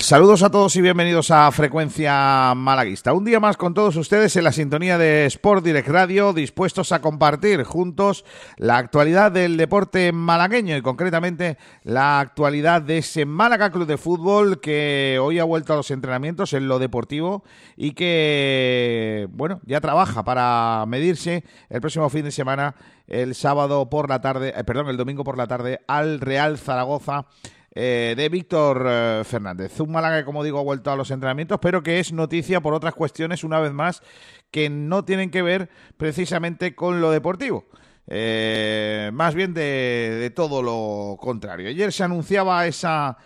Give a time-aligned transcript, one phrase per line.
[0.00, 3.12] Saludos a todos y bienvenidos a Frecuencia Malaguista.
[3.12, 7.00] Un día más con todos ustedes en la sintonía de Sport Direct Radio, dispuestos a
[7.00, 8.24] compartir juntos
[8.56, 14.60] la actualidad del deporte malagueño y concretamente la actualidad de ese Málaga Club de Fútbol
[14.60, 17.44] que hoy ha vuelto a los entrenamientos en lo deportivo
[17.76, 22.74] y que, bueno, ya trabaja para medirse el próximo fin de semana,
[23.06, 27.26] el sábado por la tarde, eh, perdón, el domingo por la tarde al Real Zaragoza
[27.74, 29.78] eh, de Víctor eh, Fernández.
[29.80, 32.74] Un Málaga que, como digo, ha vuelto a los entrenamientos, pero que es noticia por
[32.74, 34.02] otras cuestiones, una vez más,
[34.50, 37.66] que no tienen que ver precisamente con lo deportivo.
[38.06, 41.68] Eh, más bien de, todo lo contrario.
[41.68, 43.16] Ayer se anunciaba esa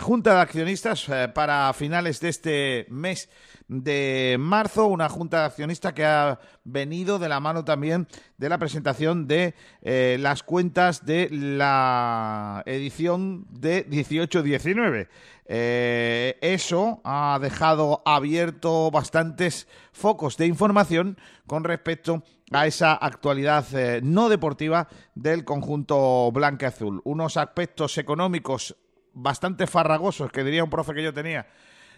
[0.00, 3.30] junta de accionistas para finales de este mes
[3.68, 8.58] de marzo, una junta de accionistas que ha venido de la mano también de la
[8.58, 15.08] presentación de eh, las cuentas de la edición de 18-19.
[15.46, 24.00] Eh, eso ha dejado abierto bastantes focos de información con respecto a esa actualidad eh,
[24.02, 27.00] no deportiva del conjunto blanca-azul.
[27.04, 28.76] Unos aspectos económicos
[29.12, 31.46] bastante farragosos, que diría un profe que yo tenía,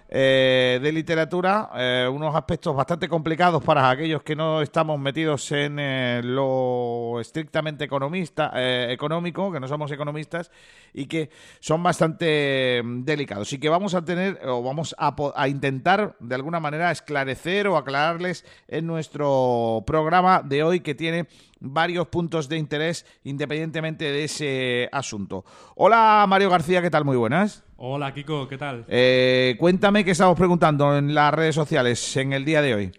[0.08, 5.78] eh, de literatura, eh, unos aspectos bastante complicados para aquellos que no estamos metidos en
[5.80, 8.52] eh, lo estrictamente economista,
[8.90, 10.50] económico, que no somos economistas
[10.94, 13.52] y que son bastante mm, delicados.
[13.52, 17.76] Y que vamos a tener o vamos a, a intentar de alguna manera esclarecer o
[17.76, 21.26] aclararles en nuestro programa de hoy que tiene
[21.58, 25.44] varios puntos de interés independientemente de ese asunto.
[25.74, 27.04] Hola Mario García, ¿qué tal?
[27.04, 27.65] Muy buenas.
[27.78, 28.86] Hola Kiko, ¿qué tal?
[28.88, 32.92] Eh, cuéntame qué estamos preguntando en las redes sociales en el día de hoy.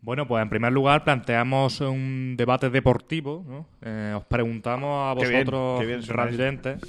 [0.00, 3.44] Bueno, pues en primer lugar planteamos un debate deportivo.
[3.46, 3.66] ¿no?
[3.80, 6.80] Eh, os preguntamos a vosotros, residentes,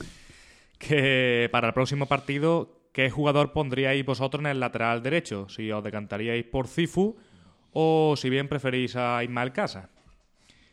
[0.79, 5.47] que para el próximo partido, ¿qué jugador pondríais vosotros en el lateral derecho?
[5.49, 7.15] Si os decantaríais por Cifu
[7.73, 9.89] o si bien preferís a Ismael Casa.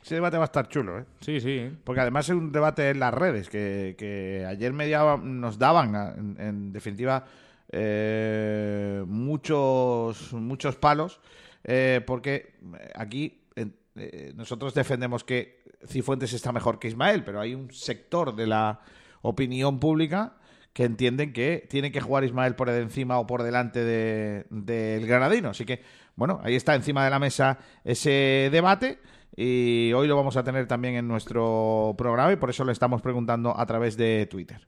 [0.06, 1.05] Ese debate va a estar chulo, ¿eh?
[1.21, 1.69] Sí, sí.
[1.83, 7.25] Porque además es un debate en las redes que, ayer media nos daban, en, definitiva,
[7.72, 11.19] eh, muchos, muchos palos,
[11.65, 12.55] eh, porque
[12.94, 18.47] aquí eh, nosotros defendemos que Cifuentes está mejor que Ismael, pero hay un sector de
[18.47, 18.78] la
[19.23, 20.34] opinión pública
[20.73, 25.49] que entienden que tiene que jugar Ismael por encima o por delante del de, Granadino.
[25.49, 25.83] Así que,
[26.15, 29.00] bueno, ahí está encima de la mesa ese debate
[29.37, 33.03] y hoy lo vamos a tener también en nuestro programa y por eso le estamos
[33.03, 34.67] preguntando a través de Twitter.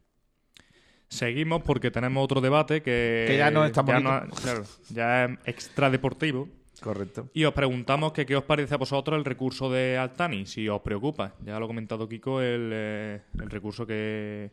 [1.08, 3.82] Seguimos porque tenemos otro debate que, ya no está
[4.90, 6.48] ya es extra deportivo.
[6.82, 7.28] Correcto.
[7.32, 10.82] Y os preguntamos que qué os parece a vosotros el recurso de Altani, si os
[10.82, 11.34] preocupa.
[11.44, 14.50] Ya lo ha comentado Kiko, el, eh, el recurso que,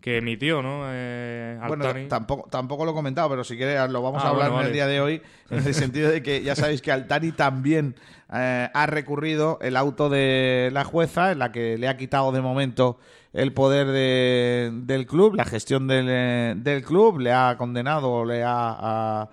[0.00, 0.82] que emitió, ¿no?
[0.86, 4.52] Eh, bueno, tampoco, tampoco lo he comentado, pero si quieres lo vamos a ah, hablar
[4.52, 7.96] en el día de hoy, en el sentido de que ya sabéis que Altani también
[8.32, 12.40] eh, ha recurrido el auto de la jueza, en la que le ha quitado de
[12.40, 12.98] momento
[13.32, 19.28] el poder del club, la gestión del, eh, del, club, le ha condenado, le ha,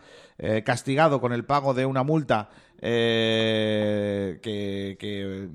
[0.66, 2.50] castigado con el pago de una multa
[2.82, 5.48] eh, que, eh,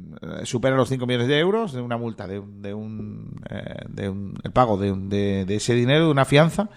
[0.45, 4.13] supera los 5 millones de euros de una multa, de un, de un, eh,
[4.43, 6.71] el pago de, de, ese dinero, de una fianza.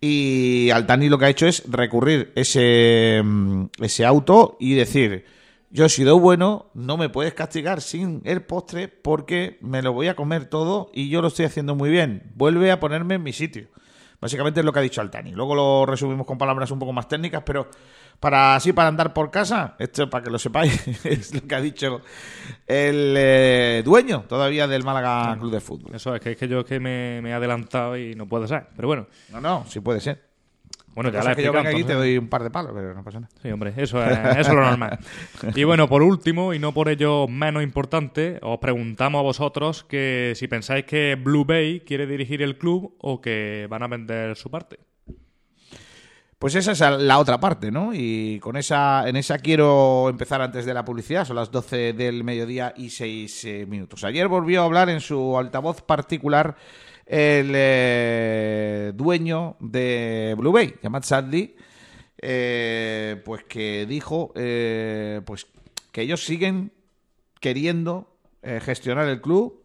[0.00, 5.24] Y Altani lo que ha hecho es recurrir ese, mm, ese auto y decir,
[5.70, 10.08] yo he sido bueno, no me puedes castigar sin el postre porque me lo voy
[10.08, 12.30] a comer todo y yo lo estoy haciendo muy bien.
[12.34, 13.68] Vuelve a ponerme en mi sitio.
[14.20, 15.32] Básicamente es lo que ha dicho Altani.
[15.32, 17.68] Luego lo resumimos con palabras un poco más técnicas, pero
[18.20, 21.60] para así para andar por casa, esto para que lo sepáis, es lo que ha
[21.60, 22.00] dicho
[22.66, 25.94] el eh, dueño todavía del Málaga Club de Fútbol.
[25.94, 28.48] Eso es que, es que yo es que me, me, he adelantado y no puede
[28.48, 29.06] ser, pero bueno.
[29.30, 30.26] No, no, sí puede ser.
[30.96, 33.04] Bueno, ya la que yo venga aquí te doy un par de palos, pero no
[33.04, 33.30] pasa nada.
[33.42, 34.98] Sí, hombre, eso es, eso es lo normal.
[35.54, 40.32] Y bueno, por último, y no por ello menos importante, os preguntamos a vosotros que
[40.36, 44.50] si pensáis que Blue Bay quiere dirigir el club o que van a vender su
[44.50, 44.78] parte.
[46.38, 47.92] Pues esa es la otra parte, ¿no?
[47.94, 52.24] Y con esa, en esa quiero empezar antes de la publicidad, son las 12 del
[52.24, 54.04] mediodía y 6 eh, minutos.
[54.04, 56.54] Ayer volvió a hablar en su altavoz particular
[57.06, 61.56] el eh, dueño de Blue Bay, Yamat Sadly,
[62.18, 65.46] eh, pues que dijo pues
[65.90, 66.70] que ellos siguen
[67.40, 69.64] queriendo gestionar el club,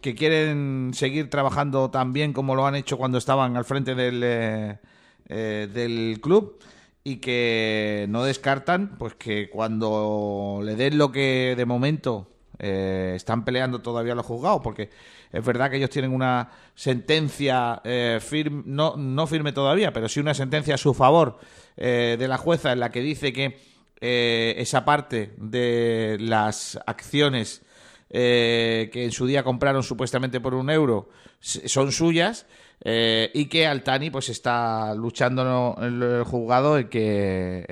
[0.00, 4.80] que quieren seguir trabajando tan bien como lo han hecho cuando estaban al frente del
[5.28, 6.58] eh, del club
[7.02, 12.28] y que no descartan pues que cuando le den lo que de momento
[12.58, 14.88] eh, están peleando todavía los juzgados, porque
[15.32, 20.20] es verdad que ellos tienen una sentencia eh, firme, no, no firme todavía, pero sí
[20.20, 21.38] una sentencia a su favor
[21.76, 23.74] eh, de la jueza en la que dice que
[24.06, 27.62] esa parte de las acciones
[28.10, 31.08] que en su día compraron supuestamente por un euro
[31.40, 32.44] son suyas.
[32.84, 37.64] Y que Altani pues está luchando en el juzgado en que,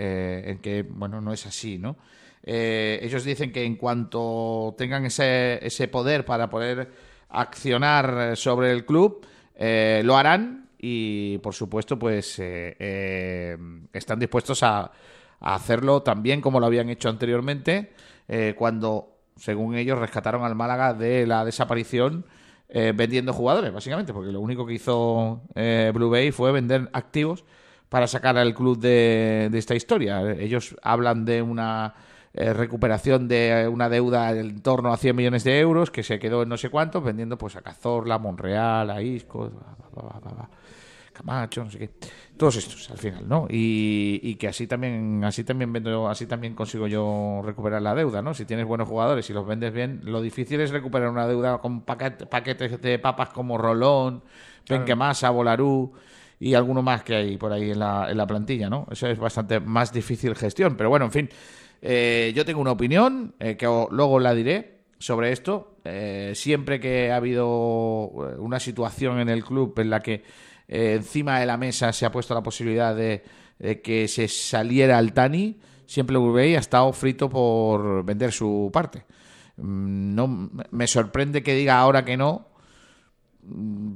[0.47, 1.97] en que bueno no es así no
[2.45, 6.91] eh, ellos dicen que en cuanto tengan ese, ese poder para poder
[7.29, 9.25] accionar sobre el club,
[9.55, 13.57] eh, lo harán y, por supuesto, pues eh,
[13.93, 14.91] están dispuestos a,
[15.45, 17.95] hacerlo también como lo habían hecho anteriormente,
[18.57, 22.25] cuando, según ellos, rescataron al Málaga de la desaparición.
[22.73, 27.45] Vendiendo jugadores, básicamente, porque lo único que hizo Blue Bay fue vender activos
[27.89, 30.33] para sacar al club de, de esta historia.
[30.33, 31.95] Ellos hablan de una
[32.35, 36.43] eh, recuperación de una deuda en torno a 100 millones de euros que se quedó
[36.43, 39.51] en no sé cuántos vendiendo pues a Cazorla, Monreal, a Isco,
[41.13, 41.91] Camacho, no sé qué.
[42.37, 43.47] Todos estos al final, ¿no?
[43.49, 48.35] Y, que así también así también vendo, así también consigo yo recuperar la deuda, ¿no?
[48.35, 51.83] Si tienes buenos jugadores y los vendes bien, lo difícil es recuperar una deuda con
[51.83, 54.23] paquetes de papas como Rolón,
[54.69, 55.93] Benquemasa, Volarú
[56.41, 58.87] y alguno más que hay por ahí en la, en la plantilla, ¿no?
[58.91, 61.29] Eso es bastante más difícil gestión, pero bueno, en fin,
[61.83, 65.77] eh, yo tengo una opinión, eh, que luego la diré sobre esto.
[65.85, 68.07] Eh, siempre que ha habido
[68.39, 70.23] una situación en el club en la que
[70.69, 73.23] encima de la mesa se ha puesto la posibilidad de,
[73.83, 79.05] que se saliera al Tani, siempre Uruguay ha estado frito por vender su parte.
[79.57, 82.49] Mm, no me sorprende que diga ahora que no
[83.43, 83.93] mm,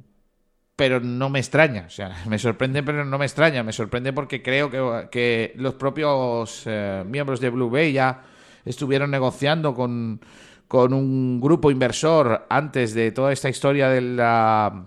[0.76, 1.84] pero no me extraña.
[1.86, 3.62] O sea, me sorprende, pero no me extraña.
[3.62, 4.70] Me sorprende porque creo
[5.10, 8.22] que, los propios eh, miembros de Blue Bay ya
[8.64, 10.20] estuvieron negociando con,
[10.70, 14.86] un grupo inversor antes de toda esta historia de la,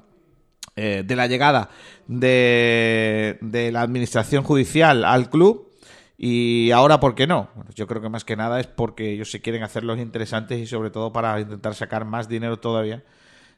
[0.82, 1.70] eh, de la llegada
[2.08, 5.74] de, de la administración judicial al club.
[6.18, 7.50] Y ahora, ¿por qué no?
[7.76, 10.66] yo creo que más que nada es porque ellos se quieren hacer los interesantes y
[10.66, 13.04] sobre todo para intentar sacar más dinero todavía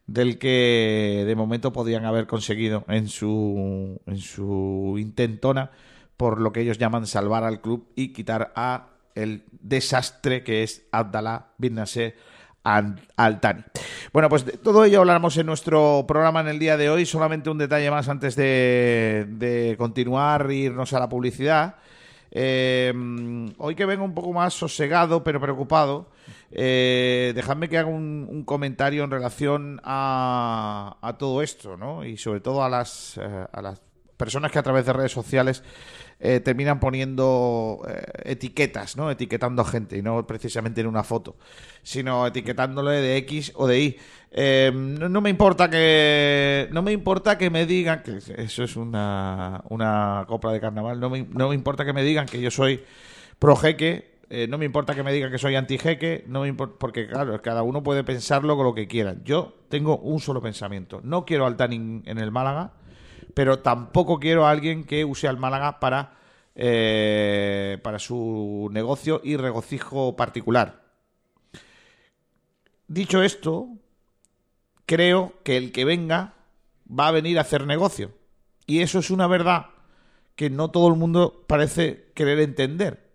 [0.07, 5.69] del que de momento podían haber conseguido en su, en su intentona
[6.17, 10.87] por lo que ellos llaman salvar al club y quitar a el desastre que es
[10.91, 12.15] Abdallah bin Nasser
[12.63, 13.63] Altani.
[14.13, 17.05] Bueno, pues todo ello hablaremos en nuestro programa en el día de hoy.
[17.05, 21.75] Solamente un detalle más antes de, de continuar e irnos a la publicidad.
[22.33, 22.93] Eh,
[23.57, 26.07] hoy que vengo un poco más sosegado, pero preocupado,
[26.51, 32.05] eh, dejadme que haga un, comentario en relación a, a, todo esto, ¿no?
[32.05, 33.81] Y sobre todo a las, eh, a las
[34.15, 35.63] personas que a través de redes sociales
[36.23, 39.09] eh, terminan poniendo eh, etiquetas, ¿no?
[39.09, 41.35] Etiquetando a gente y no precisamente en una foto,
[41.81, 43.97] sino etiquetándole de X o de Y.
[44.29, 49.63] Em, no, me importa que no me importa que me digan que eso es una,
[49.69, 50.99] una copla de carnaval.
[50.99, 52.83] No me, no me importa que me digan que yo soy
[53.39, 54.11] pro jeque.
[54.29, 56.23] Eh, no me importa que me digan que soy anti jeque.
[56.27, 59.15] No me importa, porque claro, cada uno puede pensarlo con lo que quiera.
[59.25, 61.01] Yo tengo un solo pensamiento.
[61.03, 62.73] No quiero al Tanning en el Málaga
[63.33, 66.17] pero tampoco quiero a alguien que use al Málaga para,
[66.55, 70.81] eh, para su negocio y regocijo particular.
[72.87, 73.69] Dicho esto,
[74.85, 76.33] creo que el que venga
[76.87, 78.11] va a venir a hacer negocio.
[78.67, 79.67] Y eso es una verdad
[80.35, 83.11] que no todo el mundo parece querer entender.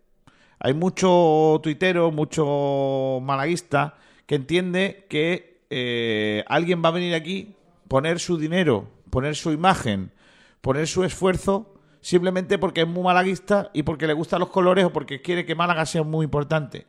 [0.58, 7.54] Hay mucho tuitero, mucho malaguista que entiende que eh, alguien va a venir aquí,
[7.88, 10.12] poner su dinero poner su imagen,
[10.60, 14.92] poner su esfuerzo simplemente porque es muy malaguista y porque le gustan los colores o
[14.92, 16.86] porque quiere que Málaga sea muy importante.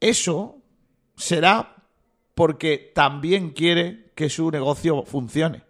[0.00, 0.58] Eso
[1.16, 1.76] será
[2.34, 5.62] porque también quiere que su negocio funcione.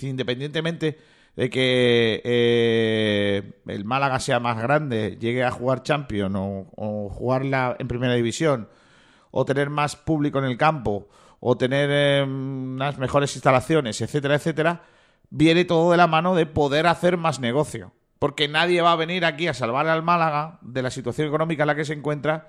[0.00, 0.98] independientemente
[1.36, 7.76] de que eh, el Málaga sea más grande, llegue a jugar Champions o, o jugarla
[7.78, 8.68] en primera división,
[9.30, 11.08] o tener más público en el campo,
[11.44, 14.82] o tener em, unas mejores instalaciones, etcétera, etcétera,
[15.28, 17.92] viene todo de la mano de poder hacer más negocio.
[18.20, 21.66] Porque nadie va a venir aquí a salvar al Málaga de la situación económica en
[21.66, 22.46] la que se encuentra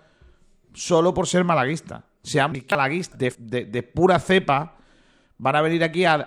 [0.76, 2.04] solo por ser malaguista.
[2.22, 4.76] Sean malaguistas de, pura cepa,
[5.40, 6.20] van a venir aquí a,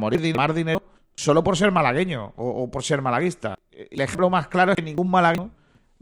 [0.00, 0.82] morir de más dinero
[1.14, 3.54] solo por ser malagueño o, por ser malaguista.
[3.70, 5.50] El ejemplo más claro es que ningún malagueño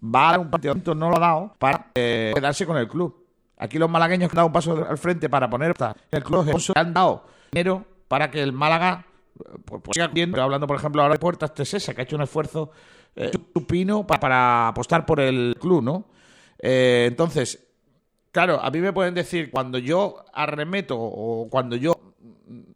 [0.00, 3.23] va a dar un partido, no lo ha dado para eh, quedarse con el club.
[3.64, 5.74] Aquí los malagueños han dado un paso al frente para poner
[6.10, 9.06] el club han dado dinero para que el Málaga
[9.64, 12.22] pues, pues siga viendo, hablando por ejemplo ahora de Puertas Tesesa, que ha hecho un
[12.22, 12.70] esfuerzo
[13.16, 16.08] eh, supino para, apostar por el club, ¿no?
[16.58, 17.66] Eh, entonces,
[18.30, 21.94] claro, a mí me pueden decir, cuando yo arremeto o cuando yo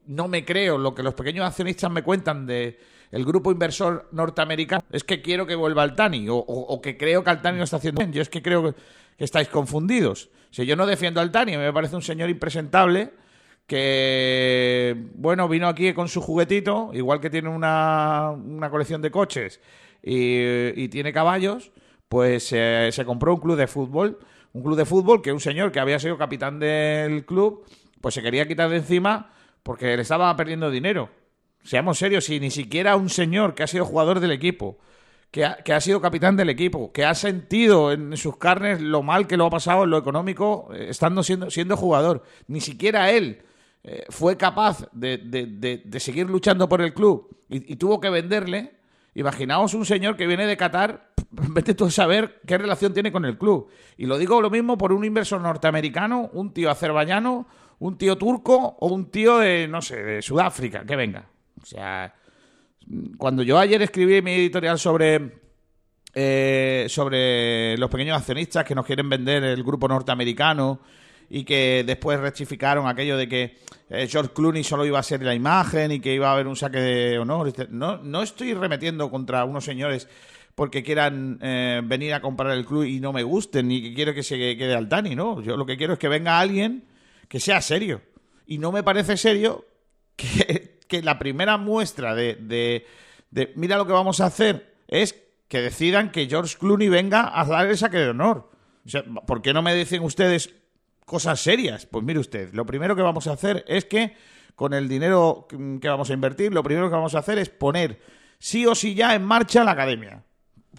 [0.07, 2.79] no me creo lo que los pequeños accionistas me cuentan de
[3.11, 7.31] el grupo inversor norteamericano, es que quiero que vuelva Altani o, o, que creo que
[7.31, 8.13] Altani no está haciendo bien.
[8.13, 8.75] Yo es que creo que,
[9.19, 10.31] estáis confundidos.
[10.51, 13.13] Si yo no defiendo a Altani, me parece un señor impresentable
[13.67, 19.61] que, bueno, vino aquí con su juguetito, igual que tiene una, una colección de coches
[20.03, 21.71] y, tiene caballos,
[22.09, 24.19] pues eh, se compró un club de fútbol.
[24.55, 27.67] Un club de fútbol que un señor que había sido capitán del club,
[28.01, 29.31] pues se quería quitar de encima
[29.63, 31.11] porque le estaba perdiendo dinero.
[31.63, 34.79] Seamos serios, si ni siquiera un señor que ha sido jugador del equipo,
[35.31, 39.03] que ha, que ha sido capitán del equipo, que ha sentido en sus carnes lo
[39.03, 43.11] mal que lo ha pasado en lo económico, eh, estando siendo, siendo jugador, ni siquiera
[43.11, 43.43] él
[43.85, 48.75] eh, fue capaz de, de, seguir luchando por el club y, tuvo que venderle.
[49.15, 53.25] Imaginaos un señor que viene de Qatar, vete tú a saber qué relación tiene con
[53.25, 53.71] el club.
[53.97, 57.47] Y lo digo lo mismo por un inversor norteamericano, un tío azerbaiyano,
[57.79, 61.31] un tío turco o un tío de, no sé, de Sudáfrica, que venga.
[61.63, 62.15] O sea,
[63.17, 65.33] cuando yo ayer escribí mi editorial sobre,
[66.15, 70.81] eh, sobre los pequeños accionistas que nos quieren vender el grupo norteamericano
[71.31, 73.59] y que después rectificaron aquello de que
[73.91, 76.57] eh, George Clooney solo iba a ser la imagen y que iba a haber un
[76.57, 77.53] saque de honor.
[77.71, 80.09] No, no estoy remetiendo contra unos señores
[80.55, 84.15] porque quieran eh, venir a comprar el club y no me gusten, ni que quiero
[84.15, 85.41] que se quede al Tani, ¿no?
[85.41, 86.85] Yo lo que quiero es que venga alguien
[87.29, 88.01] que sea serio.
[88.47, 89.67] Y no me parece serio
[90.17, 92.37] que que la primera muestra de,
[93.31, 95.15] de, mira lo que vamos a hacer es
[95.47, 98.51] que decidan que George Clooney venga a dar el saque de honor.
[98.85, 100.55] O sea, ¿por qué no me dicen ustedes
[101.05, 101.87] cosas serias?
[101.87, 104.17] Pues mire usted, lo primero que vamos a hacer es que
[104.55, 108.01] con el dinero que vamos a invertir, lo primero que vamos a hacer es poner
[108.39, 110.25] sí o sí ya en marcha la academia.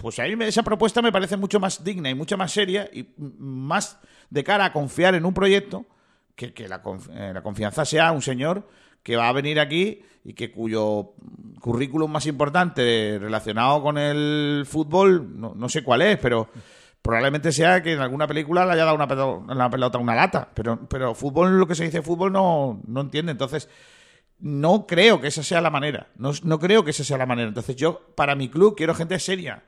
[0.01, 3.07] Pues a mí esa propuesta me parece mucho más digna y mucho más seria y
[3.17, 3.99] más
[4.29, 5.85] de cara a confiar en un proyecto
[6.35, 8.67] que, que la, eh, la confianza sea un señor
[9.03, 11.13] que va a venir aquí y que cuyo
[11.59, 16.49] currículum más importante relacionado con el fútbol, no, sé cuál es, pero
[17.01, 20.87] probablemente sea que en alguna película le haya dado una pelota, una, una lata, pero,
[20.87, 23.31] pero fútbol, lo que se dice fútbol, no, no entiende.
[23.31, 23.69] Entonces,
[24.39, 26.07] no creo que esa sea la manera.
[26.15, 27.47] No, no creo que esa sea la manera.
[27.47, 29.63] Entonces, yo, para mi club, quiero gente seria.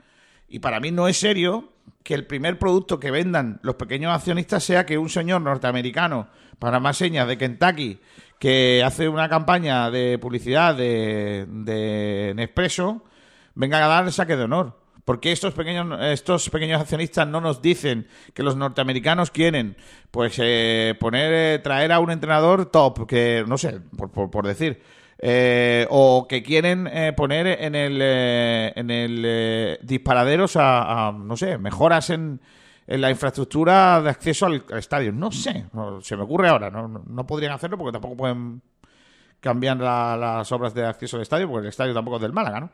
[0.47, 1.69] Y para mí no es serio
[2.03, 6.27] que el primer producto que vendan los pequeños accionistas sea que un señor norteamericano,
[6.59, 7.99] para más señas de Kentucky,
[8.39, 13.03] que hace una campaña de publicidad de, de Nespresso,
[13.55, 14.81] venga a dar el saque de honor.
[15.05, 19.75] Porque estos pequeños, estos pequeños accionistas no nos dicen que los norteamericanos quieren,
[20.11, 24.81] pues, eh, poner, eh, traer a un entrenador top, que no sé, por, por, decir,
[25.21, 32.41] eh, o que quieren poner en el, en el disparaderos a, no sé, mejoras en,
[32.87, 35.13] en la infraestructura de acceso al, estadio.
[35.13, 35.65] No sé,
[36.01, 36.69] se me ocurre ahora.
[36.69, 38.61] No, podrían hacerlo porque tampoco pueden
[39.39, 42.71] cambiar las obras de acceso al estadio porque el estadio tampoco es del Málaga, ¿no?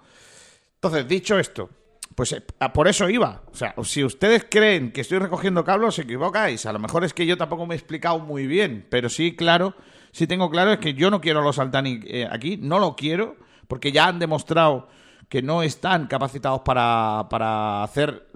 [0.76, 1.70] Entonces, dicho esto,
[2.16, 2.42] pues eh,
[2.74, 3.44] por eso iba.
[3.52, 6.66] O sea, si ustedes creen que estoy recogiendo cables, os equivocáis.
[6.66, 9.76] A lo mejor es que yo tampoco me he explicado muy bien, pero sí, claro,
[10.12, 12.96] sí tengo claro es que yo no quiero a los Altani eh, aquí, no lo
[12.96, 13.38] quiero,
[13.68, 14.88] porque ya han demostrado
[15.30, 18.28] que no están capacitados para, para hacer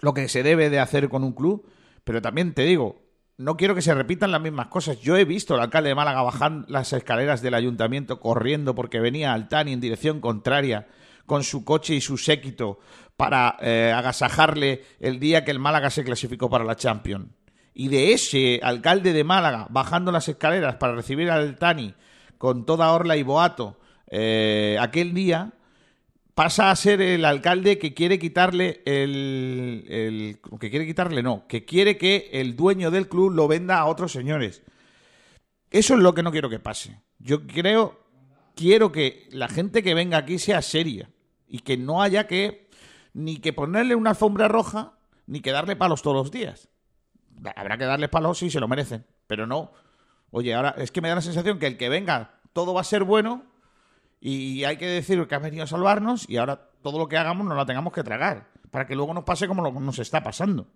[0.00, 1.68] lo que se debe de hacer con un club,
[2.04, 3.04] pero también te digo,
[3.36, 5.00] no quiero que se repitan las mismas cosas.
[5.00, 9.32] Yo he visto al alcalde de Málaga bajar las escaleras del ayuntamiento corriendo porque venía
[9.32, 10.86] Altani en dirección contraria
[11.26, 12.78] con su coche y su séquito
[13.16, 17.28] para eh, agasajarle el día que el Málaga se clasificó para la Champions.
[17.74, 21.94] Y de ese alcalde de Málaga bajando las escaleras para recibir al Altani
[22.38, 23.78] con toda orla y boato
[24.10, 25.52] eh, aquel día,
[26.34, 31.96] pasa a ser el alcalde que quiere quitarle el, que quiere quitarle no, que quiere
[31.96, 34.62] que el dueño del club lo venda a otros señores.
[35.70, 37.00] Eso es lo que no quiero que pase.
[37.18, 38.04] Yo creo
[38.54, 41.10] quiero que la gente que venga aquí sea seria
[41.48, 42.68] y que no haya que
[43.12, 46.68] ni que ponerle una alfombra roja ni que darle palos todos los días.
[47.56, 49.72] Habrá que darle palos si se lo merecen, pero no.
[50.30, 52.84] Oye, ahora es que me da la sensación que el que venga todo va a
[52.84, 53.44] ser bueno
[54.20, 57.46] y hay que decir que ha venido a salvarnos y ahora todo lo que hagamos
[57.46, 60.66] nos lo tengamos que tragar, para que luego nos pase como nos está pasando.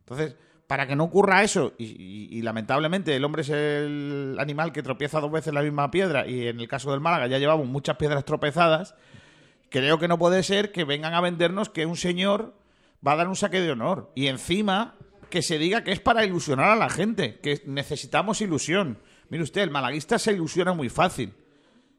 [0.00, 5.20] Entonces, para que no ocurra eso, y, lamentablemente el hombre es el animal que tropieza
[5.20, 8.24] dos veces la misma piedra, y en el caso del Málaga ya llevamos muchas piedras
[8.24, 8.94] tropezadas,
[9.70, 12.54] creo que no puede ser que vengan a vendernos que un señor
[13.06, 14.12] va a dar un saque de honor.
[14.14, 14.94] Y encima
[15.34, 18.98] que se diga que es para ilusionar a la gente, que necesitamos ilusión.
[19.28, 21.34] Mire usted, el malaguista se ilusiona muy fácil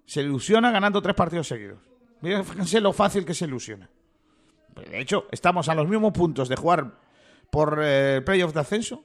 [0.06, 1.80] se ilusiona ganando tres partidos seguidos.
[2.22, 3.90] fíjense lo fácil que se ilusiona.
[4.90, 7.00] De hecho, estamos a los mismos puntos de jugar
[7.50, 9.04] por eh, playoff de ascenso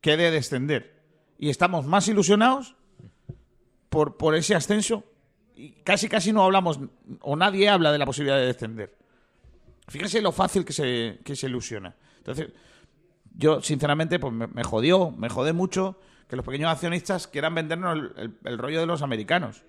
[0.00, 1.02] que de descender.
[1.38, 2.76] Y estamos más ilusionados
[3.88, 5.04] por, por ese ascenso.
[5.54, 6.78] Y casi, casi no hablamos,
[7.20, 8.96] o nadie habla de la posibilidad de descender.
[9.88, 11.96] Fíjese lo fácil que se, que se ilusiona.
[12.18, 12.50] Entonces,
[13.38, 17.96] yo, sinceramente, pues me, jodió, me jodé mucho que los pequeños accionistas quieran vendernos
[18.44, 19.62] el, rollo de los americanos.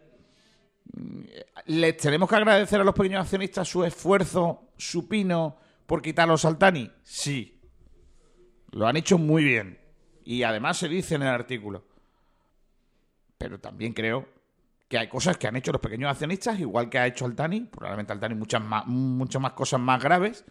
[1.67, 6.91] ¿Les tenemos que agradecer a los pequeños accionistas su esfuerzo supino por quitarlos al Tani?
[7.03, 7.61] Sí.
[8.71, 9.79] Lo han hecho muy bien.
[10.25, 11.85] Y además se dice en el artículo.
[13.38, 14.27] Pero también creo
[14.88, 18.13] que hay cosas que han hecho los pequeños accionistas, igual que ha hecho Altani, probablemente
[18.13, 20.43] Altani muchas más, muchas más cosas más graves,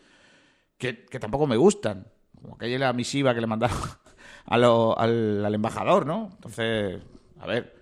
[0.78, 2.06] que tampoco me gustan.
[2.40, 3.78] Como aquella misiva que le mandaron
[4.46, 6.30] al, embajador, ¿no?
[6.34, 7.00] Entonces,
[7.40, 7.78] a ver.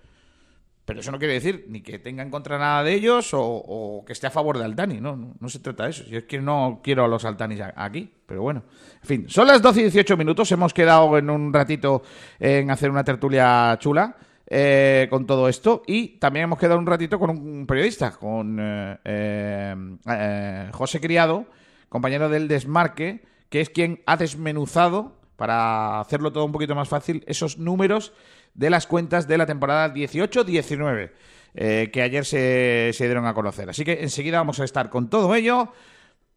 [0.85, 4.13] Pero eso no quiere decir ni que tenga en contra nada de ellos o, que
[4.13, 5.35] esté a favor de Altani, ¿no?
[5.37, 5.49] ¿no?
[5.49, 6.05] se trata de eso.
[6.05, 8.63] Yo es que no quiero a los Altanis aquí, pero bueno.
[9.01, 10.49] En fin, son las 12 y 18 minutos.
[10.53, 12.03] Hemos quedado en un ratito
[12.39, 14.15] en hacer una tertulia chula.
[14.49, 18.97] Eh, con todo esto y también hemos quedado un ratito con un periodista, con eh,
[19.03, 21.47] eh, José Criado,
[21.89, 27.23] compañero del Desmarque, que es quien ha desmenuzado, para hacerlo todo un poquito más fácil,
[27.27, 28.13] esos números
[28.53, 31.11] de las cuentas de la temporada 18-19,
[31.53, 33.69] eh, que ayer se, dieron a conocer.
[33.69, 35.71] Así que enseguida vamos a estar con todo ello,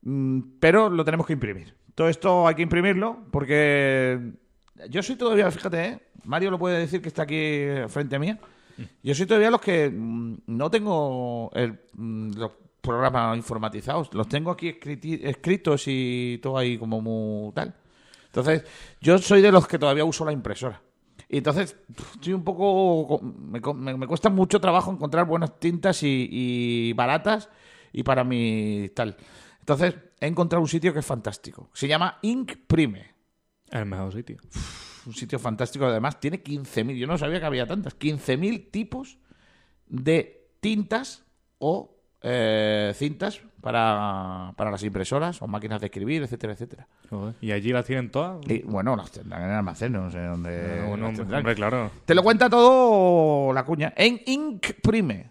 [0.03, 1.75] mm, pero lo tenemos que imprimir.
[1.95, 4.33] Todo esto hay que imprimirlo porque
[4.89, 6.01] yo soy todavía, fíjate, ¿eh?
[6.25, 8.37] Mario lo puede decir que está aquí frente a mí.
[9.03, 11.51] Yo soy todavía los que mm, no tengo
[11.95, 14.13] mm, los programas informatizados.
[14.15, 14.79] Los tengo aquí
[15.23, 17.75] escritos y todo ahí como muy tal.
[18.27, 18.65] Entonces,
[19.01, 20.81] yo soy de los que todavía uso la impresora.
[21.29, 21.77] Y entonces,
[22.15, 23.21] estoy un poco.
[23.23, 27.49] Me, cuesta mucho trabajo encontrar buenas tintas y, baratas
[27.93, 29.17] y para mi tal.
[29.61, 31.71] Entonces, he encontrado un sitio que es fantástico.
[31.73, 33.15] Se llama Ink Prime.
[33.71, 34.39] El mejor sitio.
[35.07, 35.87] un sitio fantástico.
[35.87, 36.97] Además, tiene 15.000.
[36.97, 37.99] Yo no sabía que había tantas.
[37.99, 39.19] 15.000 tipos
[39.87, 41.25] de tintas
[41.59, 46.87] o eh, cintas para, para, las impresoras o máquinas de escribir, etcétera, etcétera.
[47.41, 48.39] ¿Y allí las tienen todas?
[48.49, 50.81] Y, bueno, las tendrán en el almacén, no sé dónde.
[51.33, 51.91] Ah, claro.
[52.05, 53.93] Te lo cuenta todo la cuña.
[53.97, 55.31] En Ink Prime.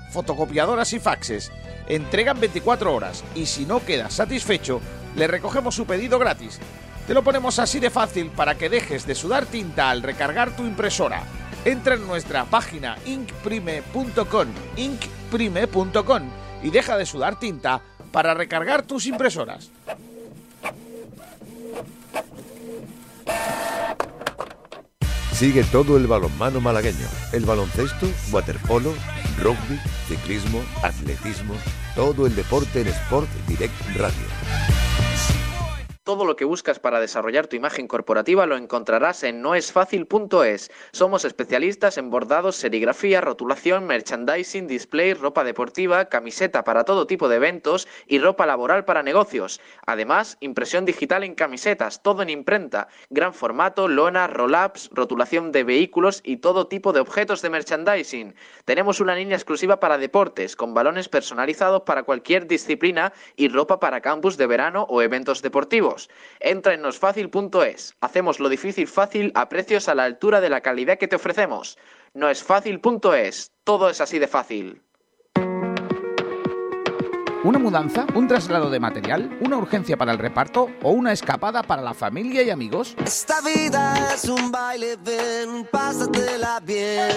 [0.11, 1.51] fotocopiadoras y faxes
[1.87, 4.81] entregan 24 horas y si no quedas satisfecho,
[5.15, 6.59] le recogemos su pedido gratis.
[7.07, 10.63] Te lo ponemos así de fácil para que dejes de sudar tinta al recargar tu
[10.63, 11.23] impresora.
[11.65, 14.47] Entra en nuestra página inkprime.com,
[14.77, 16.23] inkprime.com
[16.63, 19.71] y deja de sudar tinta para recargar tus impresoras.
[25.33, 28.93] Sigue todo el balonmano malagueño, el baloncesto, waterpolo,
[29.37, 31.53] rugby, ciclismo, atletismo,
[31.95, 34.70] todo el deporte en Sport Direct Radio.
[36.11, 40.69] Todo lo que buscas para desarrollar tu imagen corporativa lo encontrarás en noesfacil.es.
[40.91, 47.37] Somos especialistas en bordados, serigrafía, rotulación, merchandising, display, ropa deportiva, camiseta para todo tipo de
[47.37, 49.61] eventos y ropa laboral para negocios.
[49.85, 56.19] Además, impresión digital en camisetas, todo en imprenta, gran formato, lona, roll-ups, rotulación de vehículos
[56.25, 58.35] y todo tipo de objetos de merchandising.
[58.65, 64.01] Tenemos una línea exclusiva para deportes, con balones personalizados para cualquier disciplina y ropa para
[64.01, 66.00] campus de verano o eventos deportivos.
[66.39, 67.95] Entra en nosfacil.es.
[68.01, 71.77] Hacemos lo difícil fácil a precios a la altura de la calidad que te ofrecemos.
[72.13, 73.51] Noesfacil.es.
[73.63, 74.81] Todo es así de fácil.
[77.43, 78.05] ¿Una mudanza?
[78.13, 79.35] ¿Un traslado de material?
[79.41, 80.69] ¿Una urgencia para el reparto?
[80.83, 82.95] ¿O una escapada para la familia y amigos?
[83.03, 87.09] Esta vida es un baile, ven, pásatela bien.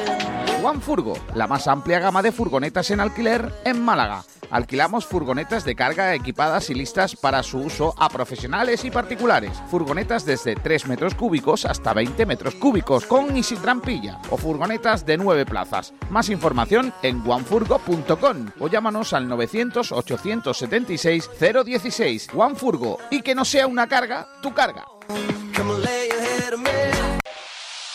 [0.63, 5.75] Juan Furgo, la más amplia gama de furgonetas en alquiler en Málaga Alquilamos furgonetas de
[5.75, 9.51] carga equipadas y listas para su uso a profesionales y particulares.
[9.69, 14.21] Furgonetas desde 3 metros cúbicos hasta 20 metros cúbicos con y sin trampilla.
[14.31, 15.93] O furgonetas de 9 plazas.
[16.09, 22.29] Más información en oneFurgo.com o llámanos al 900 876 016.
[22.35, 22.99] OneFurgo.
[23.11, 24.85] Y que no sea una carga, tu carga.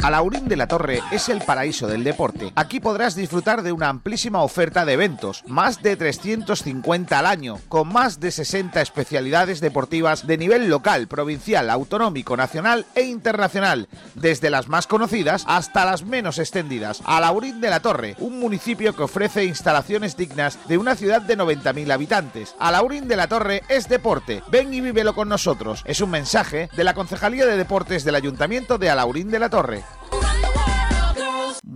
[0.01, 2.53] Alaurín de la Torre es el paraíso del deporte.
[2.55, 7.89] Aquí podrás disfrutar de una amplísima oferta de eventos, más de 350 al año, con
[7.91, 14.69] más de 60 especialidades deportivas de nivel local, provincial, autonómico, nacional e internacional, desde las
[14.69, 17.01] más conocidas hasta las menos extendidas.
[17.05, 21.91] Alaurín de la Torre, un municipio que ofrece instalaciones dignas de una ciudad de 90.000
[21.91, 22.55] habitantes.
[22.57, 24.43] Alaurín de la Torre es deporte.
[24.49, 25.83] Ven y vívelo con nosotros.
[25.85, 29.83] Es un mensaje de la Concejalía de Deportes del Ayuntamiento de Alaurín de la Torre.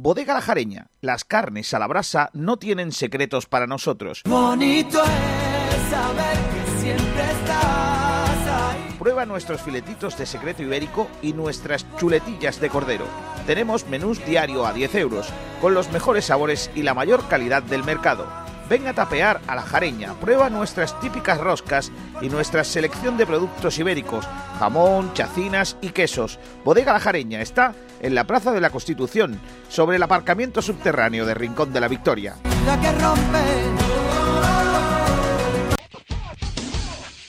[0.03, 0.87] Bodega La Jareña.
[0.99, 4.21] Las carnes a la brasa no tienen secretos para nosotros.
[4.25, 8.95] Bonito es saber que siempre estás ahí.
[8.99, 13.05] Prueba nuestros filetitos de secreto ibérico y nuestras chuletillas de cordero.
[13.47, 15.29] Tenemos menús diario a 10 euros,
[15.61, 18.27] con los mejores sabores y la mayor calidad del mercado.
[18.69, 23.77] Ven a tapear a la jareña, prueba nuestras típicas roscas y nuestra selección de productos
[23.77, 24.25] ibéricos,
[24.59, 26.39] jamón, chacinas y quesos.
[26.63, 27.73] Bodega La Jareña está
[28.03, 29.39] en la Plaza de la Constitución,
[29.69, 32.35] sobre el aparcamiento subterráneo de Rincón de la Victoria.
[32.65, 33.83] La que rompe.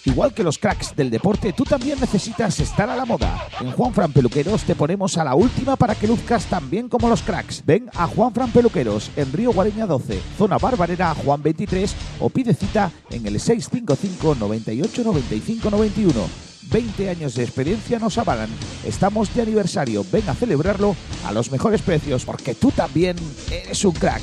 [0.06, 3.48] Igual que los cracks del deporte, tú también necesitas estar a la moda.
[3.60, 7.08] En Juan Fran Peluqueros te ponemos a la última para que luzcas tan bien como
[7.08, 7.64] los cracks.
[7.64, 12.52] Ven a Juan Fran Peluqueros en Río Guareña 12, zona Barbarera Juan 23 o pide
[12.52, 16.53] cita en el 655 98 95 91.
[16.70, 18.48] 20 años de experiencia nos avalan.
[18.84, 20.04] Estamos de aniversario.
[20.10, 23.16] Ven a celebrarlo a los mejores precios porque tú también
[23.50, 24.22] eres un crack.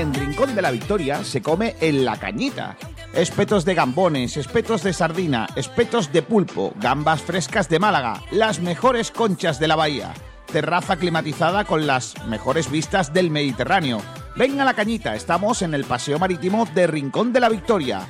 [0.00, 2.74] En Rincón de la Victoria se come en la cañita.
[3.12, 9.10] Espetos de gambones, espetos de sardina, espetos de pulpo, gambas frescas de Málaga, las mejores
[9.10, 10.14] conchas de la bahía.
[10.50, 14.00] Terraza climatizada con las mejores vistas del Mediterráneo.
[14.36, 18.08] Ven a la cañita, estamos en el Paseo Marítimo de Rincón de la Victoria.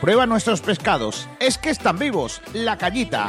[0.00, 3.28] Prueba nuestros pescados, es que están vivos, la cañita.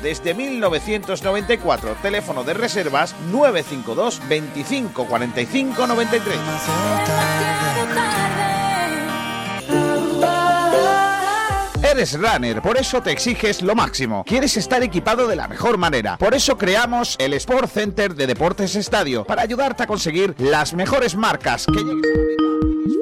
[0.00, 1.96] desde 1994.
[2.02, 6.38] Teléfono de reservas 952 25 45 93.
[11.92, 14.24] Eres runner, por eso te exiges lo máximo.
[14.24, 16.16] Quieres estar equipado de la mejor manera.
[16.16, 21.14] Por eso creamos el Sport Center de Deportes Estadio, para ayudarte a conseguir las mejores
[21.16, 21.66] marcas.
[21.66, 23.01] Que llegues a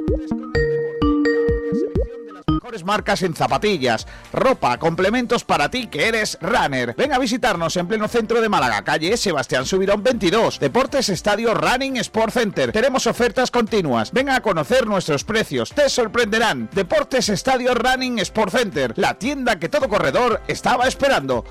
[2.83, 6.95] marcas en zapatillas, ropa, complementos para ti que eres runner.
[6.95, 11.97] Ven a visitarnos en pleno centro de Málaga, calle Sebastián Subirón 22, Deportes Estadio Running
[11.97, 12.71] Sport Center.
[12.71, 14.11] Tenemos ofertas continuas.
[14.11, 16.69] Ven a conocer nuestros precios, te sorprenderán.
[16.73, 21.45] Deportes Estadio Running Sport Center, la tienda que todo corredor estaba esperando.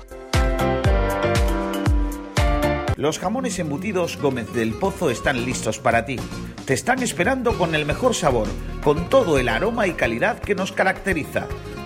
[2.97, 6.17] Los jamones embutidos Gómez del Pozo están listos para ti.
[6.65, 8.47] Te están esperando con el mejor sabor,
[8.83, 11.47] con todo el aroma y calidad que nos caracteriza.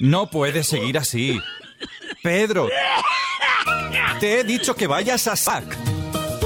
[0.00, 1.40] No puedes seguir así.
[2.22, 2.68] Pedro,
[4.20, 5.87] te he dicho que vayas a SAC.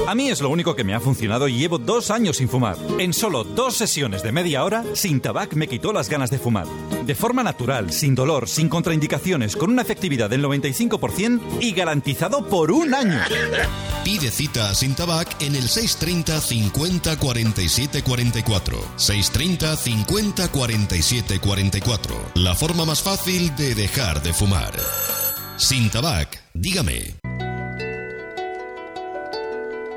[0.05, 2.77] A mí es lo único que me ha funcionado y llevo dos años sin fumar.
[2.99, 6.67] En solo dos sesiones de media hora, Sin Tabac me quitó las ganas de fumar.
[7.05, 12.71] De forma natural, sin dolor, sin contraindicaciones, con una efectividad del 95% y garantizado por
[12.71, 13.19] un año.
[14.03, 18.77] Pide cita a Sin Tabac en el 630 50 47 44.
[18.97, 22.15] 630 50 47 44.
[22.35, 24.73] La forma más fácil de dejar de fumar.
[25.55, 27.22] Sin Tabac, dígame.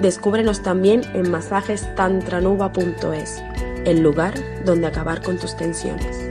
[0.00, 3.42] Descúbrenos también en masajestantranuba.es,
[3.84, 6.30] el lugar donde acabar con tus tensiones.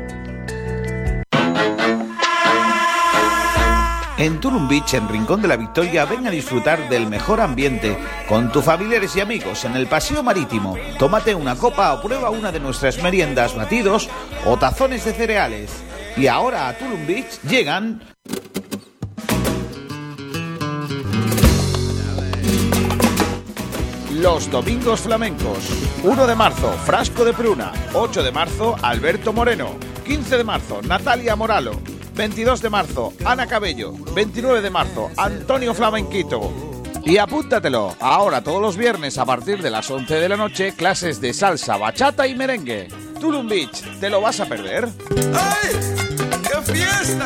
[4.17, 7.97] En Tulum Beach, en Rincón de la Victoria, ven a disfrutar del mejor ambiente
[8.29, 10.77] con tus familiares y amigos en el paseo marítimo.
[10.99, 14.09] Tómate una copa o prueba una de nuestras meriendas, batidos
[14.45, 15.71] o tazones de cereales.
[16.15, 18.03] Y ahora a Tulum Beach llegan
[24.13, 25.57] Los Domingos Flamencos.
[26.03, 27.71] 1 de marzo, Frasco de Pruna.
[27.93, 29.75] 8 de marzo, Alberto Moreno.
[30.05, 31.79] 15 de marzo, Natalia Moralo.
[32.13, 33.93] 22 de marzo, Ana Cabello.
[34.13, 36.53] 29 de marzo, Antonio Flamenquito.
[37.03, 41.19] Y apúntatelo, ahora todos los viernes a partir de las 11 de la noche, clases
[41.19, 42.89] de salsa, bachata y merengue.
[43.19, 44.87] Tulum Beach, ¿te lo vas a perder?
[45.33, 45.75] ¡Ay!
[46.43, 47.25] ¡Qué fiesta!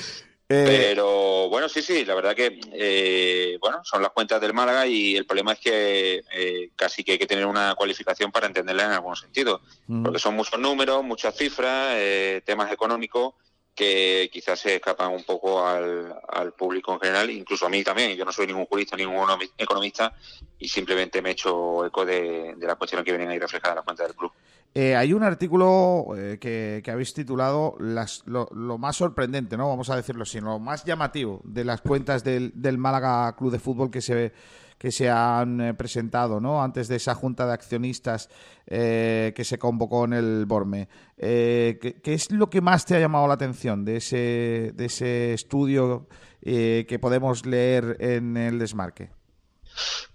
[0.52, 4.84] Eh, Pero bueno, sí, sí, la verdad que eh, bueno, son las cuentas del Málaga
[4.84, 8.90] y el problema es que casi que hay que tener una cualificación para entenderla en
[8.90, 10.02] algún sentido, mm.
[10.02, 11.96] porque son muchos números, muchas cifras,
[12.44, 13.34] temas económicos
[13.74, 18.16] que quizás se escapan un poco al, al, público en general, incluso a mí también.
[18.16, 20.12] Yo no soy ningún jurista, ningún economista
[20.58, 23.76] y simplemente me he hecho eco de, de las cuestiones que vienen ahí reflejadas en
[23.76, 24.32] la cuenta del club.
[24.72, 28.46] Eh, hay un artículo eh, que, habéis titulado las, lo,
[28.78, 29.68] más sorprendente, ¿no?
[29.68, 33.58] Vamos a decirlo así, lo más llamativo de las cuentas del, del Málaga Club de
[33.58, 34.32] Fútbol que se ve
[34.80, 36.62] que se han eh, presentado ¿no?
[36.62, 38.30] antes de esa junta de accionistas
[38.66, 40.88] eh, que se convocó en el Borme.
[41.18, 45.34] Eh, ¿qué, es lo que más te ha llamado la atención de ese, de ese
[45.34, 46.08] estudio
[46.42, 49.10] que podemos leer en el desmarque?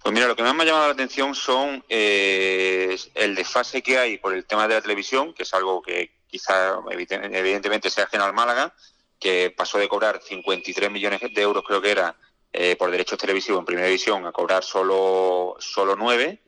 [0.02, 4.18] Pues mira, lo que más me ha llamado la atención son el desfase que hay
[4.18, 8.34] por el tema de la televisión, que es algo que quizá evidentemente sea ajeno al
[8.34, 8.74] Málaga,
[9.20, 12.16] que pasó de cobrar 53 millones de euros, creo que era,
[12.58, 16.40] eh, por derechos televisivos en primera división a cobrar solo, solo nueve,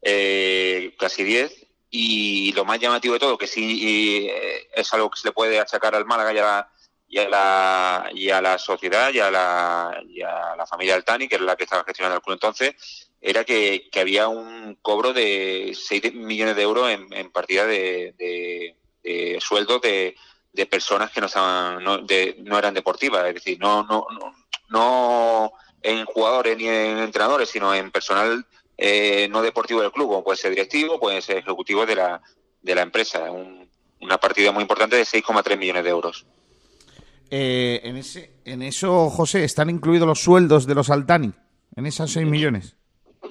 [0.00, 1.66] eh, casi diez.
[1.90, 5.58] Y lo más llamativo de todo, que sí eh, es algo que se le puede
[5.58, 6.72] achacar al Málaga y a la,
[7.08, 11.26] y a la, y a la sociedad y a la, y a la familia Altani,
[11.26, 15.12] que es la que estaba gestionando el club entonces, era que, que había un cobro
[15.12, 20.14] de 6 millones de euros en, partida de, de, de sueldos de,
[20.52, 24.34] de personas que no estaban no, no eran deportivas, es decir, no no no,
[25.82, 28.44] en jugadores ni en entrenadores, sino en personal
[28.76, 32.22] eh, no deportivo del club, como puede ser directivo, puede ser ejecutivo de la
[32.62, 33.30] de la empresa,
[34.00, 36.26] una partida muy importante de 6,3 millones de euros.
[37.30, 41.32] Eh, en ese en eso, José, están incluidos los sueldos de los Altani
[41.76, 42.74] en esas 6 millones.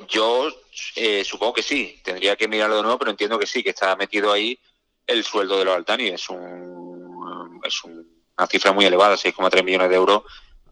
[0.07, 0.49] Yo
[0.95, 3.95] eh, supongo que sí, tendría que mirarlo de nuevo, pero entiendo que sí, que está
[3.95, 4.59] metido ahí
[5.05, 6.07] el sueldo de los Altani.
[6.09, 10.23] Es, un, es una cifra muy elevada, 6,3 millones de euros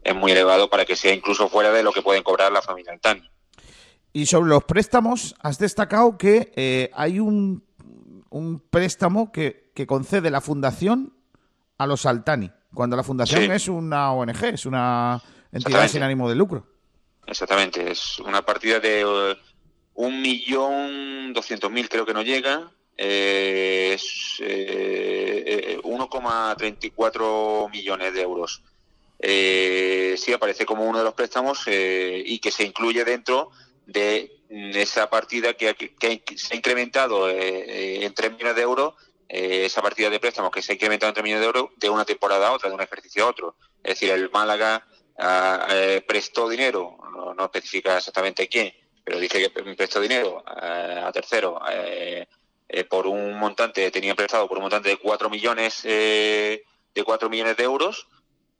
[0.06, 2.92] es muy elevado para que sea incluso fuera de lo que pueden cobrar la familia
[2.92, 3.28] Altani.
[4.12, 7.64] Y sobre los préstamos, has destacado que eh, hay un,
[8.30, 11.12] un préstamo que, que, concede la fundación
[11.76, 15.20] a los Altani, cuando la fundación es una ONG, es una
[15.52, 16.66] entidad sin ánimo de lucro.
[17.26, 19.34] Exactamente, es una partida de uh,
[19.94, 28.62] un millón doscientos mil creo que no llega, eh, es eh, 1,34 millones de euros.
[29.18, 33.50] Eh, sí aparece como uno de los préstamos eh, y que se incluye dentro
[33.86, 35.74] de esa partida que,
[36.36, 38.94] se ha incrementado eh, en 3 millones de euros,
[39.28, 42.04] esa partida de préstamos que se ha incrementado en 3 millones de euros de una
[42.04, 43.56] temporada a otra, de un ejercicio a otro.
[43.82, 44.86] Es decir, el Málaga
[45.18, 45.66] ah,
[46.06, 46.98] prestó dinero,
[47.36, 51.60] no, especifica exactamente quién, pero dice que prestó dinero a tercero
[52.88, 56.62] por un montante, tenía prestado por un montante de 4 millones, de
[57.04, 58.06] 4 millones de euros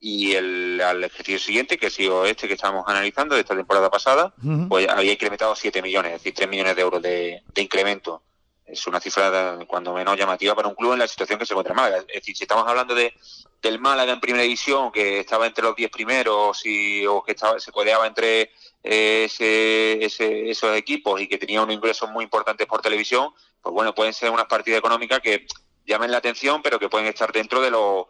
[0.08, 3.90] y el, al ejercicio siguiente, que ha sido este que estamos analizando de esta temporada
[3.90, 4.32] pasada,
[4.68, 8.22] pues había incrementado 7 millones, es decir, 3 millones de euros de, incremento.
[8.64, 11.74] Es una cifra cuando menos llamativa para un club en la situación que se encuentra
[11.74, 12.04] Málaga.
[12.06, 13.14] Es decir, si estamos hablando de
[13.60, 17.58] del Málaga en primera división, que estaba entre los 10 primeros y, o que estaba,
[17.58, 18.52] se codeaba entre
[18.84, 23.92] eh, ese, esos equipos y que tenía unos ingresos muy importantes por televisión, pues bueno,
[23.92, 25.48] pueden ser unas partidas económicas que
[25.84, 28.06] llamen la atención, pero que pueden estar dentro de los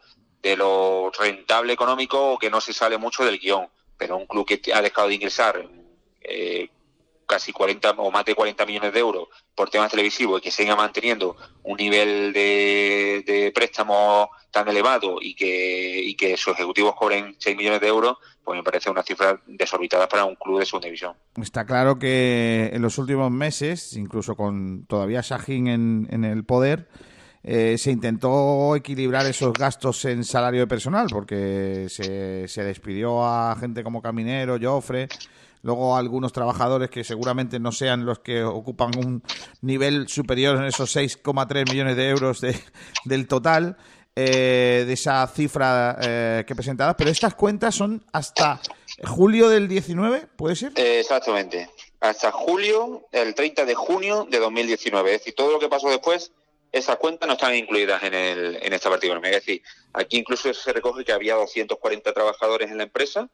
[0.47, 3.67] de lo rentable económico o que no se sale mucho del guion.
[3.99, 5.69] Pero un club que ha dejado de ingresar
[6.21, 6.69] eh,
[7.27, 10.77] casi 40 o más de 40 millones de euros por temas televisivos y que siga
[10.77, 17.35] manteniendo un nivel de, de préstamo tan elevado y que, y que sus ejecutivos cobren
[17.39, 20.87] 6 millones de euros, pues me parece una cifra desorbitada para un club de segunda
[20.87, 21.15] división.
[21.43, 26.87] Está claro que en los últimos meses, incluso con todavía Shahin en, en el poder,
[27.49, 33.55] eh, se intentó equilibrar esos gastos en salario de personal, porque se, se despidió a
[33.55, 35.07] gente como Caminero, Joffre,
[35.63, 39.23] luego algunos trabajadores que seguramente no sean los que ocupan un
[39.63, 42.59] nivel superior en esos 6,3 millones de euros de,
[43.05, 43.77] del total.
[44.19, 48.59] Eh, de esa cifra eh, que presentadas, pero estas cuentas son hasta
[49.05, 50.73] julio del 19, ¿puede ser?
[50.75, 51.69] exactamente,
[52.01, 56.33] hasta julio, el 30 de junio de 2019, es decir, todo lo que pasó después
[56.73, 59.15] esas cuentas no están incluidas en, el, en esta partida.
[59.23, 63.29] Es decir, aquí incluso se recoge que había 240 trabajadores en la empresa,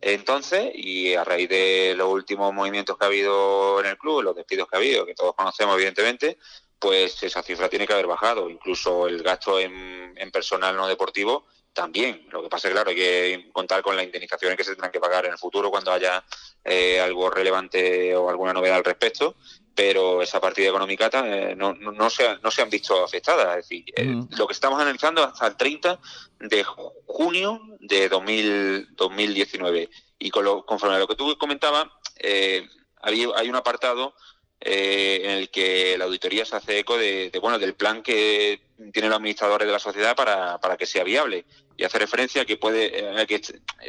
[0.00, 4.36] entonces, y a raíz de los últimos movimientos que ha habido en el club, los
[4.36, 6.38] despidos que ha habido, que todos conocemos evidentemente,
[6.78, 8.48] pues esa cifra tiene que haber bajado.
[8.48, 11.46] Incluso el gasto en personal no deportivo
[11.78, 12.26] también.
[12.32, 14.98] Lo que pasa es claro, hay que contar con las indemnizaciones que se tendrán que
[14.98, 16.24] pagar en el futuro cuando haya
[16.64, 19.36] eh, algo relevante o alguna novedad al respecto
[19.78, 23.58] pero esa partida económica eh, no, no, se, no se han visto afectadas.
[23.58, 24.30] Es decir, eh, mm.
[24.36, 26.00] lo que estamos analizando hasta el 30
[26.40, 26.64] de
[27.06, 29.88] junio de 2019.
[30.18, 31.86] Y con lo, conforme a lo que tú comentabas,
[32.16, 32.68] eh,
[33.02, 34.16] hay, hay un apartado
[34.60, 38.60] eh, en el que la auditoría se hace eco de, bueno del plan que
[38.92, 41.44] tienen los administradores de la sociedad para, para que sea viable
[41.78, 43.40] y hace referencia a que puede que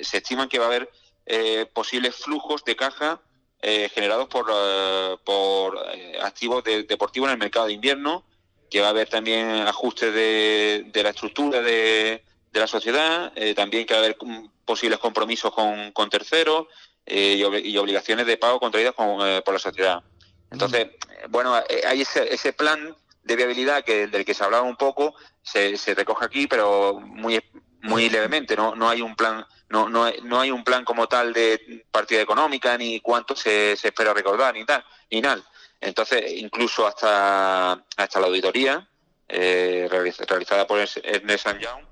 [0.01, 0.89] se estiman que va a haber
[1.73, 3.21] posibles flujos de caja
[3.61, 8.23] eh, generados por, eh, por eh, activos deportivos en el mercado de invierno,
[8.69, 12.23] que va a haber también ajustes de, la estructura de,
[12.53, 14.17] de la sociedad, también que va a haber
[14.63, 16.67] posibles compromisos con, con terceros
[17.05, 20.03] y, obligaciones de pago contraídas por la sociedad.
[20.51, 20.91] Entonces,
[21.29, 21.55] bueno,
[21.87, 25.95] hay ese, ese plan de viabilidad que del que se hablaba un poco, se, se
[25.95, 27.41] recoge aquí, pero muy
[27.81, 31.31] muy levemente, no, no hay un plan no, no, no hay un plan como tal
[31.31, 35.43] de partida económica ni cuánto se, se espera recordar ni tal ni nada.
[35.79, 38.87] Entonces incluso hasta hasta la auditoría
[39.27, 41.85] eh, realizada por Ernest Young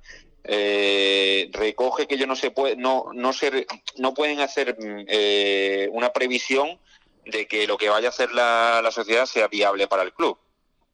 [0.44, 3.68] eh, recoge que ellos no se puede no no se
[3.98, 6.80] no pueden hacer eh, una previsión
[7.26, 10.38] de que lo que vaya a hacer la, la sociedad sea viable para el club.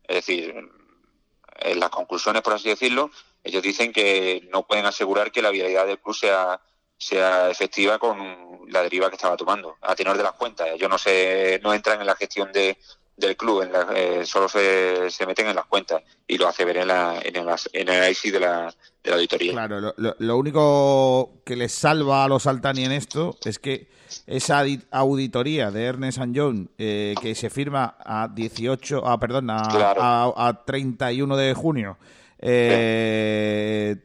[0.05, 0.53] Es decir
[1.59, 3.09] en las conclusiones por así decirlo
[3.43, 6.59] ellos dicen que no pueden asegurar que la viabilidad del club sea,
[6.97, 8.17] sea efectiva con
[8.69, 10.69] la deriva que estaba tomando, a tenor de las cuentas.
[10.73, 12.77] Ellos no se, no entran en la gestión de,
[13.15, 16.87] del club, eh, solo se, se, meten en las cuentas y lo hace ver en,
[16.87, 18.73] la, en, el, en el análisis de la,
[19.03, 19.51] de la auditoría.
[19.51, 23.87] Claro, lo, lo, único que les salva a los Altani en esto es que
[24.25, 30.63] esa auditoría de Ernest Young eh, que se firma a 18, ah, perdón, a, a,
[30.65, 31.97] 31 de junio,
[32.45, 34.03] eh,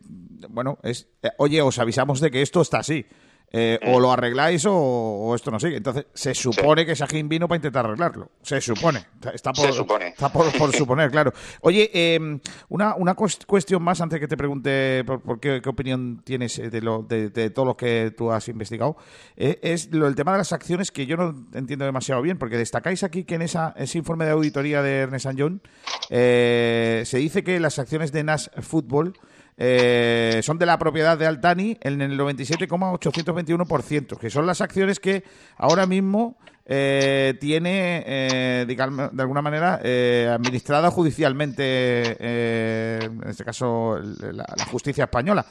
[0.48, 3.04] bueno, es, eh, oye, os avisamos de que esto está así.
[3.50, 5.76] Eh, o lo arregláis o, esto no sigue.
[5.76, 8.30] Entonces, se supone que Sajin vino para intentar arreglarlo.
[8.42, 9.06] Se supone.
[9.32, 11.32] Está por, Está por, suponer, claro.
[11.62, 16.80] Oye, em, una, una cuestión más antes que te pregunte por, qué, opinión tienes de,
[16.82, 18.96] lo, de, todo lo que tú has investigado.
[19.36, 22.58] Eh, es lo, el tema de las acciones que yo no entiendo demasiado bien, porque
[22.58, 25.62] destacáis aquí que en esa, ese informe de auditoría de Ernest John
[26.10, 29.14] eh, se dice que las acciones de Nash Football
[29.60, 35.24] eh, son de la propiedad de Altani en el 97,821%, que son las acciones que
[35.56, 39.80] ahora mismo eh, tiene, eh, digamos, de alguna manera,
[40.32, 45.44] administrada judicialmente, en este caso, la, justicia española.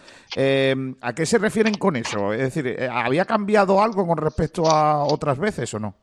[1.02, 2.32] ¿A qué se refieren con eso?
[2.32, 5.94] Es decir, ¿había cambiado algo con respecto a otras veces o no?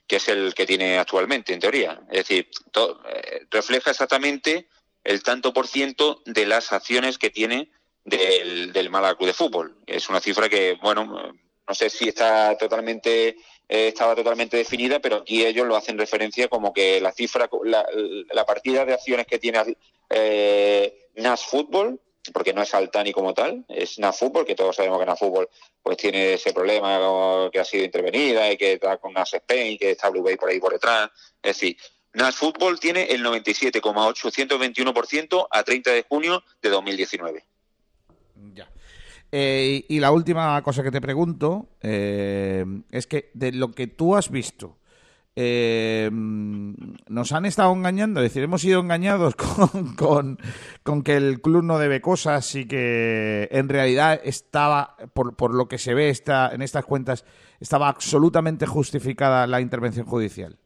[0.06, 2.00] que es el que tiene actualmente, en teoría.
[2.08, 4.68] Es decir, eh, refleja exactamente
[5.02, 7.72] el tanto por ciento de las acciones que tiene
[8.06, 9.76] del, del Málaga de Fútbol.
[9.86, 11.34] Es una cifra que, bueno,
[11.68, 13.36] no sé si está totalmente
[13.68, 18.46] eh, estaba totalmente definida, pero aquí ellos lo hacen referencia como que la cifra, la,
[18.46, 19.76] partida de acciones que tiene
[20.08, 22.00] eh, NAS Fútbol,
[22.32, 25.48] porque no es Altani como tal, es NAS Fútbol, que todos sabemos que NAS Fútbol
[25.82, 29.90] pues tiene ese problema que ha sido intervenida y que está con NAS Spain, que
[29.90, 31.10] está Blue Bay por ahí por detrás.
[31.42, 31.76] Es decir,
[32.12, 37.44] NAS Fútbol tiene el 97,821% a 30 de junio de 2019.
[39.32, 44.16] Eh, y la última cosa que te pregunto eh, es que de lo que tú
[44.16, 44.78] has visto,
[45.38, 49.36] eh, nos han estado engañando, es decir, hemos sido engañados
[49.96, 50.38] con,
[50.82, 55.68] con, que el club no debe cosas y que en realidad estaba, por, por lo
[55.68, 57.26] que se ve está, en estas cuentas,
[57.60, 60.58] estaba absolutamente justificada la intervención judicial.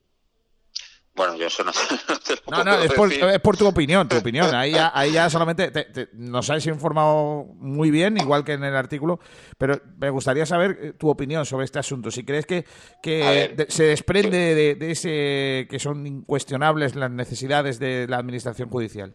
[1.14, 1.72] Bueno, yo eso no,
[2.50, 4.54] No, no, es por, tu opinión, tu opinión.
[4.54, 5.70] Ahí ya, ahí ya solamente
[6.12, 9.20] nos has informado muy bien, igual que en el artículo,
[9.58, 12.10] pero me gustaría saber eh, tu opinión sobre este asunto.
[12.10, 12.64] Si crees que,
[13.02, 19.14] que se desprende de, de, ese que son incuestionables las necesidades de la administración judicial.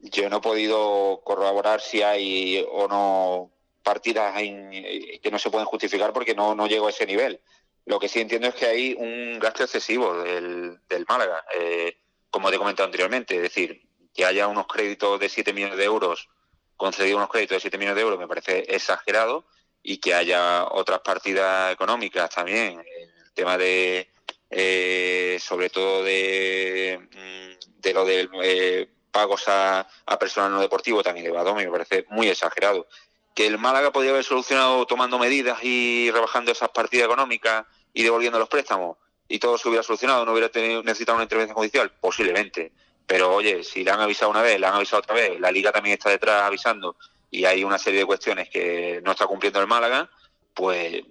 [0.00, 3.50] Yo no he podido corroborar si hay o no
[3.82, 7.40] partidas que no se pueden justificar porque no, no llego a ese nivel.
[7.86, 11.96] Lo que sí entiendo es que hay un gasto excesivo del, del Málaga, eh,
[12.30, 13.36] como te he comentado anteriormente.
[13.36, 13.80] Es decir,
[14.12, 16.28] que haya unos créditos de 7 millones de euros,
[16.76, 19.46] concedido unos créditos de 7 millones de euros, me parece exagerado,
[19.82, 22.80] y que haya otras partidas económicas también.
[22.80, 24.10] El tema de,
[24.50, 31.04] eh, sobre todo de, mm, de lo de eh, pagos a, a, personal no deportivo
[31.04, 32.88] también de me parece muy exagerado.
[33.36, 38.40] Que el Málaga podría haber solucionado tomando medidas y rebajando esas partidas económicas y devolviendo
[38.40, 38.96] los préstamos
[39.28, 42.72] y todo se hubiera solucionado, no hubiera tenido, necesitado una intervención judicial, posiblemente.
[43.06, 45.72] Pero oye, si le han avisado una vez, le han avisado otra vez, la liga
[45.72, 46.96] también está detrás avisando
[47.30, 50.10] y hay una serie de cuestiones que no está cumpliendo el Málaga,
[50.54, 51.02] pues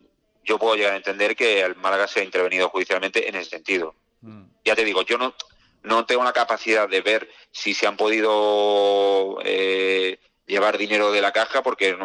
[0.44, 3.96] yo puedo llegar a entender que el Málaga se ha intervenido judicialmente en ese sentido.
[4.22, 4.44] Mm.
[4.64, 5.36] Ya te digo, yo no,
[5.84, 11.32] no tengo la capacidad de ver si se han podido eh, llevar dinero de la
[11.32, 11.98] caja porque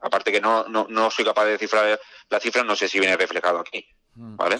[0.00, 3.16] aparte que no, no, no soy capaz de descifrar la cifra, no sé si viene
[3.16, 3.86] reflejado aquí.
[4.14, 4.36] Mm.
[4.36, 4.58] ¿Vale?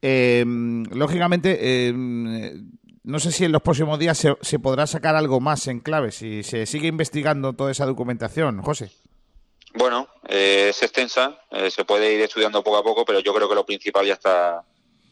[0.00, 2.70] Em, lógicamente, em,
[3.02, 6.42] no sé si en los próximos días se, podrá sacar algo más en clave, si
[6.42, 8.90] se sigue investigando toda esa documentación, José.
[9.74, 13.48] Bueno, eh, es extensa, eh, se puede ir estudiando poco a poco, pero yo creo
[13.48, 14.64] que lo principal ya está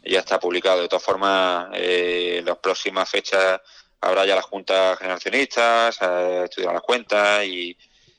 [0.04, 0.80] ya está publicado.
[0.80, 3.60] De todas formas, eh, las próximas fechas
[4.02, 5.98] habrá ya las juntas generacionistas,
[6.44, 7.76] estudiar las cuentas y,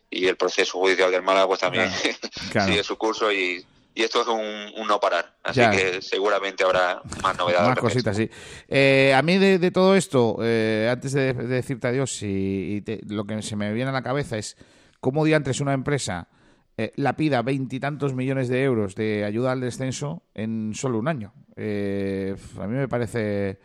[0.09, 1.89] el proceso judicial del Málaga pues también
[2.65, 3.65] sigue su curso y
[3.95, 5.35] y esto es un, no parar.
[5.43, 7.69] Así que seguramente habrá más novedades.
[7.69, 8.29] Más cositas, sí.
[8.67, 13.55] Eh, a mí de, todo esto, eh, antes de, decirte adiós, y, lo que se
[13.55, 14.57] me viene a la cabeza es
[14.99, 16.27] cómo diantres una empresa
[16.75, 21.33] eh, la pida veintitantos millones de euros de ayuda al descenso en solo un año.
[21.55, 23.59] a mí me parece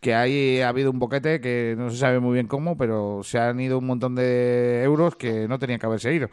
[0.00, 3.38] que ahí ha habido un boquete que no se sabe muy bien cómo, pero se
[3.38, 6.28] han ido un montón de euros que no tenían que haberse ido.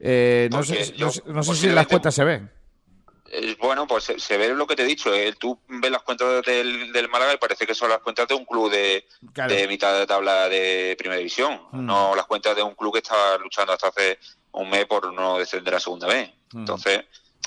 [0.00, 2.50] Eh, no, sé, no, sé, si las cuentas se ven.
[3.58, 5.12] Bueno, pues se, ve lo que te he dicho.
[5.12, 5.34] Eh.
[5.38, 8.44] Tú ves las cuentas del, del, Málaga y parece que son las cuentas de un
[8.44, 9.06] club de,
[9.68, 11.84] mitad de tabla de primera división, mm.
[11.84, 14.18] no las cuentas de un club que estaba luchando hasta hace
[14.52, 16.30] un mes por no descender a segunda vez.
[16.52, 16.58] Mm.
[16.60, 17.00] Entonces,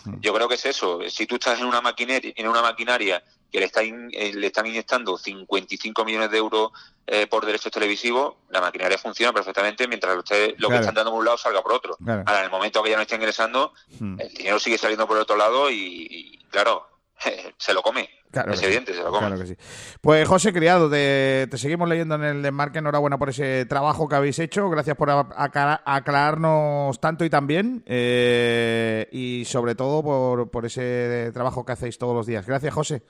[0.05, 0.19] mm.
[0.19, 0.99] yo creo que es eso.
[1.09, 4.65] Si tú estás en una maquinaria, en una maquinaria que le, está eh, le están
[4.65, 6.71] inyectando 55 millones de euros
[7.05, 11.19] eh, por derechos televisivos, la maquinaria funciona perfectamente mientras usted, lo que están dando por
[11.19, 11.97] un lado salga por otro.
[12.05, 14.19] Ahora, en el momento que ya no está ingresando, hmm.
[14.19, 16.85] el dinero sigue saliendo por el otro lado y, claro,
[17.57, 18.09] se lo come.
[18.29, 19.27] Claro es evidente, se lo come.
[19.27, 19.55] Claro que sí.
[20.01, 22.79] Pues José Criado, te, seguimos leyendo en el desmarque.
[22.79, 24.69] Enhorabuena por ese trabajo que habéis hecho.
[24.69, 27.83] Gracias por aclararnos tanto y también.
[27.85, 32.45] Eh, y sobre todo por, por ese trabajo que hacéis todos los días.
[32.45, 33.01] Gracias, José.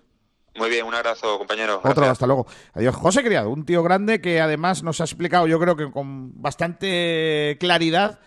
[0.58, 1.82] Muy bien, un abrazo, compañero.
[1.84, 2.48] Otro, hasta luego.
[2.74, 2.96] Adiós.
[2.96, 7.58] José Criado, un tío grande que además nos ha explicado, yo creo que con bastante
[7.60, 8.20] claridad,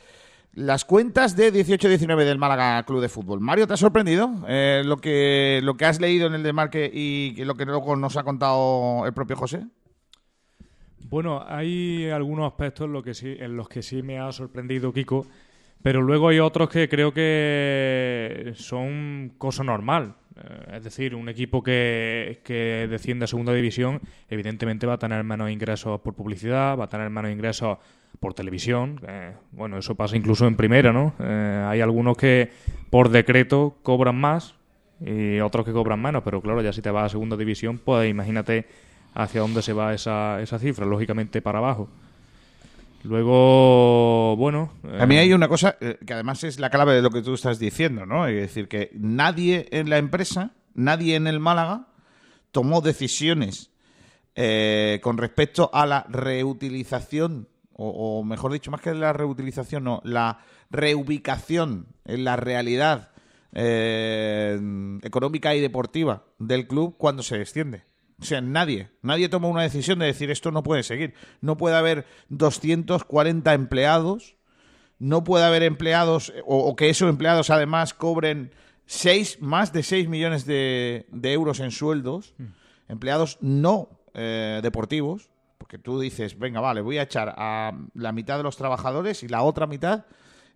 [0.53, 3.41] las cuentas de 18-19 del Málaga Club de Fútbol.
[3.41, 7.43] Mario, ¿te ha sorprendido eh, lo, que, lo que has leído en el demarque y
[7.45, 9.67] lo que luego nos ha contado el propio José?
[11.11, 14.93] Bueno, hay algunos aspectos en, lo que sí, en los que sí me ha sorprendido
[14.93, 15.27] Kiko,
[15.83, 20.15] pero luego hay otros que creo que son cosa normal.
[20.43, 25.23] Eh, es decir, un equipo que, que desciende a segunda división, evidentemente va a tener
[25.25, 27.79] menos ingresos por publicidad, va a tener menos ingresos
[28.19, 29.01] por televisión.
[29.07, 31.15] Eh, bueno, eso pasa incluso en primera, ¿no?
[31.19, 32.51] Eh, hay algunos que
[32.91, 34.55] por decreto cobran más
[35.05, 38.11] y otros que cobran menos, pero claro, ya si te vas a segunda división, pues
[38.11, 38.67] imagínate
[39.15, 41.89] hacia dónde se va esa, esa cifra, lógicamente para abajo.
[43.03, 44.73] Luego, bueno.
[44.99, 47.35] A mí hay una cosa eh, que además es la clave de lo que tú
[47.35, 48.27] estás diciendo, ¿no?
[48.27, 51.89] Es decir, que nadie en la empresa, nadie en el Málaga,
[52.53, 53.71] tomó decisiones
[54.35, 60.41] eh, con respecto a la reutilización, o, mejor dicho, más que la reutilización, no, la
[60.71, 63.11] reubicación en la realidad
[63.53, 64.61] eh,
[65.03, 67.90] económica y deportiva del club cuando se desciende.
[68.21, 71.15] O sea, nadie, nadie toma una decisión de decir esto no puede seguir.
[71.41, 74.37] No puede haber 240 empleados,
[74.99, 78.53] no puede haber empleados o, que esos empleados además cobren
[78.85, 82.45] seis, más de 6 millones de, euros en sueldos, mm.
[82.93, 88.37] empleados no eh, deportivos, porque tú dices, venga, vale, voy a echar a la mitad
[88.37, 90.05] de los trabajadores y la otra mitad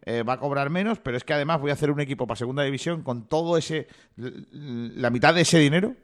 [0.02, 2.36] eh, va a cobrar menos, pero es que además voy a hacer un equipo para
[2.36, 3.86] segunda división con todo ese,
[4.16, 5.96] la mitad de ese dinero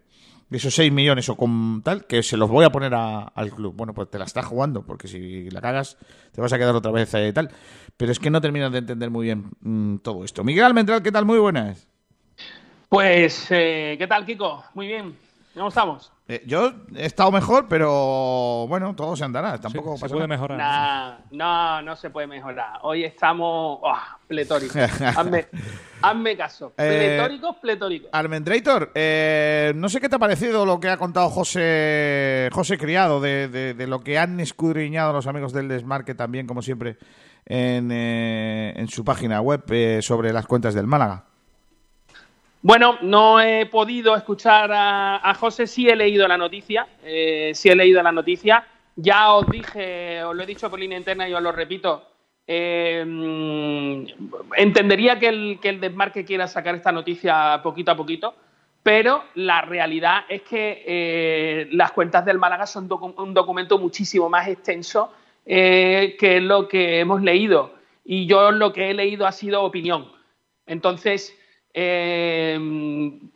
[0.50, 3.74] de esos 6 millones o con tal, que se los voy a poner al club.
[3.76, 5.96] Bueno, pues te la estás jugando, porque si la cagas,
[6.32, 7.50] te vas a quedar otra vez y tal.
[7.96, 10.42] Pero es que no terminas de entender muy bien mm, todo esto.
[10.42, 11.24] Miguel Almendral, ¿qué tal?
[11.24, 11.86] Muy buenas.
[12.88, 14.64] Pues, eh, ¿qué tal, Kiko?
[14.74, 15.14] Muy bien.
[15.54, 16.12] ¿Cómo estamos?
[16.28, 19.58] Eh, yo he estado mejor, pero bueno, todo se andará.
[19.58, 21.24] Tampoco se puede mejorar.
[21.32, 22.78] no, no se puede mejorar.
[22.82, 23.98] Hoy estamos oh,
[24.28, 24.76] pletóricos.
[26.02, 26.72] hazme, caso.
[26.78, 28.10] Eh, pletóricos, pletóricos.
[28.12, 33.20] Almendrator, eh, no sé qué te ha parecido lo que ha contado José, José Criado
[33.20, 36.96] de, lo que han escudriñado los amigos del Desmarque también, como siempre,
[37.44, 39.64] en, en su página web
[40.00, 41.24] sobre las cuentas del Málaga.
[42.62, 47.74] Bueno, no he podido escuchar a, José, sí he leído la noticia, eh, sí he
[47.74, 48.66] leído la noticia.
[48.96, 52.04] Ya os dije, os lo he dicho por línea interna y os lo repito,
[52.46, 53.00] eh,
[54.56, 58.34] entendería que el, que el desmarque quiera sacar esta noticia poquito a poquito,
[58.82, 64.48] pero la realidad es que eh, las cuentas del Málaga son un documento muchísimo más
[64.48, 65.14] extenso
[65.46, 67.72] que lo que hemos leído.
[68.04, 70.12] Y yo lo que he leído ha sido opinión.
[70.66, 71.36] Entonces,
[71.72, 72.58] eh,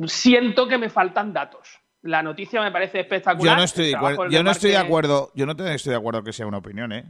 [0.07, 1.81] siento que me faltan datos.
[2.03, 3.55] La noticia me parece espectacular.
[3.55, 5.33] Yo no estoy, de, acuerdo, yo no estoy de acuerdo.
[5.35, 7.05] Yo no estoy de acuerdo que sea una opinión, ¿eh?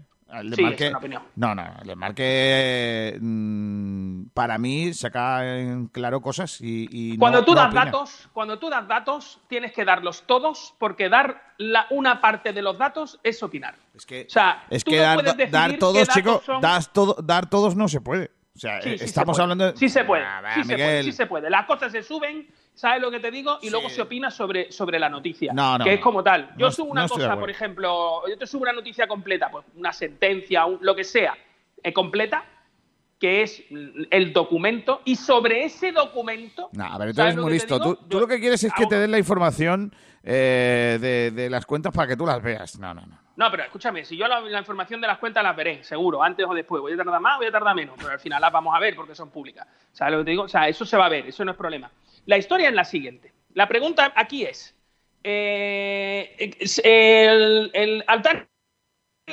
[0.55, 1.23] sí, es una opinión.
[1.37, 7.73] No, no, el marque mm, para mí saca en claro cosas y, cuando tú das
[7.73, 12.63] datos, cuando tú das datos tienes que darlos todos porque dar la, una parte de
[12.63, 13.77] los datos es opinar.
[13.95, 14.27] Es que,
[14.71, 18.31] es que dar, dar, todos, chicos, dar todos no se puede.
[18.57, 19.77] O sea, estamos hablando de...
[19.77, 20.25] Sí se puede,
[20.55, 21.51] sí, se puede sí se puede.
[21.51, 23.59] Las cosas se suben, ¿sabes lo que te digo?
[23.63, 25.53] Y luego se opina sobre, sobre la noticia.
[25.53, 26.51] No, no, que es como tal.
[26.57, 30.67] Yo subo una cosa, por ejemplo, yo te subo una noticia completa, pues una sentencia,
[30.81, 31.37] lo que sea,
[31.83, 32.45] eh, completa,
[33.19, 33.65] que es
[34.11, 36.69] el documento, y sobre ese documento...
[36.75, 37.81] No, a ver, tú eres muy listo.
[37.81, 39.93] Tú, lo que quieres es que te den la información
[40.23, 42.79] eh, de, de las cuentas para que tú las veas.
[42.79, 43.24] No, no, no.
[43.37, 46.55] No, pero escúchame, si yo la, información de las cuentas las veré, seguro, antes o
[46.55, 46.81] después.
[46.81, 48.95] Voy a tardar más, voy a tardar menos, pero al final las vamos a ver
[48.95, 49.67] porque son públicas.
[49.93, 50.43] ¿Sabes lo que te digo?
[50.45, 51.91] O sea, eso se va a ver, eso no es problema.
[52.27, 53.33] La historia es la siguiente.
[53.55, 54.77] La pregunta aquí es,
[55.25, 56.37] eh,
[56.85, 58.47] el, Altani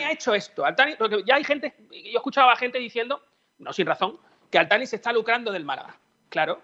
[0.04, 0.66] ha hecho esto.
[0.66, 0.96] Altani,
[1.26, 3.22] ya hay gente, yo escuchaba a gente diciendo,
[3.60, 5.98] no sin razón, que Altani se está lucrando del Málaga.
[6.30, 6.62] Claro.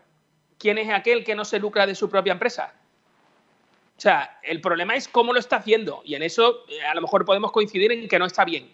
[0.58, 2.74] ¿Quién es aquel que no se lucra de su propia empresa?
[3.98, 6.02] O sea, el problema es cómo lo está haciendo.
[6.06, 8.72] Y en eso eh, a lo mejor podemos coincidir en que no está bien.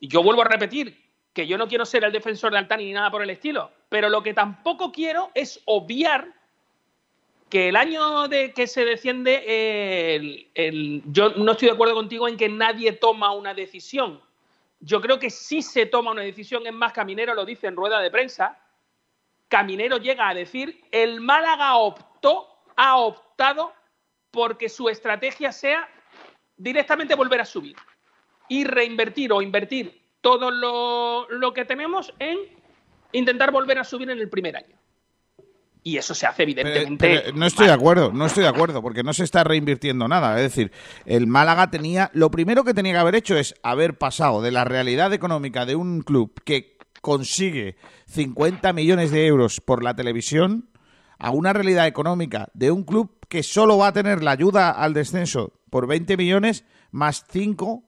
[0.00, 1.00] Y yo vuelvo a repetir
[1.32, 3.70] que yo no quiero ser el defensor de Altani ni nada por el estilo.
[3.88, 6.32] Pero lo que tampoco quiero es obviar
[7.48, 10.50] que el año de que se defiende,
[11.06, 14.20] yo no estoy de acuerdo contigo en que nadie toma una decisión.
[14.80, 18.00] Yo creo que sí se toma una decisión, es más, Caminero lo dice en rueda
[18.00, 18.58] de prensa.
[19.48, 23.72] Caminero llega a decir, el Málaga optó, ha optado
[24.36, 25.88] porque su estrategia sea
[26.58, 27.74] directamente volver a subir
[28.50, 32.36] y reinvertir o invertir todo lo, lo que tenemos en
[33.12, 34.76] intentar volver a subir en el primer año.
[35.82, 37.32] Y eso se hace evidentemente.
[37.32, 40.36] no estoy de acuerdo, no estoy de acuerdo, porque no se está reinvirtiendo nada.
[40.36, 40.70] Es decir,
[41.06, 42.10] el Málaga tenía.
[42.12, 45.76] Lo primero que tenía que haber hecho es haber pasado de la realidad económica de
[45.76, 47.76] un club que consigue
[48.08, 50.68] 50 millones de euros por la televisión
[51.18, 54.94] a una realidad económica de un club que solo va a tener la ayuda al
[54.94, 57.84] descenso por 20 millones más 5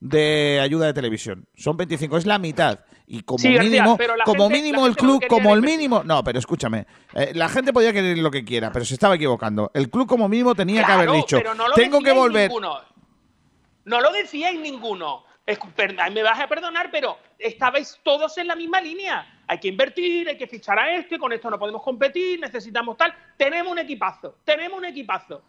[0.00, 1.48] de ayuda de televisión.
[1.56, 2.80] Son 25, es la mitad.
[3.06, 7.48] Y como mínimo, como mínimo el club, como el mínimo, no, pero escúchame, eh, la
[7.48, 9.70] gente podía querer lo que quiera, pero se estaba equivocando.
[9.72, 11.40] El club como mínimo tenía que haber dicho,
[11.74, 12.50] tengo que volver.
[12.50, 15.24] No lo decíais ninguno.
[16.12, 19.40] Me vas a perdonar, pero estabais todos en la misma línea.
[19.46, 23.14] Hay que invertir, hay que fichar a este, con esto no podemos competir, necesitamos tal.
[23.36, 25.42] Tenemos un equipazo, tenemos un equipazo.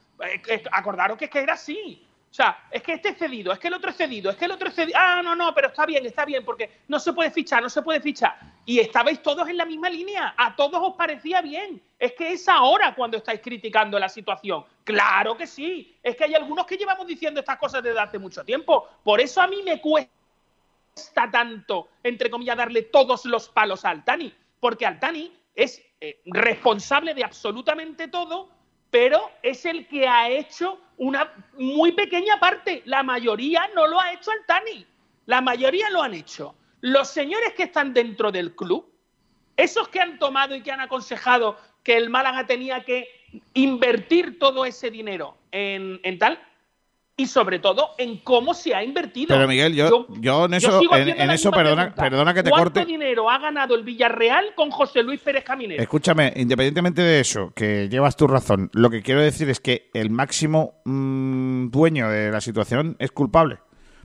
[0.47, 2.05] Eh, acordaros que es que era así.
[2.31, 4.45] O sea, es que este es cedido, es que el otro es cedido, es que
[4.45, 4.97] el otro es cedido.
[4.99, 7.81] Ah, no, no, pero está bien, está bien, porque no se puede fichar, no se
[7.81, 8.37] puede fichar.
[8.69, 11.81] Y estabais todos en la misma línea, a todos os parecía bien.
[11.97, 14.63] Es que es ahora cuando estáis criticando la situación.
[14.83, 18.45] Claro que sí, es que hay algunos que llevamos diciendo estas cosas desde hace mucho
[18.45, 18.87] tiempo.
[19.03, 20.11] Por eso a mí me cuesta
[21.31, 27.23] tanto, entre comillas, darle todos los palos a Altani, porque Altani es eh, responsable de
[27.23, 28.49] absolutamente todo
[28.91, 32.83] pero es el que ha hecho una muy pequeña parte.
[32.85, 34.85] La mayoría no lo ha hecho Altani.
[35.25, 36.55] La mayoría lo han hecho.
[36.81, 38.91] Los señores que están dentro del club,
[39.57, 43.07] esos que han tomado y que han aconsejado que el Málaga tenía que
[43.53, 46.39] invertir todo ese dinero en, en tal,
[47.19, 49.35] y sobre todo en cómo se ha invertido.
[49.35, 52.71] Pero Miguel, yo, yo, en eso, en, eso perdona, perdona que te corte.
[52.71, 55.83] ¿Cuánto dinero ha ganado el Villarreal con José Luis Pérez Caminero?
[55.83, 60.09] Escúchame, independientemente de eso, que llevas tu razón, lo que quiero decir es que el
[60.11, 63.57] máximo mm, dueño de la situación es culpable.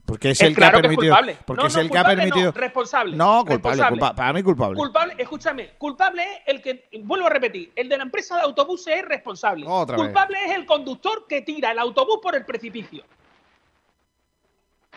[0.05, 1.15] Porque es, el que ha permitido.
[1.45, 2.45] porque es el que ha permitido.
[2.45, 3.17] No, responsable.
[3.17, 3.83] No, culpable,
[4.15, 4.77] para mí culpable.
[4.77, 8.97] Culpable, escúchame, culpable es el que, vuelvo a repetir, el de la empresa de autobuses
[8.97, 9.65] es responsable.
[9.65, 13.03] culpable es el conductor que tira el autobús por el precipicio.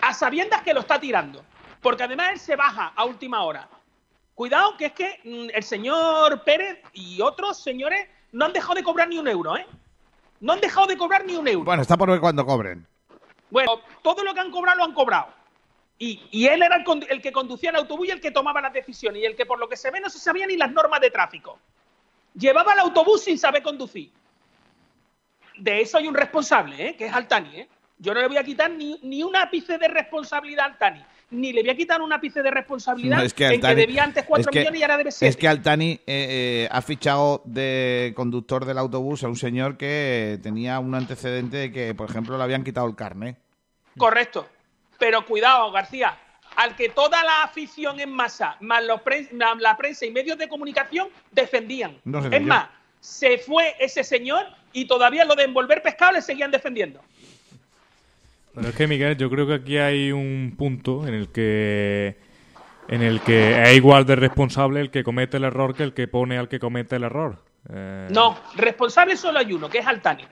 [0.02, 1.42] A sabiendas que lo está tirando.
[1.80, 3.68] Porque además él se baja a última hora.
[4.34, 8.82] Cuidado, que es que mm, el señor Pérez y otros señores no han dejado de
[8.82, 9.66] cobrar ni un euro, ¿eh?
[10.40, 11.64] No han dejado de cobrar ni un euro.
[11.64, 12.86] Bueno, está por ver cuándo cobren.
[13.50, 15.28] Bueno, todo lo que han cobrado lo han cobrado.
[16.00, 19.24] Y, él era el, que conducía el autobús y el que tomaba las decisiones y
[19.24, 21.58] el que por lo que se ve no se sabía ni las normas de tráfico.
[22.34, 24.12] Llevaba el autobús sin saber conducir.
[25.56, 26.96] De eso hay un responsable, ¿eh?
[26.96, 27.60] que es Altani.
[27.60, 27.68] ¿eh?
[27.98, 31.52] Yo no le voy a quitar ni, ni un ápice de responsabilidad a Altani ni
[31.52, 34.82] le voy a quitar un ápice de responsabilidad en que debía antes 4 millones y
[34.82, 35.28] ahora debe 7.
[35.28, 40.38] Es que Altani eh, eh, ha fichado de conductor del autobús a un señor que
[40.42, 43.36] tenía un antecedente de que, por ejemplo, le habían quitado el carnet.
[43.96, 44.48] Correcto.
[44.98, 46.16] Pero cuidado, García,
[46.56, 51.98] al que toda la afición en masa, más la prensa y medios de comunicación defendían.
[52.32, 52.68] es más,
[53.00, 57.00] se fue ese señor y todavía lo de envolver pescado le seguían defendiendo.
[58.58, 62.18] Pero es que, Miguel, yo creo que aquí hay un punto en el que
[62.88, 66.08] en el que es igual de responsable el que comete el error que el que
[66.08, 67.44] pone al que comete el error.
[67.70, 70.24] Eh, no, responsable solo hay uno, que es Altani.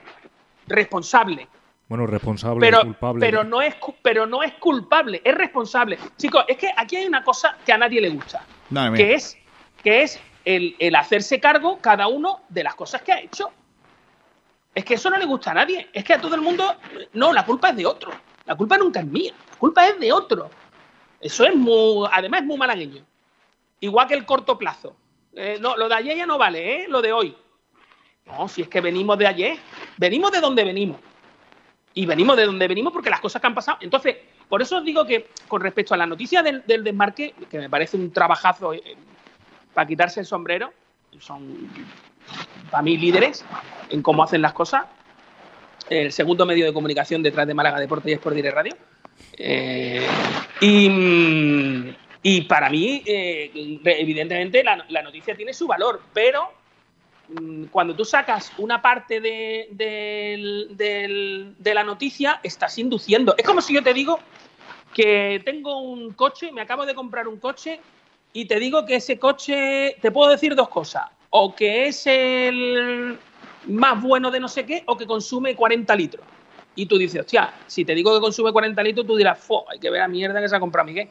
[0.67, 1.47] Responsable.
[1.87, 3.21] Bueno, responsable pero, culpable.
[3.21, 5.99] Pero no, es, pero no es culpable, es responsable.
[6.17, 8.45] Chicos, es que aquí hay una cosa que a nadie le gusta.
[8.97, 9.39] que es,
[9.85, 13.51] que es el, el hacerse cargo cada uno de las cosas que ha hecho.
[14.77, 15.89] Es que eso no le gusta a nadie.
[15.91, 16.77] Es que a todo el mundo.
[17.15, 18.13] No, la culpa es de otro.
[18.45, 19.33] La culpa nunca es mía.
[19.53, 20.51] La culpa es de otro.
[21.19, 22.07] Eso es muy.
[22.13, 23.03] Además, es muy malagueño.
[23.81, 24.95] Igual que el corto plazo.
[25.35, 26.87] Eh, no, lo de ayer ya no vale, ¿eh?
[26.91, 27.35] Lo de hoy.
[28.27, 29.59] No, si es que venimos de ayer.
[29.97, 31.01] Venimos de donde venimos.
[31.95, 33.79] Y venimos de donde venimos porque las cosas que han pasado.
[33.81, 34.17] Entonces,
[34.47, 37.97] por eso os digo que con respecto a la noticia del, desmarque, que me parece
[37.97, 38.95] un trabajazo eh,
[39.73, 40.71] para quitarse el sombrero,
[41.19, 41.71] son
[42.71, 43.45] para mí líderes
[43.91, 44.87] en cómo hacen las cosas.
[45.89, 48.77] el segundo medio de comunicación detrás de Málaga Deporte y Sport Direct Radio.
[49.39, 50.07] Eh,
[52.23, 56.51] y, para mí, eh, evidentemente, la, noticia tiene su valor, pero
[57.29, 59.69] mm, cuando tú sacas una parte de,
[61.65, 63.35] la noticia, estás induciendo.
[63.39, 64.19] Es como si yo te digo
[64.93, 67.81] que tengo un coche, me acabo de comprar un coche
[68.33, 71.05] y te digo que ese coche, te puedo decir dos cosas,
[71.39, 73.19] o que es el
[73.67, 76.25] más bueno de no sé qué, o que consume 40 litros.
[76.75, 79.79] Y tú dices, hostia, si te digo que consume 40 litros, tú dirás, fo, hay
[79.79, 81.11] que ver la mierda que se ha comprado Miguel.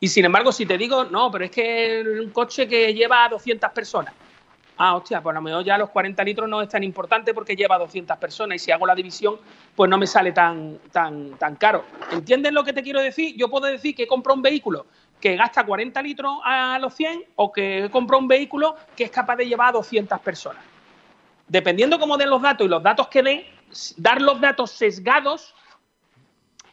[0.00, 3.28] Y sin embargo, si te digo, no, pero es que un coche que lleva a
[3.28, 4.12] 200 personas.
[4.76, 7.54] Ah, hostia, pues a lo mejor ya los 40 litros no es tan importante porque
[7.54, 9.36] lleva 200 personas y si hago la división,
[9.76, 11.84] pues no me sale tan, tan, tan caro.
[12.10, 13.36] ¿Entiendes lo que te quiero decir?
[13.36, 14.86] Yo puedo decir que compro un vehículo
[15.24, 19.36] que gasta 40 litros a los 100 o que compro un vehículo que es capaz
[19.36, 20.62] de llevar a 200 personas.
[21.48, 23.42] Dependiendo cómo den los datos y los datos que den,
[23.96, 25.54] dar los datos sesgados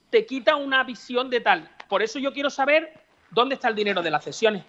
[0.10, 1.72] te quita una visión de tal.
[1.88, 2.92] Por eso yo quiero saber
[3.30, 4.66] dónde está el dinero de las cesiones,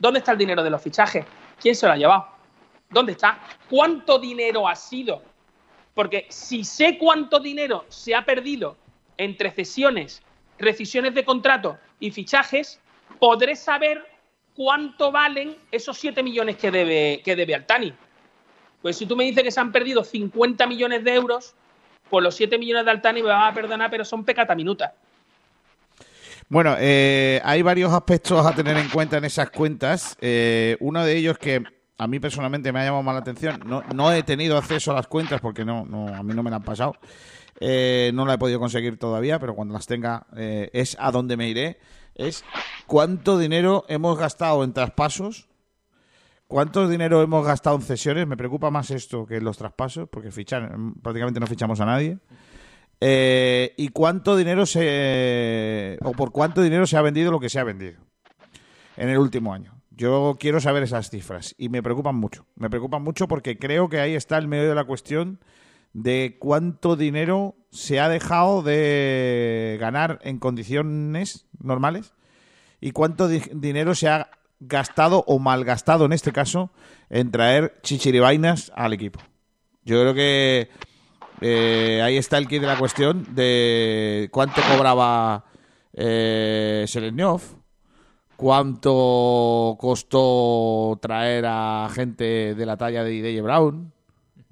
[0.00, 1.24] dónde está el dinero de los fichajes,
[1.60, 2.26] quién se lo ha llevado,
[2.88, 5.22] dónde está, cuánto dinero ha sido.
[5.94, 8.76] Porque si sé cuánto dinero se ha perdido
[9.16, 10.20] entre cesiones,
[10.58, 12.80] rescisiones de contrato y fichajes,
[13.18, 14.04] podré saber
[14.54, 17.94] cuánto valen esos 7 millones que debe, que debe Altani.
[18.82, 21.54] Pues si tú me dices que se han perdido 50 millones de euros,
[22.08, 24.94] pues los 7 millones de Altani me van a perdonar, pero son pecata minuta.
[26.50, 30.16] Bueno, eh, hay varios aspectos a tener en cuenta en esas cuentas.
[30.20, 31.62] Eh, uno de ellos que
[31.96, 33.62] a mí personalmente me ha llamado más la atención.
[33.64, 36.50] No, no he tenido acceso a las cuentas porque no, no a mí no me
[36.50, 36.96] la han pasado.
[37.60, 41.48] Eh, no la he podido conseguir todavía, pero cuando las tenga es a donde me
[41.48, 41.78] iré.
[42.20, 42.44] Es
[42.86, 45.50] cuánto dinero hemos gastado en traspasos
[46.50, 48.26] ¿Cuánto dinero hemos gastado en cesiones?
[48.26, 52.18] Me preocupa más esto que los traspasos, porque fichan, prácticamente no fichamos a nadie.
[53.00, 55.96] Eh, ¿Y cuánto dinero se.
[56.02, 58.00] o por cuánto dinero se ha vendido lo que se ha vendido
[58.96, 59.80] en el último año?
[59.90, 62.46] Yo quiero saber esas cifras y me preocupan mucho.
[62.56, 65.38] Me preocupan mucho porque creo que ahí está el medio de la cuestión
[65.92, 72.12] de cuánto dinero se ha dejado de ganar en condiciones normales
[72.80, 74.30] y cuánto dinero se ha
[74.60, 76.70] gastado o malgastado en este caso
[77.08, 79.20] en traer chichiribainas al equipo.
[79.84, 80.68] Yo creo que
[81.40, 85.44] eh, ahí está el kit de la cuestión de cuánto cobraba
[85.94, 86.86] eh,
[88.36, 93.92] cuánto costó traer a gente de la talla de Ideye Brown,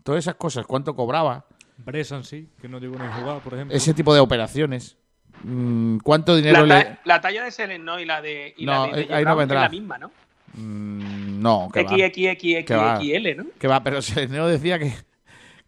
[0.09, 1.45] todas esas cosas, cuánto cobraba.
[1.77, 3.77] Bressan sí, que no llegó ni a jugar, por ejemplo.
[3.77, 4.97] Ese tipo de operaciones.
[5.43, 6.99] Mm, ¿Cuánto dinero la, le.?
[7.05, 8.01] La talla de Selen, ¿no?
[8.01, 8.55] Y la de.
[8.57, 9.59] Y no, la de, eh, ahí no vendrá.
[9.59, 10.11] Es la misma, ¿no?
[10.55, 13.47] Mm, no, que XXXXL, ¿no?
[13.59, 14.95] Que va, pero Seleneo decía que,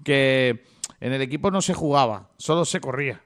[0.03, 0.65] que
[1.01, 3.21] en el equipo no se jugaba, solo se corría.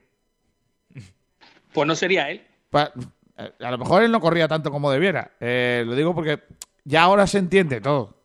[1.71, 2.45] Pues no sería él.
[2.73, 5.31] Eh, a lo mejor él no corría tanto como debiera.
[5.39, 6.43] Eh, lo digo porque
[6.83, 8.24] ya ahora se entiende todo.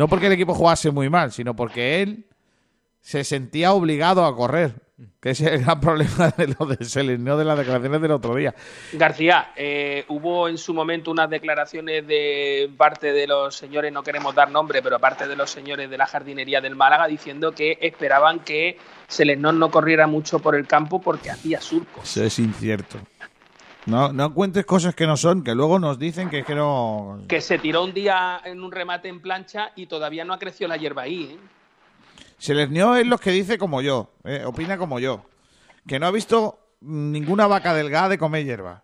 [0.00, 2.24] No porque el equipo jugase muy mal, sino porque él
[3.02, 4.72] se sentía obligado a correr.
[5.20, 8.34] Que ese es el gran problema de lo de Selenio de las declaraciones del otro
[8.34, 8.54] día.
[8.94, 14.34] García, eh, hubo en su momento unas declaraciones de parte de los señores, no queremos
[14.34, 18.40] dar nombre, pero aparte de los señores de la jardinería del Málaga, diciendo que esperaban
[18.40, 22.04] que Selenón no corriera mucho por el campo porque hacía surcos.
[22.04, 22.96] Eso es incierto.
[23.86, 27.20] No, no cuentes cosas que no son, que luego nos dicen que es que no.
[27.28, 30.68] Que se tiró un día en un remate en plancha y todavía no ha crecido
[30.68, 31.38] la hierba ahí, ¿eh?
[32.38, 35.26] Selesnió es lo que dice como yo, eh, opina como yo,
[35.86, 38.82] que no ha visto ninguna vaca delgada de comer hierba.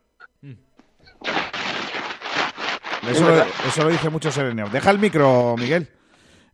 [3.09, 4.69] Eso, lo, dice mucho Selesnió.
[4.69, 5.89] Deja el micro, Miguel,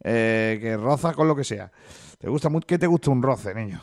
[0.05, 1.72] eh, que roza con lo que sea.
[2.18, 3.80] ¿Te gusta ¿Qué te gusta un roce, niño?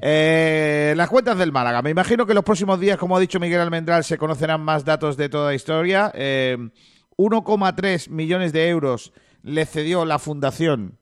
[0.00, 1.82] Eh, las cuentas del Málaga.
[1.82, 5.16] Me imagino que los próximos días, como ha dicho Miguel Almendral, se conocerán más datos
[5.16, 6.12] de toda la historia.
[6.12, 9.12] 1,3 millones de euros
[9.42, 10.98] le cedió la fundación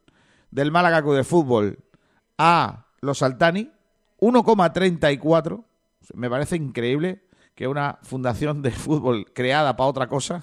[0.51, 1.79] del Málaga Club de Fútbol
[2.39, 3.71] a los Altani,
[4.21, 5.65] 1,34.
[6.15, 10.41] Me parece increíble que una fundación de fútbol creada para otra cosa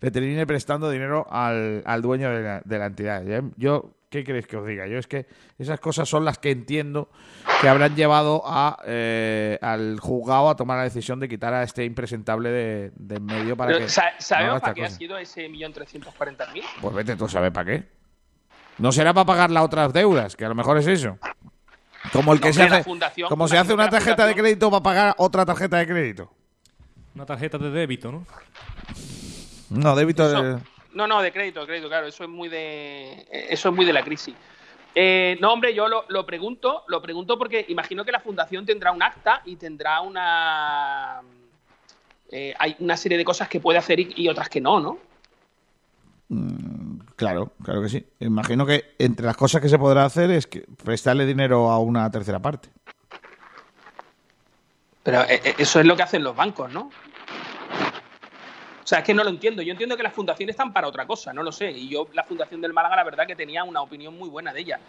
[0.00, 3.24] le termine prestando dinero al, dueño de la, entidad.
[3.56, 4.86] Yo, ¿qué queréis que os diga?
[4.86, 5.26] Yo es que
[5.58, 7.10] esas cosas son las que entiendo
[7.60, 11.84] que habrán llevado a, eh, al juzgado a tomar la decisión de quitar a este
[11.84, 12.50] impresentable
[12.94, 13.88] de, medio para que...
[13.88, 16.62] ¿Sabemos para qué ha sido ese 1.340.000?
[16.80, 17.88] Pues vete tú a saber para qué.
[18.78, 21.18] No será para pagar las otras deudas, que a lo mejor es eso.
[22.12, 22.84] Como el que se hace,
[23.28, 26.32] como se hace una tarjeta de crédito para pagar otra tarjeta de crédito.
[27.14, 28.24] Una tarjeta de débito, ¿no?
[29.70, 30.60] No, débito de...
[30.94, 32.06] No, no, de crédito, de crédito, claro.
[32.06, 34.34] Eso es muy de, eso es muy de la crisis.
[34.94, 39.02] Eh, no, hombre, yo lo, pregunto, lo pregunto porque imagino que la fundación tendrá un
[39.02, 41.20] acta y tendrá una
[42.30, 44.98] eh, hay una serie de cosas que puede hacer y, otras que no, ¿no?
[46.28, 48.06] Mm, claro, claro que sí.
[48.20, 52.10] Imagino que entre las cosas que se podrá hacer es que prestarle dinero a una
[52.10, 52.68] tercera parte.
[55.02, 56.90] Pero eh, eso es lo que hacen los bancos, ¿no?
[58.88, 59.60] O sea, es que no lo entiendo.
[59.60, 61.70] Yo entiendo que las fundaciones están para otra cosa, no lo sé.
[61.70, 64.60] Y yo, la Fundación del Málaga, la verdad que tenía una opinión muy buena de
[64.60, 64.80] ella.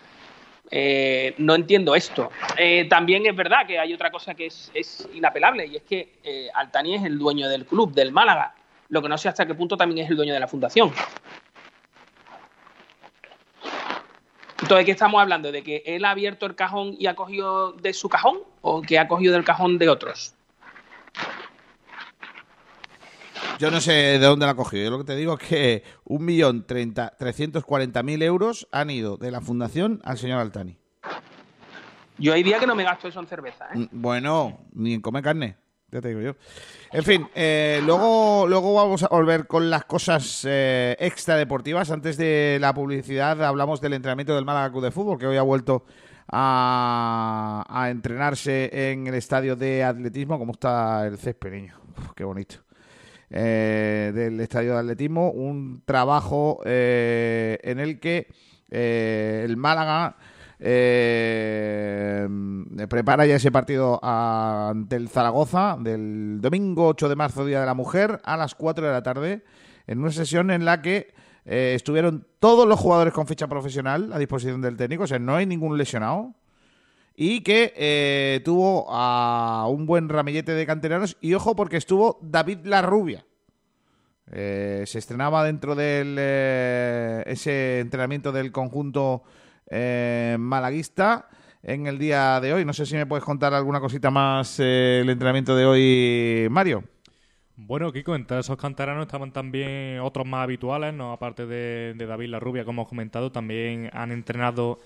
[0.72, 2.32] Eh, no entiendo esto.
[2.58, 6.47] Eh, también es verdad que hay otra cosa que es, inapelable y es que eh,
[6.54, 8.56] Altani es el dueño del club, del Málaga.
[8.88, 10.93] Lo que no sé hasta qué punto también es el dueño de la fundación.
[14.62, 15.52] Entonces, ¿qué estamos hablando?
[15.52, 18.97] ¿De que él ha abierto el cajón y ha cogido de su cajón o que
[18.97, 20.36] ha cogido del cajón de otros?
[23.60, 24.86] Yo no sé de dónde la ha cogido.
[24.86, 26.66] Yo lo que te digo es que un millón
[28.03, 30.78] mil euros han ido de la fundación al señor Altani.
[32.18, 33.66] Yo hay días que no me gasto eso en cerveza.
[33.74, 33.80] ¿eh?
[33.80, 35.57] Mm, bueno, ni en comer carne.
[35.91, 36.36] Ya te digo yo.
[36.93, 41.91] En fin, eh, luego, luego vamos a volver con las cosas eh, extradeportivas.
[41.91, 45.41] Antes de la publicidad hablamos del entrenamiento del Málaga Club de Fútbol, que hoy ha
[45.41, 45.84] vuelto
[46.32, 50.39] a, a entrenarse en el estadio de atletismo.
[50.39, 51.76] ¿Cómo está el césped, niño?
[52.16, 52.69] qué bonito.
[53.32, 58.28] Eh, del estadio de atletismo, un trabajo eh, en el que
[58.72, 60.16] eh, el Málaga
[62.90, 67.76] prepara ya ese partido ante el Zaragoza del domingo 8 de marzo, Día de la
[67.76, 69.44] Mujer, a las 4 de la tarde,
[69.88, 71.14] en una sesión en la que
[71.46, 75.46] estuvieron todos los jugadores con ficha profesional a disposición del técnico, o sea, no hay
[75.46, 76.34] ningún lesionado
[77.22, 83.26] y que tuvo a un buen ramillete de canteranos y ojo porque estuvo David Larrubia.
[84.32, 89.24] Eh, se estrenaba dentro de eh, ese entrenamiento del conjunto
[89.70, 91.28] eh, malaguista
[91.62, 92.64] en el día de hoy.
[92.64, 96.86] No sé si me puedes contar alguna cosita más el entrenamiento de hoy, Mario.
[97.58, 102.30] Bueno, Kiko, entre esos canteranos estaban también otros más habituales, no aparte de, de David
[102.30, 104.80] Larrubia, como hemos comentado, también han entrenado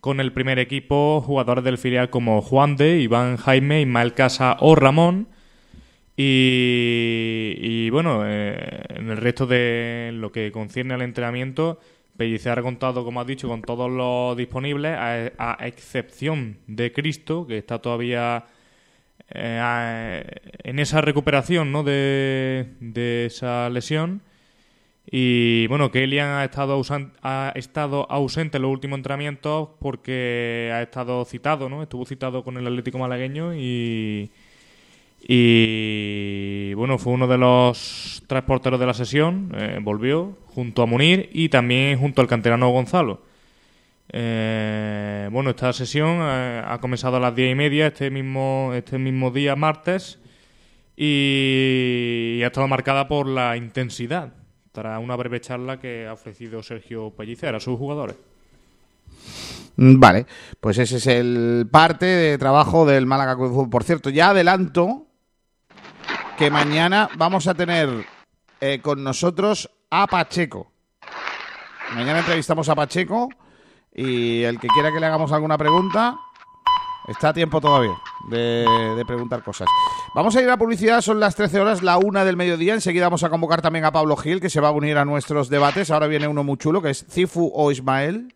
[0.00, 4.74] con el primer equipo jugadores del filial como Juan de, Iván Jaime, Ismael Casa o
[4.74, 5.28] Ramón.
[6.22, 11.80] Y, bueno, eh, en el resto de lo que concierne al entrenamiento,
[12.18, 17.56] Pellicer ha contado, como has dicho, con todos los disponibles, a, excepción de Cristo, que
[17.56, 18.44] está todavía
[19.30, 20.22] eh,
[20.62, 21.82] en esa recuperación ¿no?
[21.82, 24.20] de, de esa lesión.
[25.12, 26.80] Y bueno, Kellyan ha estado,
[27.22, 31.82] ha estado ausente en los últimos entrenamientos porque ha estado citado, ¿no?
[31.82, 34.30] Estuvo citado con el Atlético Malagueño y,
[35.20, 40.86] y bueno, fue uno de los tres porteros de la sesión, eh, volvió junto a
[40.86, 43.22] Munir y también junto al canterano Gonzalo.
[44.12, 48.96] Eh, bueno, esta sesión eh, ha comenzado a las diez y media este mismo, este
[48.98, 50.20] mismo día, martes,
[50.96, 54.39] y ha estado marcada por la intensidad
[54.80, 58.16] tras una breve charla que ha ofrecido Sergio Pellicer a sus jugadores.
[59.76, 60.24] Mm, vale,
[60.58, 63.68] pues ese es el parte de trabajo del Málaga Club de Fútbol.
[63.68, 65.06] Por cierto, ya adelanto
[66.38, 68.06] que mañana vamos a tener
[68.62, 70.72] eh, con nosotros a Pacheco.
[71.94, 73.28] Mañana entrevistamos a Pacheco
[73.94, 76.18] y el que quiera que le hagamos alguna pregunta,
[77.10, 77.94] está a tiempo todavía
[78.28, 78.64] de,
[78.96, 79.68] de, preguntar cosas.
[80.14, 82.74] Vamos a ir a publicidad, son las 13 horas, la una del mediodía.
[82.74, 85.48] Enseguida vamos a convocar también a Pablo Gil, que se va a unir a nuestros
[85.48, 85.90] debates.
[85.90, 88.34] Ahora viene uno muy chulo, que es Cifu o Ismael.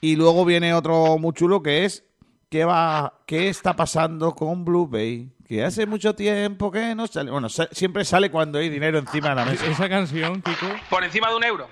[0.00, 2.04] Y luego viene otro muy chulo, que es
[2.48, 5.30] ¿qué, va, qué está pasando con Blue Bay?
[5.46, 7.30] Que hace mucho tiempo que no sale.
[7.30, 9.66] Bueno, siempre sale cuando hay dinero encima de la mesa.
[9.66, 10.66] Esa canción, Kiko.
[10.88, 11.68] Por encima de un euro.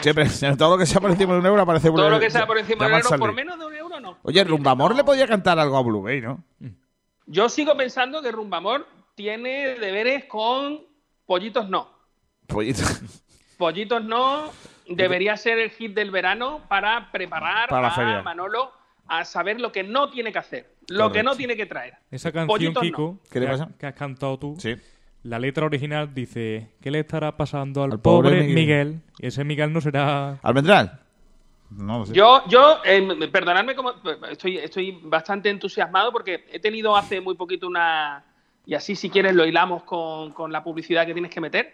[0.00, 0.26] Siempre,
[0.58, 2.58] todo lo que sea por encima de un euro aparece Todo lo que sea por
[2.58, 3.77] encima de un euro, por menos de un euro
[4.12, 4.18] no.
[4.22, 6.42] Oye, Rumbamor le podía cantar algo a Blue Bay, ¿no?
[7.26, 10.80] Yo sigo pensando que Rumbamor tiene deberes con
[11.26, 11.90] Pollitos No.
[12.46, 13.02] Pollitos.
[13.58, 14.50] Pollitos No
[14.88, 18.72] debería ser el hit del verano para preparar a Manolo
[19.06, 21.94] a saber lo que no tiene que hacer, lo que no tiene que traer.
[22.10, 24.76] Esa canción, Kiko, ¿Qué que, que, has cantado tú, sí.
[25.22, 29.00] la letra original dice, ¿qué le estará pasando al, pobre, Miguel?
[29.18, 30.38] Y ese Miguel no será...
[30.42, 31.00] ¿Almendral?
[31.70, 32.04] No.
[32.06, 33.92] Yo, yo eh, perdonadme, como,
[34.30, 38.24] estoy, estoy bastante entusiasmado porque he tenido hace muy poquito una...
[38.64, 41.72] Y así, si quieres, lo hilamos con, con la publicidad que tienes que meter.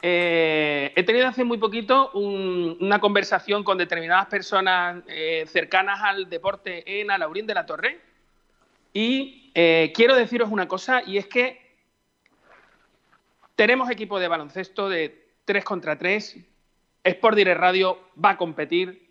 [0.00, 7.00] Eh, he tenido hace muy poquito una conversación con determinadas personas eh, cercanas al deporte
[7.00, 8.00] en Alaurín de la Torre.
[8.92, 11.76] Y eh, quiero deciros una cosa y es que
[13.56, 16.38] tenemos equipo de baloncesto de 3 contra 3,
[17.02, 19.07] Sport Direct Radio va a competir,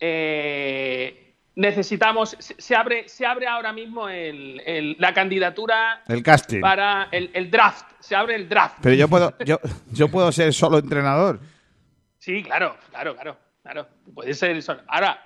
[0.00, 6.60] eh, necesitamos, se abre, se abre ahora mismo el, la candidatura el casting.
[6.60, 8.78] para el, draft, se abre el draft.
[8.82, 9.58] Pero yo puedo, yo,
[9.92, 11.40] yo puedo ser solo entrenador.
[12.18, 13.88] Sí, claro, claro, claro, claro.
[14.14, 14.82] Puede ser solo.
[14.88, 15.22] Ahora,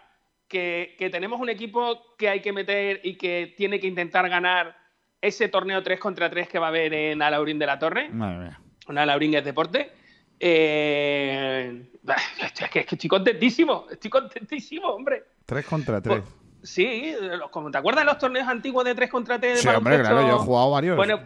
[0.50, 4.76] que, tenemos un equipo que hay que meter y que tiene que intentar ganar
[5.20, 8.08] ese torneo 3 contra 3 que va a haber en Alaurín de la Torre.
[8.10, 8.60] Madre mía.
[8.88, 9.92] Una Alaurín es deporte.
[10.42, 11.90] Eh,
[12.40, 15.24] es, que, estoy contentísimo, estoy contentísimo, hombre.
[15.44, 16.18] 3 contra 3.
[16.18, 17.14] Pues, sí,
[17.50, 20.36] como te acuerdas de los torneos antiguos de 3 contra 3 Sí, hombre, claro, yo
[20.36, 20.96] he jugado varios.
[20.96, 21.20] Bueno,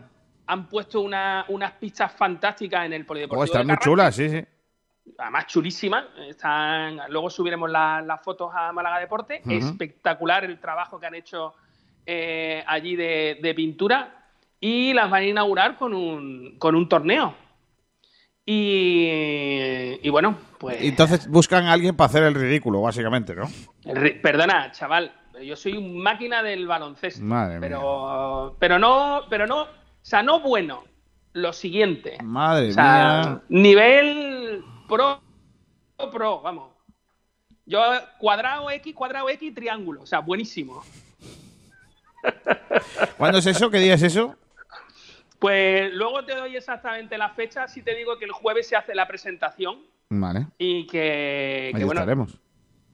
[0.47, 3.41] han puesto unas pistas fantásticas en el polideportivo.
[3.41, 4.45] Oh, están muy chulas, sí, sí.
[5.19, 6.07] Además, chulísimas.
[6.29, 7.01] Están...
[7.09, 9.43] Luego subiremos las fotos a Málaga Deporte.
[9.47, 11.55] Espectacular el trabajo que han hecho
[12.05, 14.27] eh, allí de, de, pintura.
[14.59, 17.44] Y las van a inaugurar con un, con un torneo.
[18.47, 20.83] Y, bueno, pues.
[20.83, 23.49] Entonces buscan a alguien para hacer el ridículo, básicamente, ¿no?
[24.23, 27.25] perdona, chaval, yo soy un máquina del baloncesto.
[27.25, 29.69] Madre pero, pero no, pero no, o
[30.03, 30.85] sea, no bueno.
[31.35, 32.17] Lo siguiente.
[32.23, 33.43] Madre mía.
[33.49, 35.21] Nivel pro,
[36.13, 36.71] pro, vamos.
[37.67, 37.81] Yo
[38.19, 40.03] cuadrado X, cuadrado X, triángulo.
[40.03, 40.85] O sea, buenísimo.
[43.19, 43.69] ¿Cuándo es eso?
[43.69, 44.37] ¿Qué día es eso?
[45.45, 47.69] Pues luego te doy exactamente la fecha.
[47.69, 49.83] Si te digo que el jueves se hace la presentación.
[50.09, 50.47] Vale.
[50.57, 52.41] Y que, que bueno, estaremos.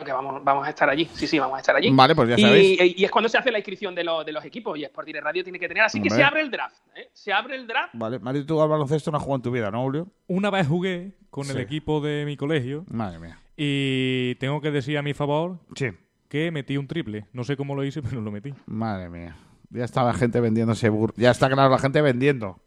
[0.04, 1.08] Que vamos, vamos a estar allí.
[1.14, 1.92] Sí, sí, vamos a estar allí.
[1.92, 2.98] Vale, pues ya sabéis.
[2.98, 4.76] Y, es cuando se hace la inscripción de, de los equipos.
[4.76, 5.84] Y Sport Direct Radio tiene que tener.
[5.84, 6.74] Así que se abre el draft.
[6.96, 7.08] ¿eh?
[7.12, 7.94] Se abre el draft.
[7.94, 10.08] Vale, Mario, tú al baloncesto no has jugado en tu vida, ¿no, Julio?
[10.26, 12.84] Una vez jugué con el equipo de mi colegio.
[12.90, 13.38] Madre mía.
[13.56, 15.90] Y tengo que decir a mi favor sí.
[16.28, 17.28] que metí un triple.
[17.32, 18.52] No sé cómo lo hice, pero lo metí.
[18.66, 19.36] Madre mía.
[19.70, 20.88] Ya está la gente vendiéndose.
[20.88, 22.60] Bur ya está claro la gente vendiendo.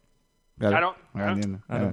[0.58, 0.96] Claro.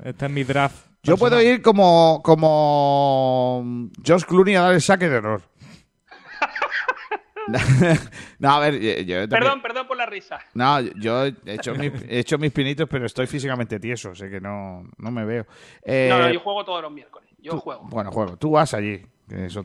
[0.04, 0.88] Este es mi draft.
[1.04, 5.42] Yo puedo ir como, como Josh Clooney a dar el saque de error.
[8.40, 10.40] no, a ver, yo, Perdón, perdón por la risa.
[10.54, 14.40] No, yo he hecho, mis, he hecho mis pinitos, pero estoy físicamente tieso, sé que
[14.40, 15.46] no, no me veo.
[15.84, 17.30] Eh, no, no, yo juego todos los miércoles.
[17.40, 17.88] Yo juego.
[17.90, 18.38] Bueno, juego.
[18.38, 19.04] Tú vas allí.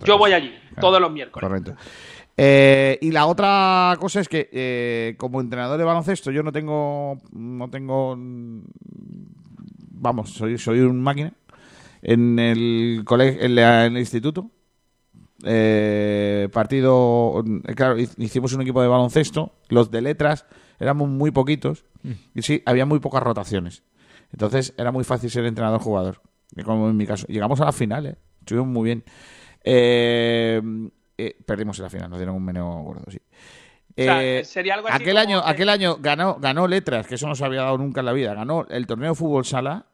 [0.04, 1.48] yo voy allí, todos los miércoles.
[1.48, 1.76] Correcto.
[2.38, 7.18] Eh, y la otra cosa es que eh, como entrenador de baloncesto yo no tengo,
[7.32, 8.14] no tengo,
[9.92, 11.32] vamos, soy, soy un máquina
[12.02, 14.50] en el colegio, en, el instituto.
[15.44, 20.46] Eh, partido, claro, hicimos un equipo de baloncesto, los de letras
[20.78, 21.84] éramos muy poquitos
[22.34, 23.82] y sí, había muy pocas rotaciones.
[24.32, 26.20] Entonces era muy fácil ser entrenador-jugador,
[26.64, 27.26] como en mi caso.
[27.28, 28.16] Llegamos a la final, ¿eh?
[28.40, 29.04] estuvimos muy bien.
[29.64, 30.60] Eh,
[31.18, 33.18] eh, perdimos en la final, nos dieron un meneo gordo, sí.
[33.98, 37.44] Eh, sería algo así aquel año, aquel año ganó, ganó letras, que eso no se
[37.44, 38.34] había dado nunca en la vida.
[38.34, 39.86] Ganó el torneo de fútbol sala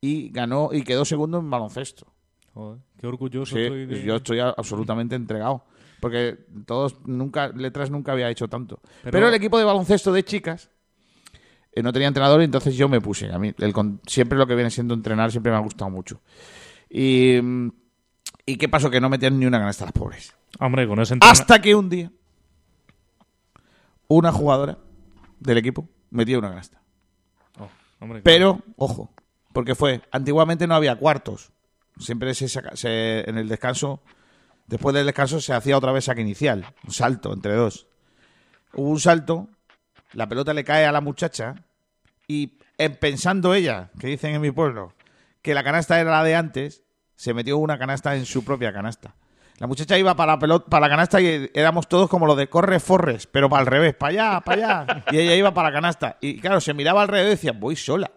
[0.00, 2.06] y ganó y quedó segundo en baloncesto.
[3.00, 5.64] qué orgulloso estoy Yo estoy absolutamente entregado.
[6.00, 8.80] Porque todos nunca, letras nunca había hecho tanto.
[9.10, 10.68] Pero, el equipo de baloncesto de chicas
[11.72, 13.32] eh, no tenía entrenador y entonces yo me puse.
[13.32, 13.54] A mí
[14.06, 16.20] siempre lo que viene siendo entrenar siempre me ha gustado mucho.
[16.90, 17.38] Y,
[18.44, 18.90] ¿y qué pasó?
[18.90, 20.34] Que no metían ni una canasta a las pobres.
[20.58, 22.10] Hombre, con ese Hasta que un día
[24.08, 24.78] una jugadora
[25.40, 26.80] del equipo metió una canasta.
[27.58, 27.68] Oh,
[28.22, 29.12] Pero, ojo,
[29.52, 31.52] porque fue, antiguamente no había cuartos.
[31.98, 34.02] Siempre se, se, en el descanso,
[34.66, 37.86] después del descanso se hacía otra vez saque inicial, un salto entre dos.
[38.72, 39.48] Hubo un salto,
[40.12, 41.54] la pelota le cae a la muchacha
[42.26, 42.58] y
[43.00, 44.92] pensando ella, que dicen en mi pueblo,
[45.42, 46.82] que la canasta era la de antes,
[47.14, 49.14] se metió una canasta en su propia canasta.
[49.58, 52.48] La muchacha iba para la pelota, para la canasta y éramos todos como lo de
[52.48, 55.04] corre forres, pero para al revés, para allá, para allá.
[55.12, 56.16] Y ella iba para la canasta.
[56.20, 58.10] Y claro, se miraba alrededor y decía, voy sola.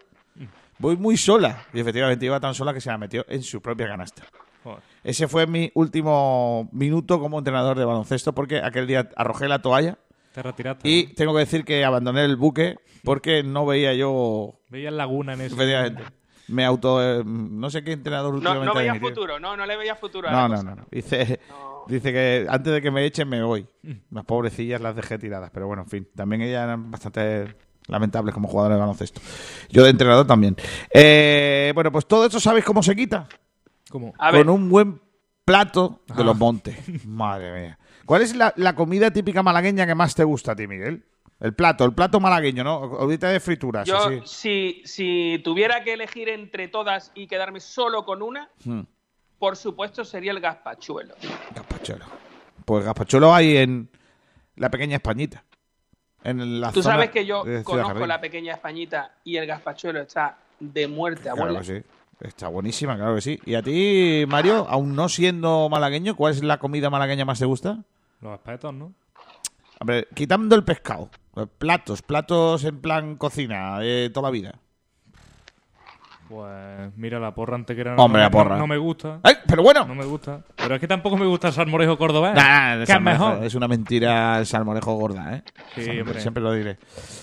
[0.78, 1.64] Voy muy sola.
[1.72, 4.24] Y efectivamente iba tan sola que se la metió en su propia canasta.
[5.04, 9.96] Ese fue mi último minuto como entrenador de baloncesto porque aquel día arrojé la toalla.
[10.32, 10.88] Te retiraste.
[10.88, 14.60] Y tengo que decir que abandoné el buque porque no veía yo.
[14.68, 15.56] Veía laguna en eso
[16.48, 17.02] me auto.
[17.02, 20.30] Eh, no sé qué entrenador No, no veía futuro, no, no le veía futuro.
[20.30, 21.40] no, no, no, no, Dice,
[21.86, 23.66] dice que antes de que me echen me voy.
[24.10, 26.08] Las pobrecillas las dejé tiradas, pero bueno, en fin.
[26.14, 27.54] También ellas eran bastante
[27.86, 29.20] lamentables como jugadoras de baloncesto.
[29.70, 30.56] Yo de entrenador también.
[30.92, 33.28] Eh, bueno, pues todo esto, ¿sabéis cómo se quita?
[33.90, 34.12] ¿Cómo?
[34.12, 35.00] Con un buen
[35.44, 36.38] plato de los ah.
[36.38, 36.76] montes.
[37.06, 37.78] Madre mía.
[38.04, 41.04] ¿Cuál es la, la comida típica malagueña que más te gusta a ti, Miguel?
[41.40, 42.70] El plato, el plato malagueño, ¿no?
[42.70, 43.86] Ahorita de frituras.
[43.86, 48.80] Yo, Si, si tuviera que elegir entre todas y quedarme solo con una, hmm.
[49.38, 51.14] por supuesto sería el gazpachuelo.
[51.54, 52.06] Gazpachuelo.
[52.64, 53.88] Pues gazpachuelo hay en
[54.56, 55.44] la pequeña Españita.
[56.24, 60.88] En la Tú sabes que yo conozco la pequeña Españita y el gazpachuelo está de
[60.88, 61.82] muerte a Claro que sí.
[62.20, 63.40] Está buenísima, claro que sí.
[63.46, 67.44] ¿Y a ti, Mario, aún no siendo malagueño, cuál es la comida malagueña más te
[67.44, 67.78] gusta?
[68.20, 68.92] Los espetos, ¿no?
[69.78, 71.08] Hombre, quitando el pescado,
[71.46, 74.58] platos, platos en plan cocina de toda la vida.
[76.28, 78.58] Pues mira, la porra antequera no, Hombre, la porra.
[78.58, 79.18] no, me gusta.
[79.22, 79.86] ¡Ay, pero bueno!
[79.86, 80.42] No me gusta.
[80.56, 82.34] Pero es que tampoco me gusta el salmorejo cordobés.
[82.34, 83.42] Nah, que es mejor.
[83.42, 85.42] Es una mentira el salmorejo gorda, ¿eh?
[85.74, 85.84] Sí,
[86.18, 86.78] siempre, lo diré.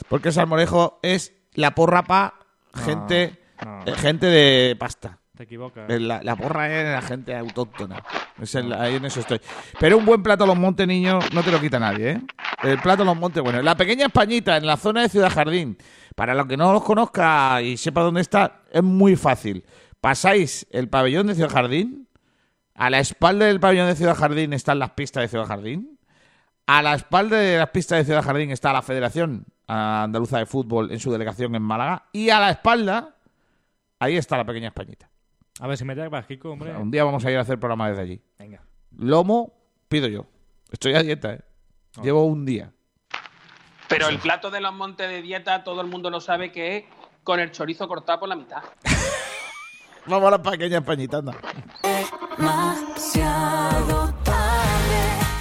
[0.09, 2.33] Porque el salmorejo es la porra pa
[2.73, 3.83] gente, no.
[3.85, 5.19] eh, gente de pasta.
[5.35, 5.89] Te equivocas.
[6.01, 8.01] La, la porra es la gente autóctona.
[8.79, 9.39] Ahí en eso estoy.
[9.79, 12.21] Pero un buen plato a los montes, niño, no te lo quita nadie, ¿eh?
[12.63, 13.61] El plato a los montes, bueno.
[13.61, 15.77] La pequeña Españita, en la zona de Ciudad Jardín.
[16.15, 19.65] Para los que no los conozca y sepa dónde está, es muy fácil.
[19.99, 22.07] Pasáis el pabellón de Ciudad Jardín.
[22.73, 25.99] A la espalda del pabellón de Ciudad Jardín están las pistas de Ciudad Jardín.
[26.67, 30.91] A la espalda de las pistas de Ciudad Jardín está la Federación Andaluza de Fútbol
[30.91, 32.05] en su delegación en Málaga.
[32.11, 33.15] Y a la espalda,
[33.99, 35.09] ahí está la pequeña Españita.
[35.59, 36.75] A ver si me llamas, Kiko, hombre.
[36.75, 38.21] Un día vamos a ir a hacer programa desde allí.
[38.37, 38.61] Venga.
[38.97, 39.53] Lomo,
[39.87, 40.25] pido yo.
[40.71, 41.41] Estoy a dieta, ¿eh?
[42.01, 42.73] Llevo un día.
[43.87, 46.83] Pero el plato de los montes de dieta, todo el mundo lo sabe que es
[47.23, 48.63] con el chorizo cortado por la mitad.
[50.07, 51.33] Vamos a la pequeña Españita, anda.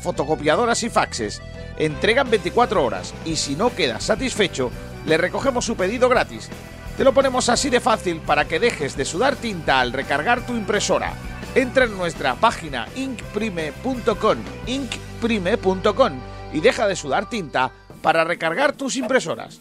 [0.00, 1.42] fotocopiadoras y faxes.
[1.78, 4.70] Entregan 24 horas y si no quedas satisfecho,
[5.06, 6.48] le recogemos su pedido gratis.
[6.96, 10.54] Te lo ponemos así de fácil para que dejes de sudar tinta al recargar tu
[10.54, 11.14] impresora.
[11.54, 16.12] Entra en nuestra página inkprime.com, inkprime.com
[16.52, 17.70] y deja de sudar tinta
[18.02, 19.60] para recargar tus impresoras.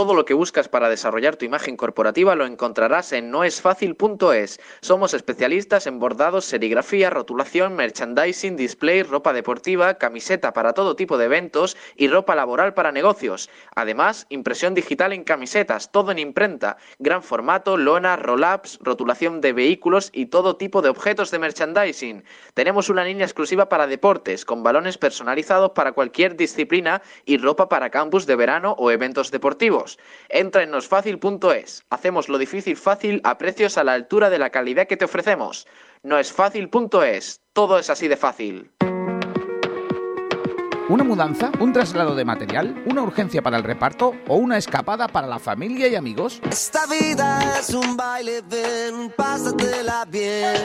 [0.00, 4.58] Todo lo que buscas para desarrollar tu imagen corporativa lo encontrarás en noesfacil.es.
[4.80, 11.26] Somos especialistas en bordados, serigrafía, rotulación, merchandising, display, ropa deportiva, camiseta para todo tipo de
[11.26, 13.50] eventos y ropa laboral para negocios.
[13.74, 20.08] Además, impresión digital en camisetas, todo en imprenta, gran formato, lona, roll-ups, rotulación de vehículos
[20.14, 22.24] y todo tipo de objetos de merchandising.
[22.54, 27.90] Tenemos una línea exclusiva para deportes, con balones personalizados para cualquier disciplina y ropa para
[27.90, 29.89] campus de verano o eventos deportivos.
[30.28, 31.84] Entra en nosfacil.es.
[31.90, 35.66] Hacemos lo difícil fácil a precios a la altura de la calidad que te ofrecemos.
[36.02, 37.40] Noesfacil.es.
[37.52, 38.70] Todo es así de fácil.
[40.90, 41.52] ¿Una mudanza?
[41.60, 42.82] ¿Un traslado de material?
[42.84, 44.12] ¿Una urgencia para el reparto?
[44.26, 46.40] ¿O una escapada para la familia y amigos?
[46.50, 50.56] Esta vida es un baile, ven, pásatela bien.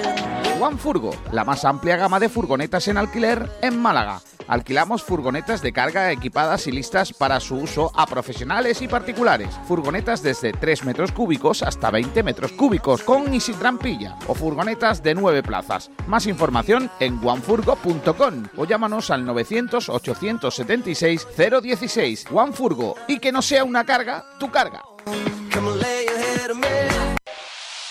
[0.59, 4.19] One Furgo, la más amplia gama de furgonetas en alquiler en Málaga.
[4.47, 9.49] Alquilamos furgonetas de carga equipadas y listas para su uso a profesionales y particulares.
[9.67, 14.17] Furgonetas desde 3 metros cúbicos hasta 20 metros cúbicos, con y sin trampilla.
[14.27, 15.91] O furgonetas de 9 plazas.
[16.07, 21.27] Más información en onefurgo.com o llámanos al 900 876
[21.61, 22.25] 016.
[22.31, 22.95] One Furgo.
[23.07, 24.83] Y que no sea una carga, tu carga.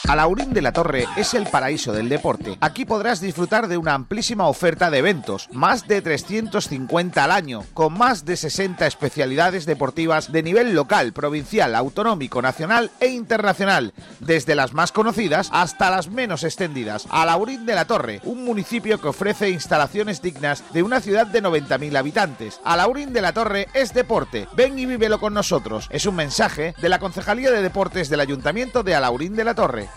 [0.06, 2.58] Alaurín de la Torre es el paraíso del deporte.
[2.60, 7.96] Aquí podrás disfrutar de una amplísima oferta de eventos, más de 350 al año, con
[7.96, 14.74] más de 60 especialidades deportivas de nivel local, provincial, autonómico, nacional e internacional, desde las
[14.74, 17.06] más conocidas hasta las menos extendidas.
[17.08, 21.96] Alaurín de la Torre, un municipio que ofrece instalaciones dignas de una ciudad de 90.000
[21.96, 22.60] habitantes.
[22.62, 24.48] Alaurín de la Torre es deporte.
[24.54, 25.88] Ven y vívelo con nosotros.
[25.90, 29.88] Es un mensaje de la Concejalía de Deportes del Ayuntamiento de Alaurín de la Torre.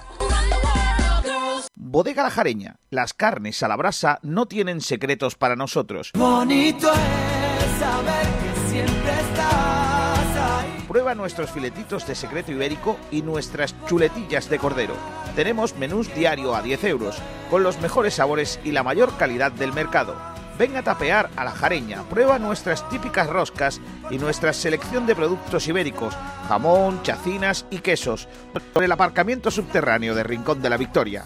[1.90, 2.76] Bodega La Jareña.
[2.90, 6.12] Las carnes a la brasa no tienen secretos para nosotros.
[6.14, 10.86] Bonito es saber que siempre estás ahí.
[10.88, 14.96] Prueba nuestros filetitos de secreto ibérico y nuestras chuletillas de cordero.
[15.36, 17.18] Tenemos menús diario a 10 euros,
[17.50, 20.37] con los mejores sabores y la mayor calidad del mercado.
[20.58, 23.80] Ven a tapear a la jareña, prueba nuestras típicas roscas
[24.10, 26.16] y nuestra selección de productos ibéricos,
[26.48, 28.28] jamón, chacinas y quesos,
[28.74, 31.26] por el aparcamiento subterráneo de Rincón de la Victoria.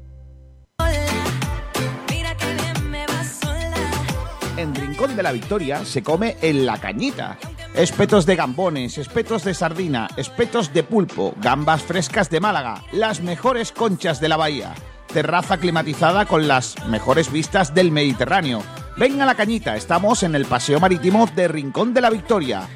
[4.61, 7.37] en Rincón de la Victoria se come en la cañita.
[7.73, 13.71] Espetos de gambones, espetos de sardina, espetos de pulpo, gambas frescas de Málaga, las mejores
[13.71, 14.73] conchas de la bahía.
[15.11, 18.61] Terraza climatizada con las mejores vistas del Mediterráneo.
[18.97, 22.67] Ven a la cañita, estamos en el Paseo Marítimo de Rincón de la Victoria.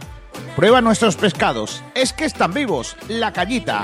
[0.55, 3.83] Prueba nuestros pescados, es que están vivos, la cañita.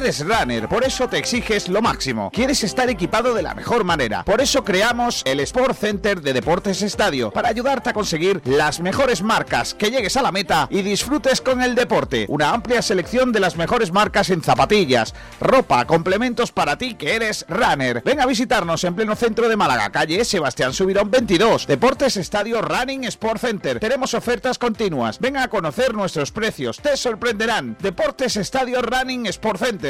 [0.00, 2.30] Eres runner, por eso te exiges lo máximo.
[2.32, 4.24] Quieres estar equipado de la mejor manera.
[4.24, 9.20] Por eso creamos el Sport Center de Deportes Estadio, para ayudarte a conseguir las mejores
[9.20, 12.24] marcas, que llegues a la meta y disfrutes con el deporte.
[12.30, 17.44] Una amplia selección de las mejores marcas en zapatillas, ropa, complementos para ti que eres
[17.50, 18.02] runner.
[18.02, 23.04] Ven a visitarnos en pleno centro de Málaga, calle Sebastián Subirón 22, Deportes Estadio Running
[23.04, 23.78] Sport Center.
[23.78, 25.18] Tenemos ofertas continuas.
[25.18, 27.76] Ven a conocer nuestros precios, te sorprenderán.
[27.82, 29.89] Deportes Estadio Running Sport Center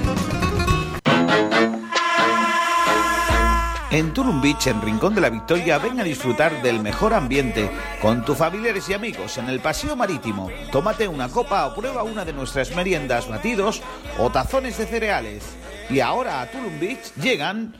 [3.91, 7.69] En Tulum Beach, en Rincón de la Victoria, ven a disfrutar del mejor ambiente
[8.01, 10.49] con tus familiares y amigos en el paseo marítimo.
[10.71, 13.81] Tómate una copa o prueba una de nuestras meriendas, batidos
[14.17, 15.43] o tazones de cereales.
[15.89, 17.75] Y ahora a Tulum Beach llegan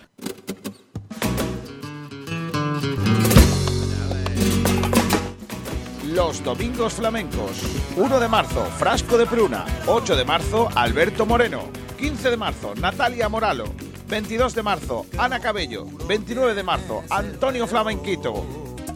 [6.04, 7.64] Los Domingos Flamencos.
[7.96, 9.66] 1 de marzo, Frasco de Pruna.
[9.88, 11.70] 8 de marzo, Alberto Moreno.
[11.98, 13.91] 15 de marzo, Natalia Moralo.
[14.12, 15.86] 22 de marzo, Ana Cabello.
[16.06, 18.46] 29 de marzo, Antonio Flamenquito.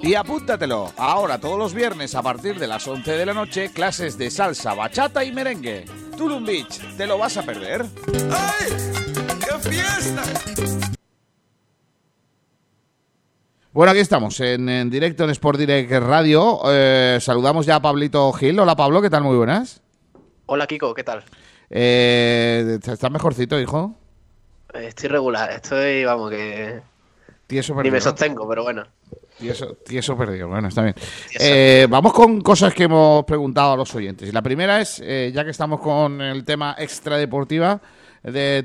[0.02, 4.18] Y apúntatelo, ahora todos los viernes a partir de las 11 de la noche, clases
[4.18, 5.86] de salsa, bachata y merengue.
[6.18, 7.86] Tulum Beach, ¿te lo vas a perder?
[8.30, 8.74] ¡Ay!
[9.40, 10.22] ¡Qué fiesta!
[13.72, 16.60] Bueno, aquí estamos, en, directo en Sport Direct Radio.
[16.68, 18.60] Eh, saludamos ya a Pablito Gil.
[18.60, 19.24] Hola Pablo, ¿qué tal?
[19.24, 19.82] Muy buenas.
[20.48, 21.24] Hola Kiko, ¿qué tal?
[21.70, 23.96] Eh, ¿Estás mejorcito, hijo?
[24.76, 26.82] Estoy regular, estoy, vamos, que.
[27.84, 28.86] Ni me sostengo, pero bueno.
[29.38, 30.96] Tieso, perdido, bueno, está bien.
[31.40, 34.34] Eh, vamos con cosas que hemos preguntado a los oyentes.
[34.34, 37.82] La primera es, eh, ya que estamos con el tema extradeportiva,
[38.24, 38.64] de,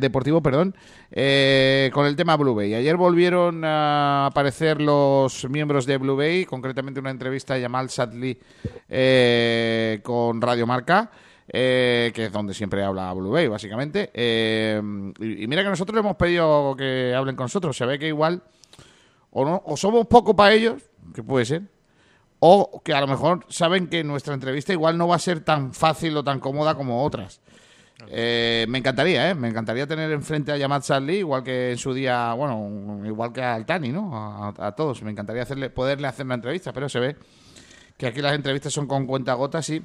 [0.00, 0.74] deportivo, perdón,
[1.12, 2.74] eh, con el tema Blue Bay.
[2.74, 8.38] Ayer volvieron a aparecer los miembros de Blue Bay, concretamente una entrevista de Jamal Sadly
[10.02, 11.10] con Radio Marca.
[11.50, 14.10] Eh, que es donde siempre habla Blue Bay, básicamente.
[14.12, 14.80] Eh,
[15.18, 17.76] y, mira que nosotros le hemos pedido que hablen con nosotros.
[17.76, 18.42] Se ve que igual
[19.30, 20.82] o, no, o somos poco para ellos,
[21.14, 21.62] que puede ser,
[22.40, 25.72] o que a lo mejor saben que nuestra entrevista igual no va a ser tan
[25.72, 27.40] fácil o tan cómoda como otras.
[28.10, 29.34] Eh, me encantaría, ¿eh?
[29.34, 33.42] Me encantaría tener enfrente a Yamat Charlie, igual que en su día, bueno, igual que
[33.42, 34.54] a Altani, ¿no?
[34.56, 35.02] A, todos.
[35.02, 37.16] Me encantaría hacerle, poderle hacer una entrevista, pero se ve
[37.96, 39.82] que aquí las entrevistas son con cuentagotas y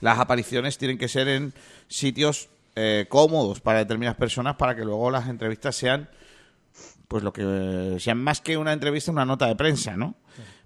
[0.00, 1.52] las apariciones tienen que ser en
[1.88, 6.08] sitios eh, cómodos para determinadas personas para que luego las entrevistas sean
[7.08, 10.14] pues lo que sean más que una entrevista, una nota de prensa, ¿no?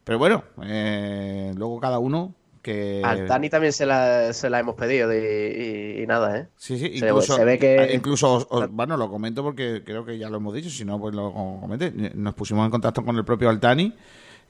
[0.05, 3.01] Pero bueno, eh, luego cada uno que...
[3.05, 6.49] Al Tani también se la, se la hemos pedido y, nada, ¿eh?
[6.57, 7.93] Sí, sí, incluso, se ve que...
[7.95, 11.33] incluso bueno, lo comento porque creo que ya lo hemos dicho, si no, pues lo
[11.33, 11.93] comenté.
[12.15, 13.95] Nos pusimos en contacto con el propio Altani,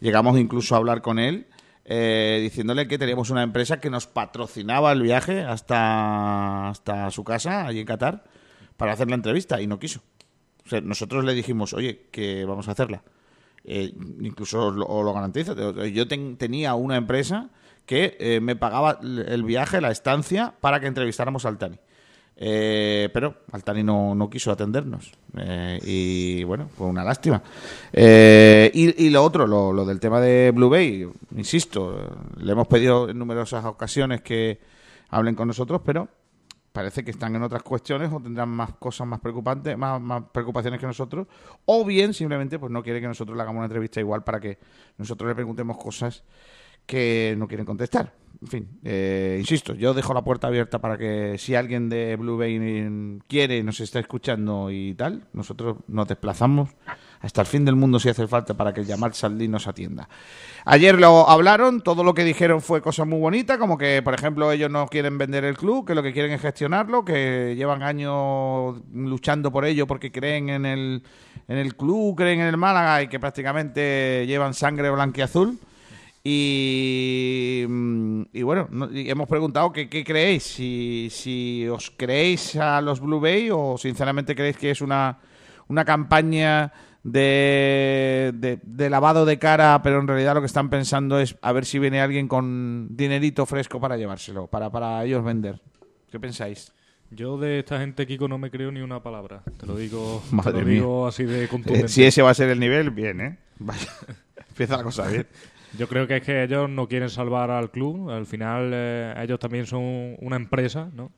[0.00, 1.46] llegamos incluso a hablar con él
[1.84, 7.66] eh, diciéndole que teníamos una empresa que nos patrocinaba el viaje hasta, hasta su casa,
[7.66, 8.24] allí en Qatar,
[8.76, 10.00] para hacer la entrevista y no quiso.
[10.82, 13.02] nosotros le dijimos, oye, que vamos a hacerla.
[13.64, 15.84] Eh, incluso os lo, garantizo.
[15.86, 17.50] Yo tenía una empresa
[17.86, 21.78] que eh, me pagaba el viaje, la estancia, para que entrevistáramos al Tani.
[22.44, 25.12] Eh, pero Altani no, no quiso atendernos.
[25.38, 27.40] Eh, y bueno, fue una lástima.
[27.92, 33.16] Eh, y, lo otro, lo, del tema de Blue Bay, insisto, le hemos pedido en
[33.16, 34.58] numerosas ocasiones que
[35.10, 36.08] hablen con nosotros, pero
[36.72, 40.80] parece que están en otras cuestiones o tendrán más cosas más preocupantes, más, más preocupaciones
[40.80, 41.28] que nosotros,
[41.66, 44.58] o bien simplemente pues no quiere que nosotros le hagamos una entrevista igual para que
[44.98, 46.24] nosotros le preguntemos cosas
[46.86, 48.12] que no quieren contestar.
[48.42, 52.36] En fin, eh, insisto, yo dejo la puerta abierta para que si alguien de Blue
[52.36, 56.70] Bay quiere y nos está escuchando y tal, nosotros nos desplazamos
[57.20, 60.08] hasta el fin del mundo si hace falta para que el llamar Saldí nos atienda.
[60.64, 64.50] Ayer lo hablaron, todo lo que dijeron fue cosa muy bonita, como que, por ejemplo,
[64.50, 68.82] ellos no quieren vender el club, que lo que quieren es gestionarlo, que llevan años
[68.92, 71.04] luchando por ello porque creen en el,
[71.46, 75.60] en el club, creen en el Málaga y que prácticamente llevan sangre blanquiazul.
[76.24, 83.20] Y, mm, y bueno, hemos preguntado qué creéis, si, si os creéis a los Blue
[83.20, 85.18] Bay o sinceramente creéis que es una,
[85.68, 86.72] una campaña
[87.02, 91.64] de, de, lavado de cara, pero en realidad lo que están pensando es a ver
[91.64, 95.60] si viene alguien con dinerito fresco para llevárselo, para, para ellos vender.
[96.10, 96.72] ¿Qué pensáis?
[97.10, 99.42] Yo de esta gente, Kiko, no me creo ni una palabra.
[99.58, 101.88] Te lo digo, te lo digo así de contundente.
[101.88, 103.38] si ese va a ser el nivel, bien, ¿eh?
[104.48, 105.26] Empieza la cosa bien.
[105.78, 108.10] Yo creo que es que ellos no quieren salvar al club.
[108.10, 111.10] Al final, eh, ellos también son una empresa, ¿no?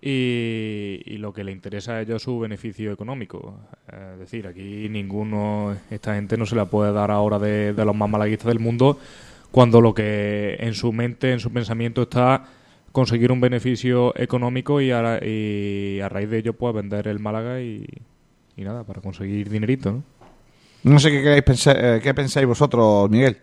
[0.00, 3.58] Y, lo que le interesa a ellos es su beneficio económico.
[3.88, 8.10] Es decir, aquí ninguno, esta gente no se la puede dar ahora de, los más
[8.10, 8.98] malaguistas del mundo,
[9.50, 12.44] cuando lo que en su mente, en su pensamiento está
[12.92, 17.86] conseguir un beneficio económico y a, raíz de ello pues vender el Málaga y,
[18.58, 20.02] nada, para conseguir dinerito, ¿no?
[20.82, 23.38] No sé qué, queréis pensar, eh, qué pensáis vosotros, Miguel.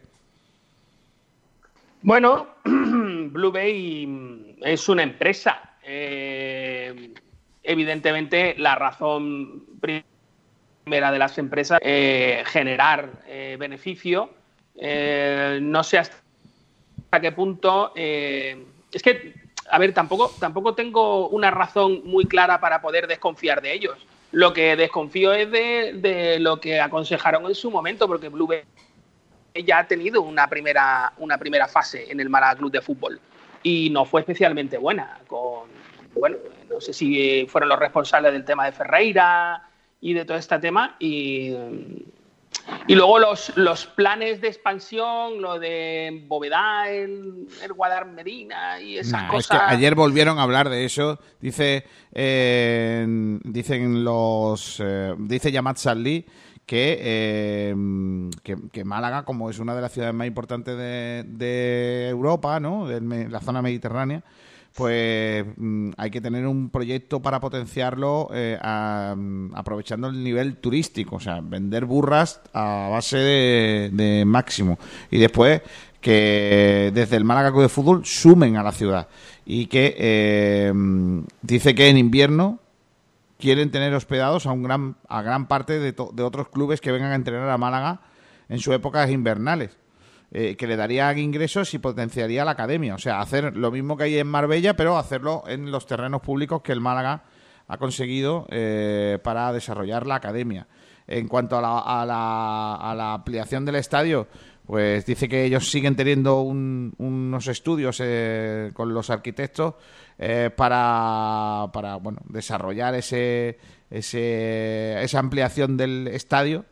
[2.03, 5.75] Bueno, Blue Bay es una empresa.
[5.83, 7.13] Eh,
[7.61, 14.31] evidentemente, la razón primera de las empresas es eh, generar eh, beneficio.
[14.75, 17.93] no sé hasta qué punto.
[17.95, 19.35] es que,
[19.69, 24.07] a ver, tampoco, tampoco tengo una razón muy clara para poder desconfiar de ellos.
[24.31, 28.63] Lo que desconfío es de, de lo que aconsejaron en su momento, porque Blue Bay
[29.53, 33.19] ya ha tenido una primera, una primera fase en el Málaga Club de Fútbol
[33.63, 35.19] y no fue especialmente buena.
[35.27, 35.69] Con,
[36.15, 36.37] bueno,
[36.69, 39.67] no sé si fueron los responsables del tema de Ferreira
[39.99, 40.95] y de todo este tema.
[40.99, 41.53] Y,
[42.87, 48.97] y luego los, los planes de expansión, lo de Bovedá, el, el Guadar Medina y
[48.97, 49.61] esas cosas.
[49.67, 51.19] ayer volvieron a hablar de eso.
[51.39, 53.05] Dice, eh,
[53.43, 56.25] dicen los, eh, dice Yamat Salli
[56.77, 57.75] eh,
[58.43, 62.87] que, que, Málaga, como es una de las ciudades más importantes de, Europa, ¿no?
[62.87, 64.23] de la zona mediterránea,
[64.75, 71.19] pues mm, hay que tener un proyecto para potenciarlo eh, aprovechando el nivel turístico, o
[71.19, 74.79] sea, vender burras a base de, máximo.
[75.09, 75.61] Y después
[75.99, 79.07] que desde el Málaga Club de Fútbol sumen a la ciudad
[79.45, 80.73] y que eh,
[81.41, 82.60] dice que en invierno
[83.41, 87.11] quieren tener hospedados a, un gran, a gran parte de, de otros clubes que vengan
[87.11, 88.01] a entrenar a Málaga
[88.47, 89.77] en sus épocas invernales.
[90.33, 92.95] Eh, que le darían ingresos y potenciaría la academia.
[92.95, 96.61] O sea, hacer lo mismo que hay en Marbella, pero hacerlo en los terrenos públicos
[96.61, 97.23] que el Málaga
[97.67, 100.67] ha conseguido eh, para desarrollar la academia.
[101.05, 104.29] En cuanto a la, a la, a la ampliación del estadio,
[104.71, 109.73] pues dice que ellos siguen teniendo unos estudios eh, con los arquitectos
[110.17, 113.57] eh, para, para bueno, desarrollar ese,
[113.89, 116.63] ese, esa ampliación del estadio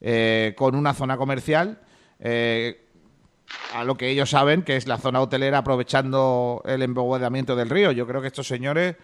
[0.00, 1.80] eh, con una zona comercial
[3.74, 7.90] a lo que ellos saben que es la zona hotelera aprovechando el embobedamiento del río.
[7.90, 8.94] Yo creo que estos señores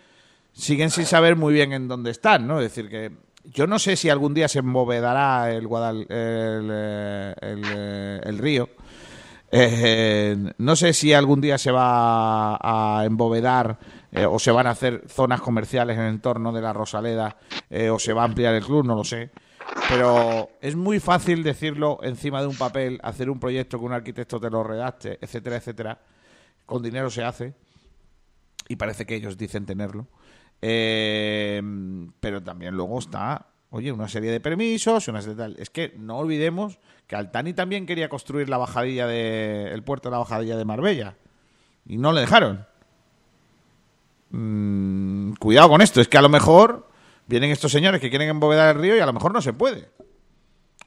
[0.52, 2.60] siguen sin saber muy bien en dónde están, ¿no?
[2.60, 3.10] Es decir, que
[3.44, 8.70] yo no sé si algún día se embovedará el, Guadal, el, eh, eh, el, río.
[9.50, 13.78] Eh, no sé si algún día se va a embovedar
[14.28, 17.36] o se van a hacer zonas comerciales en el entorno de la Rosaleda
[17.90, 19.30] o se va a ampliar el club, no lo sé.
[19.88, 24.38] Pero es muy fácil decirlo encima de un papel, hacer un proyecto que un arquitecto
[24.38, 25.98] te lo redacte, etcétera, etcétera.
[26.64, 27.54] Con dinero se hace
[28.68, 30.06] y parece que ellos dicen tenerlo.
[32.20, 35.56] Pero también luego está oye, una serie de permisos, una serie de tal.
[35.58, 36.78] Es que no olvidemos
[37.08, 41.16] que Altani también quería construir la bajadilla de el puerto de la bajadilla de Marbella
[41.84, 42.64] y no le dejaron.
[44.30, 46.88] Mm, cuidado con esto, es que a lo mejor
[47.26, 49.88] vienen estos señores que quieren embovedar el río y a lo mejor no se puede.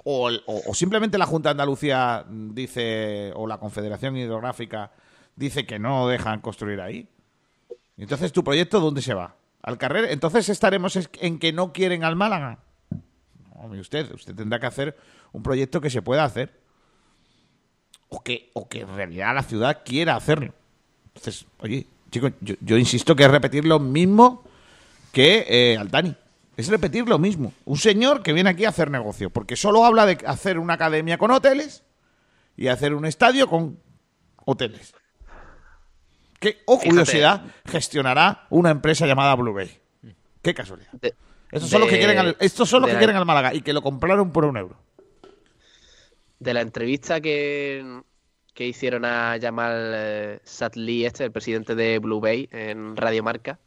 [0.06, 4.92] O, o, simplemente la Junta de Andalucía dice, o la Confederación Hidrográfica
[5.36, 7.10] dice que no dejan construir ahí.
[7.98, 9.36] Entonces, ¿tu proyecto dónde se va?
[9.62, 10.12] ¿Al carrer?
[10.12, 12.60] Entonces estaremos en que no quieren al Málaga
[13.76, 14.98] usted, usted tendrá que hacer
[15.32, 16.54] un proyecto que se pueda hacer.
[18.10, 20.54] O que, o que en realidad la ciudad quiera hacerlo.
[21.08, 24.44] Entonces, oye, chicos, yo, insisto que es repetir lo mismo
[25.12, 26.16] que eh, Altani.
[26.56, 27.54] Es repetir lo mismo.
[27.66, 31.18] Un señor que viene aquí a hacer negocio, porque solo habla de hacer una academia
[31.18, 31.84] con hoteles
[32.56, 33.78] y hacer un estadio con
[34.46, 34.94] hoteles.
[36.40, 39.72] Que, o curiosidad, gestionará una empresa llamada Blue Bay.
[40.42, 40.92] Qué casualidad.
[41.52, 43.74] Estos son los que quieren al, estos son los que quieren al Málaga y que
[43.74, 44.78] lo compraron por un euro.
[46.40, 48.02] De la entrevista que,
[48.54, 53.60] que hicieron a Jamal eh, Satli, este, el presidente de Blue Bay, en Radio Marca,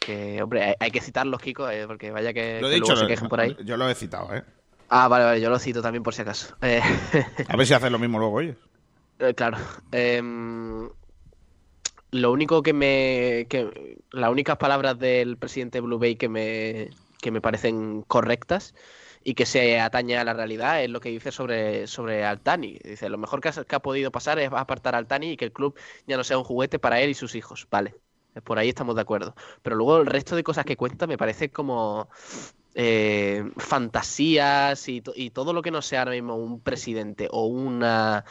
[0.00, 3.40] que, hombre, hay, que citarlos, Kiko, eh, porque vaya que, lo dicho, se quejen por
[3.40, 3.56] ahí.
[3.64, 4.42] Yo lo he citado, ¿eh?
[4.88, 6.54] Ah, vale, vale, yo lo cito también por si acaso.
[6.60, 6.82] Eh,
[7.48, 8.56] a ver si hacen lo mismo luego oye.
[9.36, 9.58] claro.
[9.90, 10.88] Em,
[12.12, 13.46] lo único que me.
[13.48, 16.90] Que, las únicas palabras del presidente Blue Bay que me,
[17.20, 18.74] que me parecen correctas
[19.24, 22.78] y que se atañe a la realidad es lo que dice sobre, sobre Altani.
[22.84, 26.16] Dice, lo mejor que ha, podido pasar es apartar Altani y que el club ya
[26.16, 27.66] no sea un juguete para él y sus hijos.
[27.70, 27.94] Vale,
[28.44, 29.34] por ahí estamos de acuerdo.
[29.62, 32.10] Pero luego el resto de cosas que cuenta me parece como
[32.74, 38.24] eh, fantasías y, y, todo lo que no sea ahora mismo un presidente o una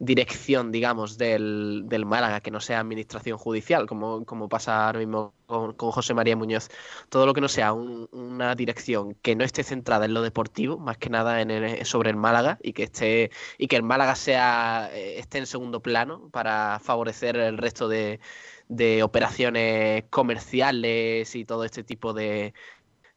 [0.00, 5.34] dirección, digamos, del, del, Málaga, que no sea administración judicial, como, como pasa ahora mismo
[5.46, 6.70] con, José María Muñoz.
[7.10, 10.96] Todo lo que no sea una dirección que no esté centrada en lo deportivo, más
[10.96, 11.44] que nada
[11.84, 15.80] sobre el Málaga, y que esté, y que el Málaga sea, eh, esté en segundo
[15.80, 18.20] plano para favorecer el resto de,
[18.68, 22.54] de operaciones comerciales y todo este tipo de,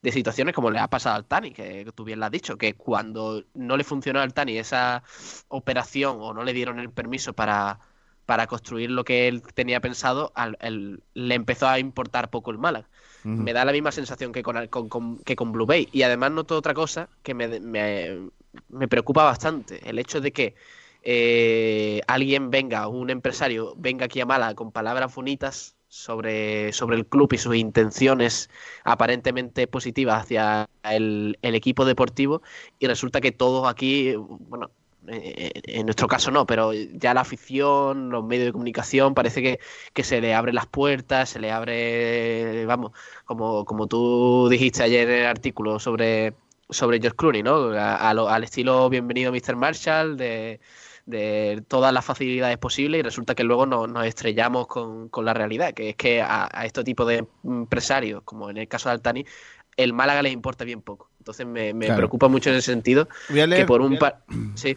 [0.04, 2.74] de situaciones como le ha pasado al Tani, que tú bien lo has dicho, que
[2.74, 5.02] cuando no le funcionó al Tani esa
[5.48, 7.80] operación o no le dieron el permiso para,
[8.26, 10.30] para construir lo que él tenía pensado,
[11.14, 12.86] le empezó a importar poco el Málaga.
[13.24, 15.88] Me da la misma sensación que con, que con Blue Bay.
[15.90, 20.54] Y además noto otra cosa que me, me, preocupa bastante, el hecho de que
[21.02, 27.06] eh, alguien venga, un empresario, venga aquí a Málaga con palabras bonitas sobre, sobre el
[27.06, 28.50] club y sus intenciones
[28.82, 32.42] aparentemente positivas hacia el, equipo deportivo
[32.80, 34.70] y resulta que todos aquí, bueno,
[35.06, 39.60] eh, en nuestro caso no, pero ya la afición, los medios de comunicación, parece
[39.92, 42.90] que, se le abren las puertas, se le abre, vamos,
[43.24, 46.34] como, como tú dijiste ayer en el artículo sobre,
[46.70, 47.70] sobre George Clooney, ¿no?
[47.70, 49.54] al estilo Bienvenido Mr.
[49.54, 50.60] Marshall, de
[51.06, 55.90] de todas las facilidades posibles y resulta que luego nos, estrellamos con, la realidad, que
[55.90, 59.24] es que a, este tipo de empresarios, como en el caso de Altani,
[59.76, 61.10] el Málaga les importa bien poco.
[61.18, 64.24] Entonces me, preocupa mucho en ese sentido que por un par...
[64.54, 64.76] Sí.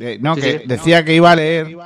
[0.00, 1.76] Eh, no, que decía que iba a leer...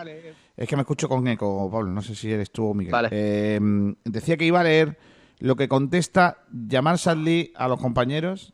[0.55, 3.09] Es que me escucho con eco, Pablo, no sé si eres tú o Miguel.
[3.11, 3.59] Eh,
[4.05, 4.99] decía que iba a leer
[5.39, 8.53] lo que contesta Jamal Sadli a los compañeros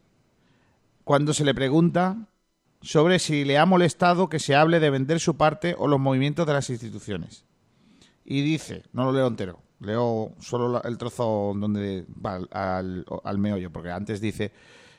[1.05, 2.29] cuando se le pregunta
[2.81, 6.47] sobre si le ha molestado que se hable de vender su parte o los movimientos
[6.47, 7.45] de las instituciones.
[8.25, 13.91] Y dice, no lo leo entero, leo solo el trozo donde va al, meollo, porque
[13.91, 14.53] antes dice,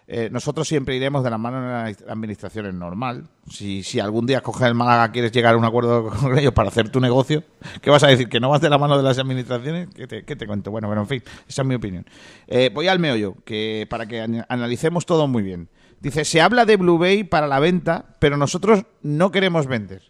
[0.07, 3.29] eh, nosotros siempre iremos de la mano en la administración, es normal.
[3.47, 6.69] Si, si algún día coges el Málaga, quieres llegar a un acuerdo con ellos para
[6.69, 7.43] hacer tu negocio,
[7.81, 8.29] ¿qué vas a decir?
[8.29, 9.89] ¿Que no vas de la mano de las administraciones?
[9.93, 10.71] ¿Qué te, qué te cuento?
[10.71, 12.05] Bueno, bueno, en fin, esa es mi opinión.
[12.47, 15.69] Eh, voy al meollo, que para que analicemos todo muy bien.
[16.01, 20.03] Dice, se habla de Blue Bay para la venta, pero nosotros no queremos vender.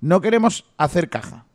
[0.00, 1.46] No queremos hacer caja.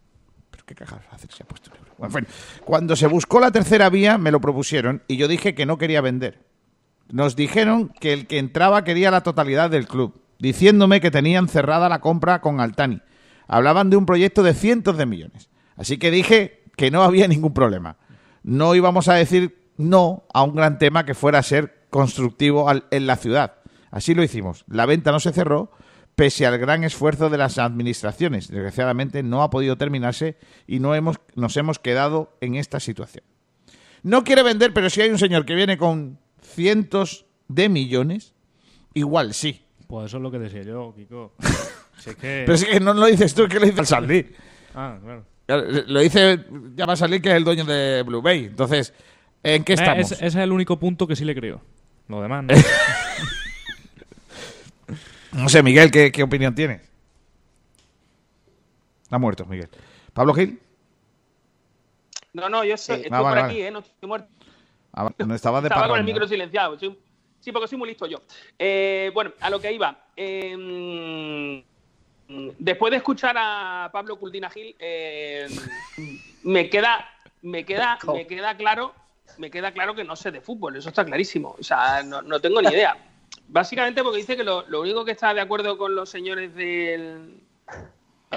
[0.49, 1.31] ¿Pero qué caja hacer?
[1.31, 1.69] Se ha puesto
[1.99, 2.27] bueno,
[2.63, 5.99] cuando se buscó la tercera vía, me lo propusieron y yo dije que no quería
[5.99, 6.39] vender.
[7.11, 11.89] Nos dijeron que el que entraba quería la totalidad del club, diciéndome que tenían cerrada
[11.89, 13.01] la compra con Altani.
[13.47, 15.49] Hablaban de un proyecto de cientos de millones.
[15.75, 17.97] Así que dije que no había ningún problema.
[18.43, 23.07] No íbamos a decir no a un gran tema que fuera a ser constructivo en
[23.07, 23.55] la ciudad.
[23.91, 24.66] Así lo hicimos.
[24.68, 25.72] La venta no se cerró,
[26.16, 28.49] pese al gran esfuerzo de las administraciones.
[28.49, 30.38] Desgraciadamente no ha podido terminarse
[30.68, 33.24] y no hemos, nos hemos quedado en esta situación.
[34.03, 38.34] No quiere vender, pero si hay un señor que viene con cientos de millones,
[38.94, 39.61] igual sí.
[39.88, 41.34] Pues eso es lo que decía yo, Kiko.
[42.22, 44.34] Pero es que no lo dices tú, que lo dice el salir.
[44.74, 45.26] Ah, claro.
[45.88, 46.45] Lo dice,
[46.76, 48.45] ya va a salir que es el dueño de Blue Bay.
[48.45, 48.94] Entonces,
[49.44, 50.11] ¿en qué eh, estamos?
[50.11, 51.61] ese es el único punto que sí le creo.
[52.07, 52.53] Lo demás, ¿no?
[55.31, 56.81] no sé, Miguel, ¿qué, opinión tienes?
[59.03, 59.69] Está muerto, Miguel.
[60.14, 60.60] ¿Pablo Gil?
[62.34, 63.72] No, no, yo estoy, ah, por aquí, ¿eh?
[63.72, 64.27] No estoy muerto.
[64.93, 66.77] Ah, no estaba de Estaba con el micro silenciado.
[66.77, 68.22] Sí, porque soy muy listo yo.
[68.57, 70.06] Eh, bueno, a lo que iba.
[70.15, 71.64] Eh,
[72.60, 75.47] después de escuchar a Pablo Cultina Gil, eh,
[76.43, 77.10] me queda,
[77.41, 78.93] me queda, me queda claro,
[79.38, 81.56] me queda claro que no sé de fútbol, eso está clarísimo.
[81.60, 82.97] O sea, no, tengo ni idea.
[83.51, 87.41] Básicamente porque dice que lo, único que está de acuerdo con los señores del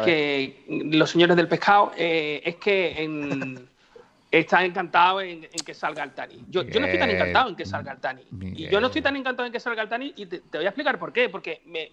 [0.04, 3.68] que los señores del pescado eh, es que en,
[4.30, 6.42] está encantado en, que salga Altani.
[6.48, 8.22] Yo, yo no estoy tan encantado en que salga Altani.
[8.54, 10.98] Y yo no estoy tan encantado en que salga Altani y te, voy a explicar
[10.98, 11.28] por qué.
[11.28, 11.90] Porque me,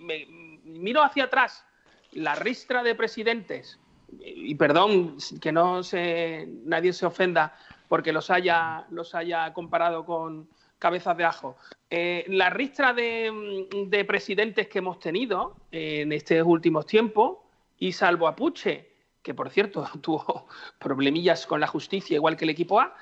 [0.63, 1.65] miro hacia atrás
[2.13, 3.79] la ristra de presidentes,
[4.17, 7.55] y perdón que no se, nadie se ofenda
[7.89, 10.47] porque los haya, los haya comparado con
[10.79, 11.57] cabezas de ajo.
[11.91, 17.37] Eh, la ristra de, de, presidentes que hemos tenido en estos últimos tiempos,
[17.79, 18.89] y salvo a Puche,
[19.23, 20.47] que por cierto tuvo
[20.77, 22.95] problemillas con la justicia, igual que el equipo A,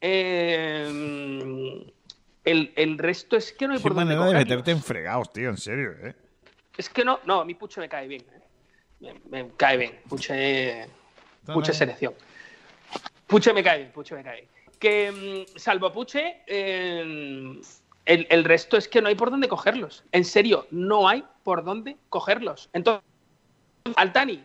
[0.00, 1.92] eh,
[2.44, 5.56] el, resto es que no hay por dónde manera de meterte en fregados, tío, en
[5.56, 6.14] serio, ¿eh?
[6.76, 8.22] Es que no, no, a mí Puche me cae bien.
[9.00, 9.14] ¿eh?
[9.30, 9.98] Me, cae bien.
[10.08, 10.86] Puche,
[11.46, 12.14] Puche selección.
[13.26, 14.48] Puche me cae bien, Puche me cae bien.
[14.78, 16.42] Que mm, salvo Puche,
[18.06, 20.04] el, resto es que no hay por dónde cogerlos.
[20.12, 22.70] En serio, no hay por dónde cogerlos.
[22.72, 23.02] Entonces,
[23.96, 24.44] Altani,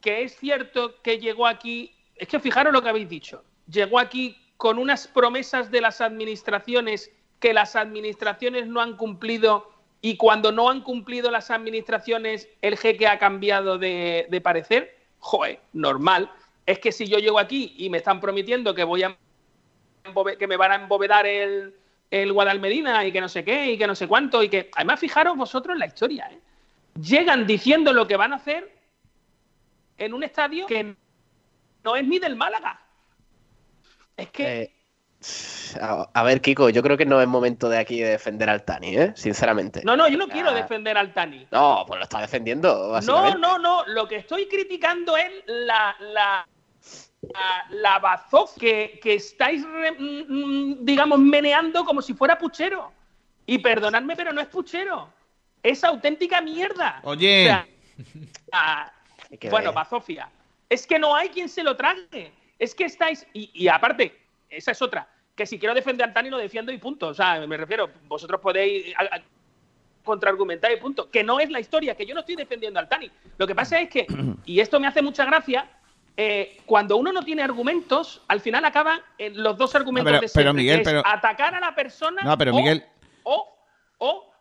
[0.00, 4.36] que es cierto que llegó aquí, es que fijaros lo que habéis dicho, llegó aquí
[4.58, 7.10] con unas promesas de las administraciones
[7.40, 13.06] que las administraciones no han cumplido y cuando no han cumplido las administraciones, el jeque
[13.06, 16.30] ha cambiado de, parecer, joder, normal.
[16.66, 19.16] Es que si yo llego aquí y me están prometiendo que voy a
[20.38, 21.74] que me van a embovedar el,
[22.12, 25.00] el Guadalmedina y que no sé qué y que no sé cuánto y que además
[25.00, 26.38] fijaros vosotros en la historia, ¿eh?
[27.00, 28.70] llegan diciendo lo que van a hacer
[29.96, 30.94] en un estadio que
[31.82, 32.80] no es ni del Málaga.
[34.14, 34.72] Es que eh,
[35.80, 38.94] a, ver, Kiko, yo creo que no es momento de aquí de defender al Tani,
[38.94, 39.12] ¿eh?
[39.16, 39.80] Sinceramente.
[39.82, 41.46] No, no, yo no quiero defender al Tani.
[41.50, 43.00] No, pues lo está defendiendo.
[43.06, 43.86] No, no, no.
[43.86, 46.46] Lo que estoy criticando es la, la,
[47.70, 52.92] la, bazof que, estáis, mm, mm, digamos, meneando como si fuera puchero.
[53.46, 55.08] Y perdonadme, pero no es puchero.
[55.62, 57.00] Es auténtica mierda.
[57.04, 57.66] Oye.
[59.50, 60.28] bueno, bazofia.
[60.68, 62.32] Es que no hay quien se lo trague.
[62.58, 63.26] Es que estáis.
[63.32, 64.16] y aparte,
[64.48, 67.08] esa es otra que si quiero defender al Tani lo defiendo y punto.
[67.08, 68.94] O sea, me refiero, vosotros podéis
[70.04, 71.10] contraargumentar y punto.
[71.10, 73.10] Que no es la historia, que yo no estoy defendiendo al Tani.
[73.38, 74.06] Lo que pasa es que,
[74.44, 75.68] y esto me hace mucha gracia,
[76.16, 79.00] eh, cuando uno no tiene argumentos, al final acaban
[79.34, 82.84] los dos argumentos de pero, Miguel, atacar a la persona no, pero Miguel...
[83.22, 83.48] o,
[83.98, 84.32] o,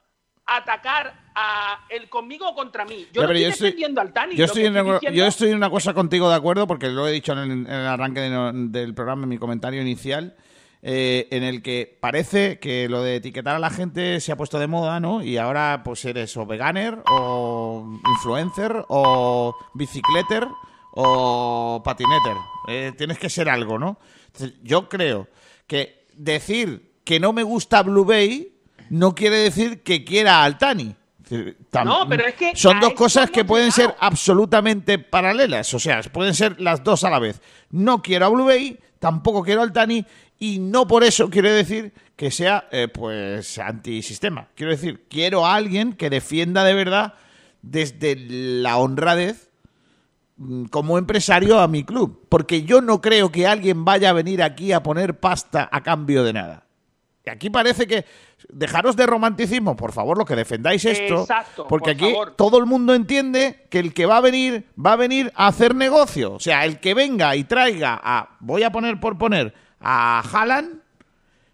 [0.46, 3.08] atacar a el conmigo o contra mí.
[3.14, 4.36] Yo no estoy defendiendo al Tani.
[4.36, 4.74] Yo estoy, en,
[5.14, 8.20] yo estoy en una cosa contigo de acuerdo, porque lo he dicho en el, arranque
[8.20, 10.36] del programa, en mi comentario inicial.
[10.84, 14.58] Eh, en el que parece que lo de etiquetar a la gente se ha puesto
[14.58, 15.22] de moda, ¿no?
[15.22, 20.48] Y ahora pues eres o veganer, o influencer, o bicicleter,
[20.94, 22.38] o patineter.
[22.68, 23.98] Eh, tienes que ser algo, ¿no?
[24.64, 25.28] yo creo
[25.68, 28.60] que decir que no me gusta Blue Bay
[28.90, 30.96] no quiere decir que quiera al Tani.
[31.86, 36.34] No, pero es que son dos cosas que pueden ser absolutamente paralelas, o sea, pueden
[36.34, 37.42] ser las dos a la vez.
[37.70, 40.06] No quiero a Blue Bay, tampoco quiero al Tani
[40.40, 44.50] y no por eso quiero decir que sea eh, pues antisistema.
[44.56, 47.14] Quiero decir, quiero a alguien que defienda de verdad
[47.62, 49.51] desde la honradez
[50.70, 54.72] como empresario a mi club, porque yo no creo que alguien vaya a venir aquí
[54.72, 56.66] a poner pasta a cambio de nada.
[57.26, 58.06] Y aquí parece que
[58.50, 61.28] dejaros de romanticismo, por favor, lo que defendáis esto,
[61.70, 65.32] porque aquí todo el mundo entiende que el que va a venir va a venir
[65.36, 69.20] a hacer negocio, o sea, el que venga y traiga a voy a poner por
[69.20, 70.81] poner a Haaland,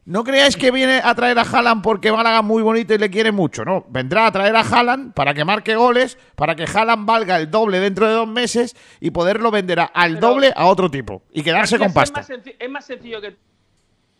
[0.08, 3.10] no creáis que viene a traer a Haaland porque Málaga es muy bonito y le
[3.10, 3.86] quiere mucho, no.
[3.90, 7.82] Vendrá a traer a Haaland para que marque goles, para que Haaland valga el doble
[7.82, 11.94] dentro de dos meses y poderlo vender al doble a otro tipo y quedarse con
[11.94, 12.22] pasta.
[12.22, 13.36] Es más, sencillo que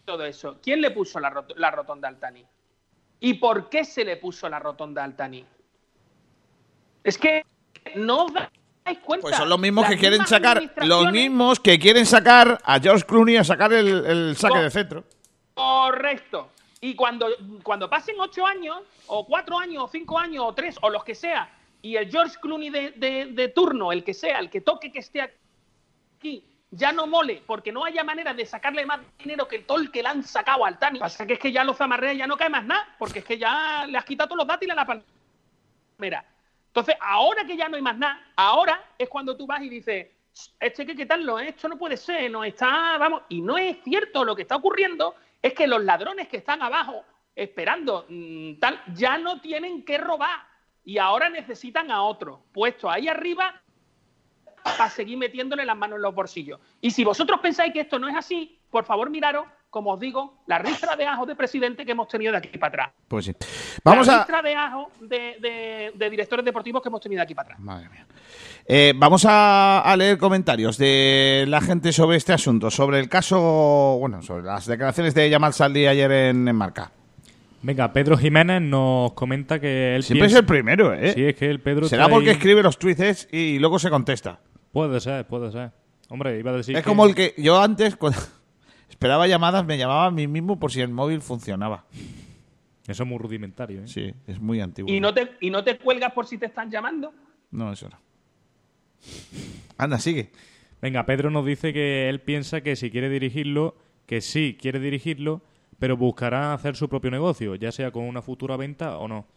[0.04, 0.60] todo eso.
[0.62, 2.46] ¿Quién le puso la, la rotonda al Tani?
[3.22, 5.46] ¿Y por qué se le puso la rotonda al Tani?
[7.02, 7.46] Es que
[7.96, 9.22] no os dais cuenta.
[9.22, 13.38] Pues son los mismos que quieren sacar, los mismos que quieren sacar a George Clooney
[13.38, 15.06] a sacar el, saque de centro.
[15.58, 16.52] Correcto.
[16.82, 17.28] Y cuando,
[17.64, 18.78] cuando pasen ocho años,
[19.08, 21.50] o cuatro años, o cinco años, o tres, o los que sea,
[21.82, 22.92] y el George Clooney de,
[23.34, 27.72] de turno, el que sea, el que toque que esté aquí, ya no mole porque
[27.72, 31.00] no haya manera de sacarle más dinero que el que le han sacado al Tani.
[31.00, 33.40] Pasa que es que ya los zamarrea ya no cae más nada, porque es que
[33.40, 36.24] ya le has quitado todos los dátiles a la palmera.
[36.68, 40.08] Entonces, ahora que ya no hay más nada, ahora es cuando tú vas y dices,
[40.60, 44.24] esto hay que quitarlo, esto no puede ser, no está, vamos, y no es cierto,
[44.24, 47.04] lo que está ocurriendo es que los ladrones que están abajo
[47.36, 50.40] esperando mm, tal, ya no tienen que robar
[50.84, 53.62] y ahora necesitan a otro puesto ahí arriba
[54.64, 56.60] para seguir metiéndole las manos en los bolsillos.
[56.82, 60.40] Y si vosotros pensáis que esto no es así, por favor miraros, como os digo,
[60.48, 62.94] la ristra de ajo de presidente que hemos tenido de aquí para atrás.
[63.08, 63.36] Pues sí.
[63.84, 67.60] Vamos la ristra de ajo de, directores deportivos que hemos tenido de aquí para atrás.
[67.60, 68.06] Madre mía.
[68.66, 74.22] Eh, vamos a, leer comentarios de la gente sobre este asunto, sobre el caso, bueno,
[74.22, 76.92] sobre las declaraciones de Yamal Saldi ayer en, Marca.
[77.62, 81.14] Venga, Pedro Jiménez nos comenta que él Siempre es el primero, ¿eh?
[81.14, 84.40] Sí, es que el Pedro Será porque escribe los tweets y luego se contesta.
[84.72, 85.72] Puede ser, puede ser.
[86.10, 88.20] Hombre, iba a decir Es como el que yo antes, cuando
[88.98, 91.86] esperaba llamadas, me llamaba a mí mismo por si el móvil funcionaba.
[92.88, 93.88] Eso es muy rudimentario, ¿eh?
[93.88, 94.92] Sí, es muy antiguo.
[94.92, 97.14] ¿Y no te, y no te cuelgas por si te están llamando?
[97.52, 98.00] No, eso no.
[99.78, 100.32] Anda, sigue.
[100.82, 103.76] Venga, Pedro nos dice que él piensa que si quiere dirigirlo,
[104.08, 105.44] que sí quiere dirigirlo,
[105.78, 109.28] pero buscará hacer su propio negocio, ya sea con una futura venta o no.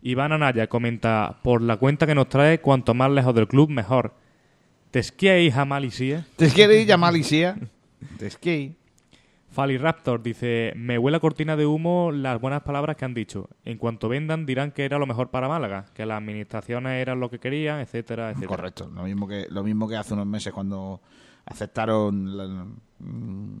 [0.00, 4.14] Iván Anaya comenta, por la cuenta que nos trae, cuanto más lejos del club, mejor.
[4.90, 5.00] ¿Te
[5.54, 6.26] a Malicia?
[6.36, 7.58] ¿Te a Malicia?
[8.18, 8.76] Te Fali
[9.56, 13.48] Raptor dice, me huele a cortina de humo las buenas palabras que han dicho.
[13.64, 17.30] En cuanto vendan dirán que era lo mejor para Málaga, que las administraciones eran lo
[17.30, 18.48] que querían, etcétera, etcétera.
[18.48, 21.00] Correcto, lo mismo que lo mismo que hace unos meses cuando
[21.46, 22.66] aceptaron la,
[22.98, 23.58] mm,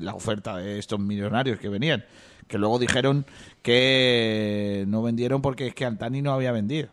[0.00, 2.04] la oferta de estos millonarios que venían,
[2.46, 3.26] que luego dijeron
[3.62, 6.88] que no vendieron porque es que Altani no había vendido.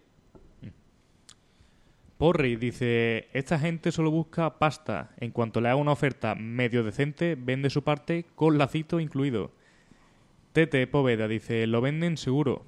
[2.17, 5.11] Porri dice, esta gente solo busca pasta.
[5.19, 9.51] En cuanto le haga una oferta medio decente, vende su parte con lacito incluido.
[10.53, 12.63] Tete Poveda dice, lo venden seguro.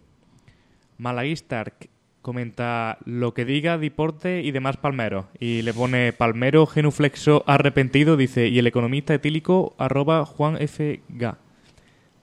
[0.97, 1.89] Malaguistark
[2.21, 5.27] comenta lo que diga Diporte y demás palmeros.
[5.39, 10.99] Y le pone palmero genuflexo arrepentido, dice, y el economista etílico arroba Juan F.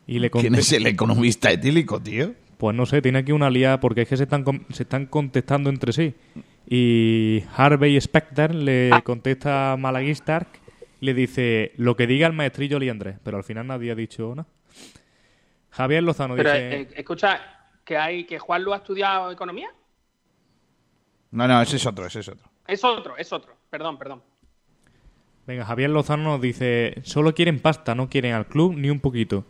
[0.06, 2.34] Y le ¿Quién es el economista etílico, tío?
[2.58, 5.70] Pues no sé, tiene aquí una lía porque es que se están, se están contestando
[5.70, 6.14] entre sí.
[6.66, 9.02] Y Harvey Specter le ah.
[9.02, 10.48] contesta a Malaguistark
[11.00, 14.34] y le dice lo que diga el maestrillo Liandre, pero al final nadie ha dicho
[14.34, 14.48] nada.
[15.70, 16.80] Javier Lozano dice...
[16.82, 17.40] Eh, escucha,
[17.84, 19.68] que hay que Juan lo ha estudiado economía.
[21.30, 22.48] No, no, ese es otro, ese es otro.
[22.66, 23.56] Es otro, es otro.
[23.68, 24.22] Perdón, perdón.
[25.46, 29.44] Venga, Javier Lozano nos dice, solo quieren pasta, no quieren al club ni un poquito.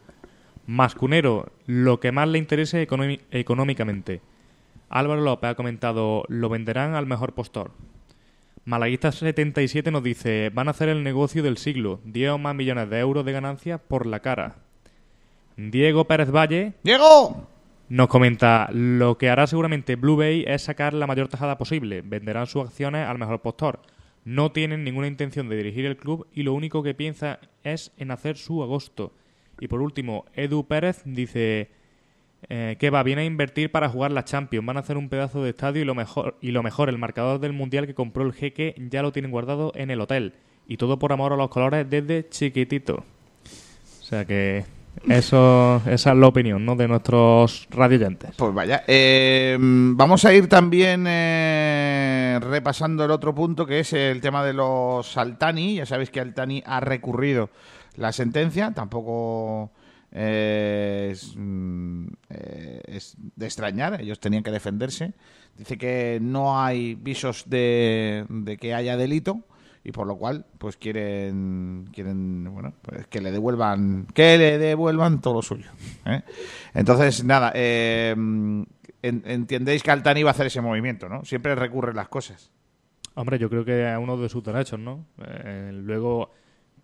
[0.66, 2.88] Mascunero, lo que más le interese
[3.30, 4.22] económicamente.
[4.94, 7.72] Álvaro López ha comentado, lo venderán al mejor postor.
[8.64, 13.00] Malaguista77 nos dice, van a hacer el negocio del siglo, 10 o más millones de
[13.00, 14.54] euros de ganancias por la cara.
[15.56, 16.74] Diego Pérez Valle...
[16.84, 17.48] ¡Diego!
[17.88, 22.46] Nos comenta, lo que hará seguramente Blue Bay es sacar la mayor tajada posible, venderán
[22.46, 23.80] sus acciones al mejor postor.
[24.24, 28.12] No tienen ninguna intención de dirigir el club y lo único que piensa es en
[28.12, 29.12] hacer su agosto.
[29.58, 31.72] Y por último, Edu Pérez dice,
[32.48, 34.66] eh, que va, viene a invertir para jugar la Champions.
[34.66, 37.40] Van a hacer un pedazo de estadio y lo mejor, y lo mejor, el marcador
[37.40, 40.34] del Mundial que compró el jeque ya lo tienen guardado en el hotel.
[40.66, 43.04] Y todo por amor a los colores desde chiquitito.
[44.00, 44.64] O sea que
[45.08, 46.76] eso, esa es la opinión ¿no?
[46.76, 48.30] de nuestros radioyentes.
[48.36, 48.84] Pues vaya.
[48.86, 54.54] Eh, vamos a ir también eh, repasando el otro punto que es el tema de
[54.54, 55.76] los Altani.
[55.76, 57.50] Ya sabéis que Altani ha recurrido
[57.96, 58.72] la sentencia.
[58.72, 59.70] Tampoco
[60.14, 65.12] Mm, eh, es, de extrañar, ellos tenían que defenderse.
[65.56, 69.40] Dice que no hay visos de, que haya delito
[69.82, 75.20] y por lo cual pues quieren quieren bueno pues que le devuelvan que le devuelvan
[75.20, 75.70] todo lo suyo
[76.06, 76.22] ¿eh?
[76.72, 78.16] entonces nada eh,
[79.02, 82.50] entendéis que Altani va a hacer ese movimiento no siempre recurren las cosas
[83.14, 85.04] hombre yo creo que es uno de sus derechos no
[85.70, 86.30] luego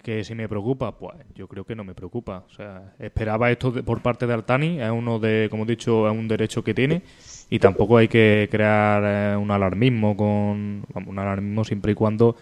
[0.02, 2.44] que si me preocupa, pues yo creo que no me preocupa.
[2.50, 6.16] O sea, esperaba esto por parte de Altani, es uno de, como he dicho, es
[6.16, 7.02] un derecho que tiene
[7.50, 12.36] y tampoco hay que crear eh, un alarmismo con un alarmismo siempre y cuando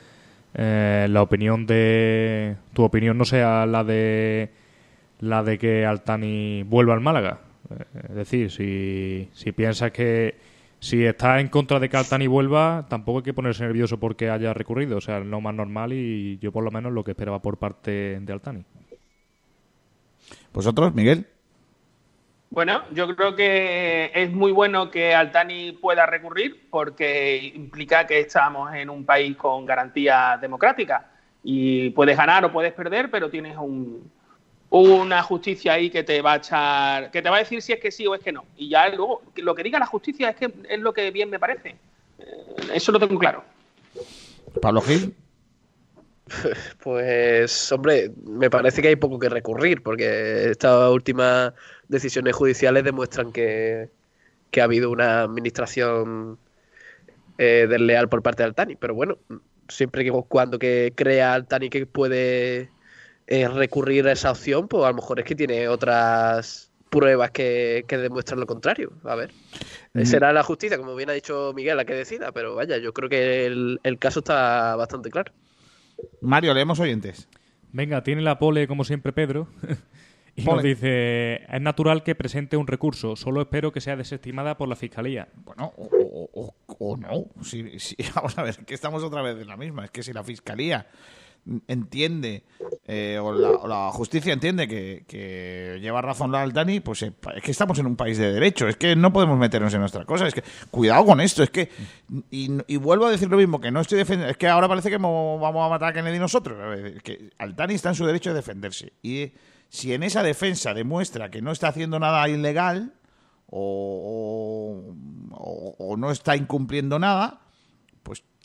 [0.55, 4.51] eh, la opinión de tu opinión no sea la de
[5.21, 7.41] la de que Altani vuelva al Málaga.
[7.71, 10.35] Eh, es decir, si, si piensas que
[10.81, 14.55] si está en contra de que Altani vuelva, tampoco hay que ponerse nervioso porque haya
[14.55, 14.99] recurrido.
[14.99, 18.19] O sea, lo más normal y yo por lo menos lo que esperaba por parte
[18.21, 18.65] de Altani.
[20.53, 21.27] ¿Vosotros, Miguel?
[22.51, 28.73] Bueno, yo creo que es muy bueno que Altani pueda recurrir porque implica que estamos
[28.75, 31.11] en un país con garantía democrática
[31.43, 34.11] y puedes ganar o puedes perder, pero tienes un,
[34.71, 37.81] una justicia ahí que te va a echar, que te va a decir si es
[37.81, 38.45] que sí o es que no.
[38.57, 41.39] Y ya luego, lo que diga la justicia es que es lo que bien me
[41.39, 41.77] parece.
[42.19, 42.25] Eh,
[42.75, 43.45] eso lo tengo claro.
[44.61, 45.15] Pablo Gil.
[46.83, 51.55] Pues, hombre, me parece que hay poco que recurrir, porque estas últimas
[51.89, 53.89] decisiones judiciales demuestran que,
[54.61, 56.39] ha habido una administración
[57.39, 58.77] eh, desleal por parte de Altani.
[58.77, 59.17] Pero bueno,
[59.69, 62.71] siempre que cuando que crea Altani que puede
[63.31, 67.85] eh, recurrir a esa opción, pues a lo mejor es que tiene otras pruebas que,
[67.87, 68.93] demuestran lo contrario.
[69.05, 69.33] A ver.
[69.93, 70.05] Mm.
[70.05, 73.11] Será la justicia, como bien ha dicho Miguel, la que decida, pero vaya, yo creo
[73.11, 75.33] que el, el caso está bastante claro.
[76.23, 77.29] Mario, leemos oyentes.
[77.71, 79.49] Venga, tiene la pole como siempre Pedro.
[80.35, 84.69] y nos dice, es natural que presente un recurso, solo espero que sea desestimada por
[84.69, 85.29] la Fiscalía.
[85.45, 87.27] Bueno, o, no.
[88.15, 89.85] vamos a ver, que estamos otra vez en la misma.
[89.85, 90.87] Es que si la Fiscalía
[91.67, 92.45] entiende
[92.91, 93.33] eh, o,
[93.69, 97.97] la, justicia entiende que, lleva razón la Altani, pues eh, es que estamos en un
[97.97, 101.21] país de derecho, es que no podemos meternos en nuestra cosa, es que cuidado con
[101.21, 101.69] esto, es que
[102.31, 104.97] y, vuelvo a decir lo mismo, que no estoy defendiendo, es que ahora parece que
[104.97, 108.95] vamos a matar a Kennedy nosotros, es que Altani está en su derecho de defenderse
[109.03, 109.33] y
[109.69, 112.95] si en esa defensa demuestra que no está haciendo nada ilegal
[113.51, 114.95] o
[115.99, 117.41] no está incumpliendo nada,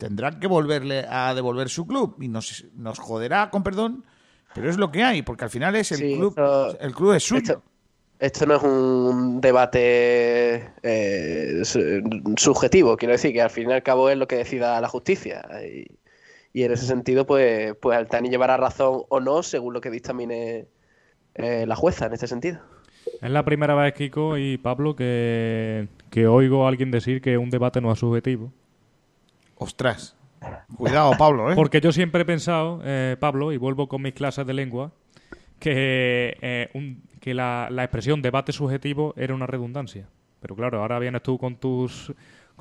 [0.03, 4.03] tendrán que volverle a devolver su club y nos, nos joderá, con perdón,
[4.53, 6.35] pero es lo que hay, porque al final es el club,
[6.81, 7.61] el club es suyo.
[8.19, 14.09] Esto, no es un debate eh, subjetivo, quiero decir que al fin y al cabo
[14.09, 15.45] es lo que decida la justicia.
[16.53, 20.67] Y, en ese sentido, pues, pues Altani llevará razón o no según lo que dictamine
[21.35, 22.59] eh, la jueza en este sentido.
[23.21, 27.49] Es la primera vez, Kiko y Pablo, que, que oigo a alguien decir que un
[27.49, 28.51] debate no es subjetivo.
[29.63, 30.17] Ostras.
[30.75, 31.55] Cuidado, Pablo, ¿eh?
[31.55, 34.91] Porque yo siempre he pensado, eh, Pablo, y vuelvo con mis clases de lengua,
[35.57, 40.09] que, eh, que la, la, expresión debate subjetivo era una redundancia.
[40.41, 42.13] Pero claro, ahora vienes tú con tus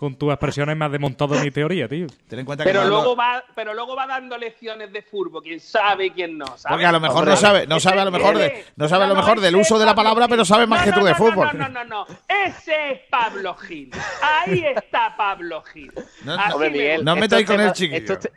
[0.03, 2.09] con tus expresiones me has desmontado mi teoría, tío.
[2.29, 6.45] pero, luego va, pero luego va dando lecciones de furbo, quién sabe y quién no.
[6.59, 6.75] ¿sabe?
[6.75, 9.07] Porque a lo mejor no sabe, no sabe a lo mejor de, no sabe a
[9.07, 11.51] lo mejor del uso de la palabra, pero sabe más que tú de fútbol.
[11.53, 13.93] No, no, no, no, ese es Pablo Gil.
[14.21, 15.93] Ahí está Pablo Gil.
[16.25, 18.15] No, Miguel, no metáis con el chiquillo.
[18.15, 18.29] Estos,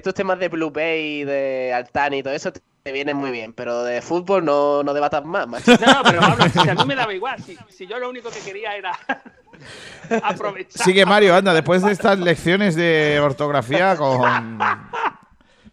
[0.00, 4.02] temas de Blue Bay, de Altani y todo eso te vienen muy bien, pero de
[4.02, 5.72] fútbol no, no debatas más, macho.
[5.72, 8.40] No, pero Pablo, si a mí me daba igual, si, si yo lo único que
[8.40, 8.92] quería era
[10.68, 14.58] Sigue Mario, anda, después de estas lecciones de ortografía con,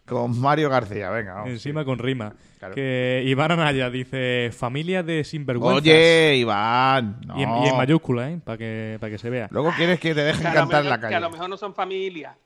[0.06, 1.44] con Mario García, venga.
[1.46, 2.34] Encima con rima.
[2.74, 5.82] Que Iván Anaya dice, familia de sinvergüenzas.
[5.82, 7.20] Oye, Iván.
[7.36, 8.40] Y, en, mayúscula, ¿eh?
[8.42, 9.48] Para que, que se vea.
[9.50, 11.10] Luego quieres que te dejen cantar en la calle.
[11.10, 12.36] Que a lo mejor no son familia.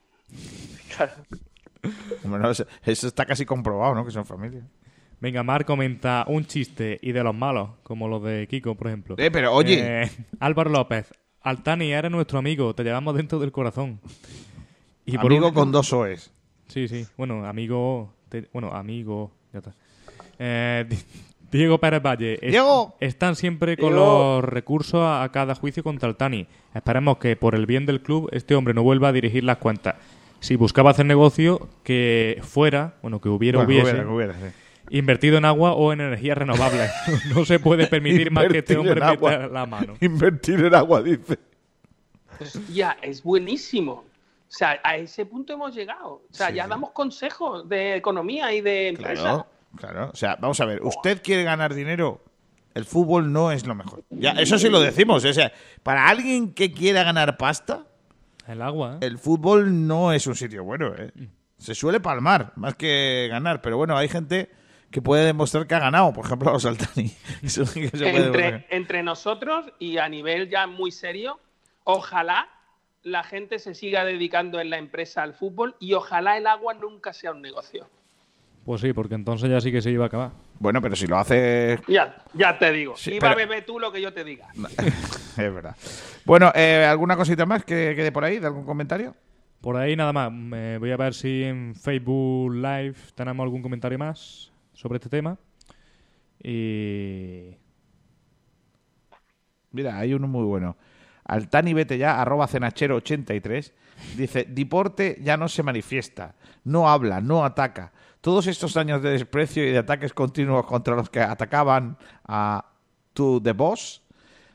[2.85, 4.05] Eso está casi comprobado, ¿no?
[4.05, 4.63] Que son familia.
[5.19, 9.15] Venga, Mar comenta un chiste y de los malos, como los de Kiko, por ejemplo.
[9.17, 10.03] Eh, pero oye.
[10.03, 13.99] Eh, Álvaro López, Altani, era nuestro amigo, te llevamos dentro del corazón.
[15.05, 16.31] Y por amigo con dos OEs.
[16.67, 17.07] Sí, sí.
[17.17, 18.13] Bueno, amigo.
[18.51, 19.31] Bueno, amigo.
[19.53, 19.73] Ya está.
[20.37, 20.85] Eh,
[21.49, 22.37] Diego Pérez Valle.
[22.41, 22.95] Diego.
[22.99, 26.45] están siempre con los recursos a, cada juicio contra Altani.
[26.75, 29.95] Esperemos que por el bien del club este hombre no vuelva a dirigir las cuentas.
[30.39, 34.53] Si buscaba hacer negocio, que fuera, bueno, que hubiera, hubiese.
[34.89, 36.91] Invertido en agua o en energías renovables.
[37.35, 39.95] no se puede permitir más que este hombre meta la mano.
[39.99, 41.37] Invertir en agua, dice.
[42.71, 44.05] Ya, es buenísimo.
[44.47, 46.21] O sea, a ese punto hemos llegado.
[46.29, 49.21] O sea, ya damos consejos de economía y de empresa.
[49.21, 50.09] Claro, claro.
[50.13, 52.21] O sea, vamos a ver, usted quiere ganar dinero,
[52.73, 54.03] el fútbol no es lo mejor.
[54.09, 55.25] Ya, eso sí lo decimos.
[55.25, 55.51] O sea,
[55.83, 57.87] para alguien que quiera ganar pasta,
[58.53, 58.95] el agua.
[59.01, 59.05] ¿eh?
[59.05, 61.11] El fútbol no es un sitio bueno, ¿eh?
[61.57, 64.49] Se suele palmar más que ganar, pero bueno, hay gente
[64.91, 67.11] que puede demostrar que ha ganado, por ejemplo, a los Altani.
[67.41, 71.39] entre, entre nosotros y a nivel ya muy serio,
[71.83, 72.47] ojalá
[73.03, 77.13] la gente se siga dedicando en la empresa al fútbol y ojalá el agua nunca
[77.13, 77.89] sea un negocio.
[78.67, 80.31] Pues sí, porque entonces ya sí que se iba a acabar.
[80.59, 81.79] Bueno, pero si lo hace...
[81.87, 82.97] Ya, ya te digo.
[82.97, 84.49] Sí, Iba a beber tú lo que yo te diga.
[85.37, 85.73] es verdad.
[86.25, 88.39] Bueno, eh, ¿alguna cosita más que quede por ahí?
[88.39, 89.15] ¿De algún comentario?
[89.61, 90.29] Por ahí nada más.
[90.81, 95.37] voy a ver si en Facebook Live tenemos algún comentario más sobre este tema.
[96.43, 97.55] Y...
[99.71, 100.75] Mira, hay uno muy bueno.
[101.23, 103.71] Altani vete ya, arroba cenachero83,
[104.17, 106.35] dice, Diporte ya no se manifiesta,
[106.65, 107.93] no habla, no ataca.
[108.21, 112.65] Todos estos años de desprecio y de ataques continuos contra los que atacaban a
[113.13, 114.01] tu The Boss,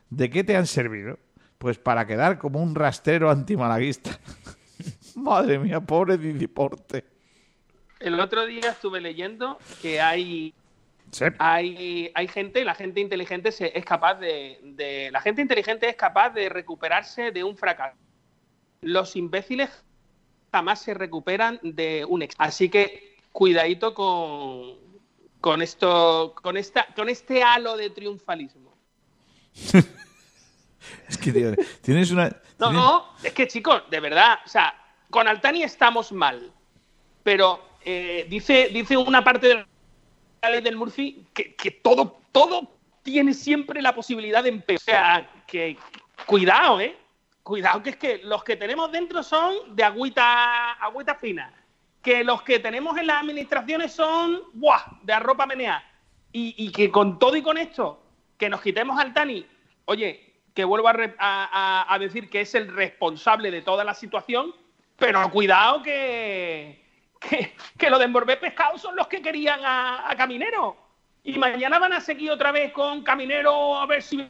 [0.09, 1.17] ¿de qué te han servido?
[1.57, 4.19] Pues para quedar como un rastrero antimalaguista.
[5.15, 7.05] Madre mía, pobre Diporte.
[7.99, 10.53] El otro día estuve leyendo que hay
[11.37, 16.49] hay, hay gente, la gente inteligente es capaz de, La gente inteligente es capaz de
[16.49, 17.97] recuperarse de un fracaso.
[18.81, 19.69] Los imbéciles
[20.51, 22.35] jamás se recuperan de un ex.
[22.37, 24.75] Así que cuidadito con,
[25.41, 28.73] con esto, con esta, con este halo de triunfalismo.
[31.09, 32.33] es que tienes una.
[32.59, 34.73] No, no, es que chicos, de verdad, o sea,
[35.09, 36.53] con Altani estamos mal.
[37.23, 39.65] Pero eh, dice, dice una parte del
[40.49, 42.69] ley del Murphy que, todo, todo
[43.01, 44.81] tiene siempre la posibilidad de empeorar.
[44.81, 45.77] O sea, que
[46.25, 46.95] cuidado, ¿eh?
[47.41, 51.53] Cuidado, que es que los que tenemos dentro son de agüita, agüita fina.
[52.03, 55.83] Que los que tenemos en las administraciones son, ¡buah!, de arropa menea.
[56.31, 58.03] Y, y que con todo y con esto,
[58.37, 59.45] que nos quitemos al Tani,
[59.85, 64.53] oye, que vuelvo a, a decir que es el responsable de toda la situación,
[64.97, 66.83] pero cuidado que,
[67.77, 70.77] que, lo de envolver pescado son los que querían a, Caminero.
[71.23, 74.29] Y mañana van a seguir otra vez con Caminero a ver si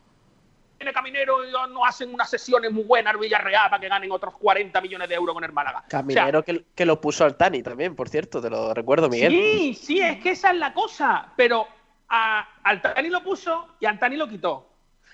[0.78, 4.34] viene Caminero y no hacen unas sesiones muy buenas al Villarreal para que ganen otros
[4.38, 5.84] 40 millones de euros con el Málaga.
[5.88, 9.32] Caminero que, lo puso al Tani también, por cierto, te lo recuerdo, Miguel.
[9.32, 11.32] Sí, sí, es que esa es la cosa.
[11.36, 11.68] Pero
[12.10, 14.70] a, al Tani lo puso y al Tani lo quitó.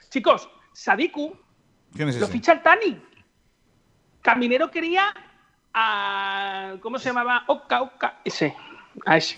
[0.10, 1.38] Chicos, Sadiku
[1.96, 3.02] lo ficha al Tani.
[4.22, 5.14] Caminero quería
[6.82, 7.44] ¿Cómo se llamaba?
[7.48, 8.20] Oka, Oka.
[8.24, 8.56] Ese.
[9.06, 9.38] A ese.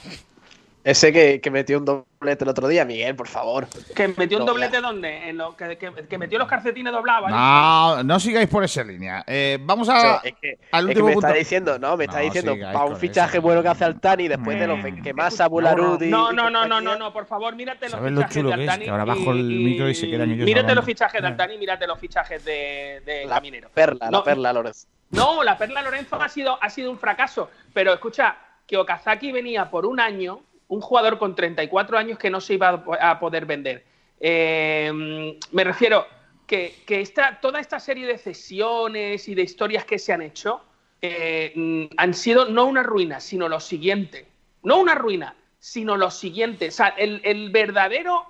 [0.83, 3.67] Ese que, metió un doblete el otro día, Miguel, por favor.
[3.95, 5.29] ¿Que metió un doblete dónde?
[5.29, 7.29] En lo, que, metió los calcetines doblados.
[7.29, 9.23] No, no sigáis por esa línea.
[9.27, 10.21] Eh, vamos a.
[10.23, 13.61] es que, al último me está diciendo, no, me está diciendo, para un fichaje bueno
[13.61, 16.09] que hace Altani después de los que más a Bularudi.
[16.09, 18.87] No, no, no, no, no, no, por favor, mírate los fichajes de Altani.
[18.87, 21.99] ahora bajo el micro y se quedan ellos Mírate los fichajes de Altani, mírate los
[21.99, 23.69] fichajes de, de la Caminero.
[23.73, 24.87] Perla, la perla, Lorenzo.
[25.11, 27.49] No, la Perla Lorenzo ha sido, ha sido un fracaso.
[27.73, 30.41] Pero escucha, que Okazaki venía por un año,
[30.71, 32.69] un jugador con 34 años que no se iba
[33.01, 33.83] a poder vender.
[34.21, 36.07] Eh, me refiero
[36.47, 40.61] que, esta, toda esta serie de cesiones y de historias que se han hecho
[41.01, 44.27] eh, han sido no una ruina, sino lo siguiente.
[44.63, 46.69] No una ruina, sino lo siguiente.
[46.69, 48.25] O sea, el, verdadero,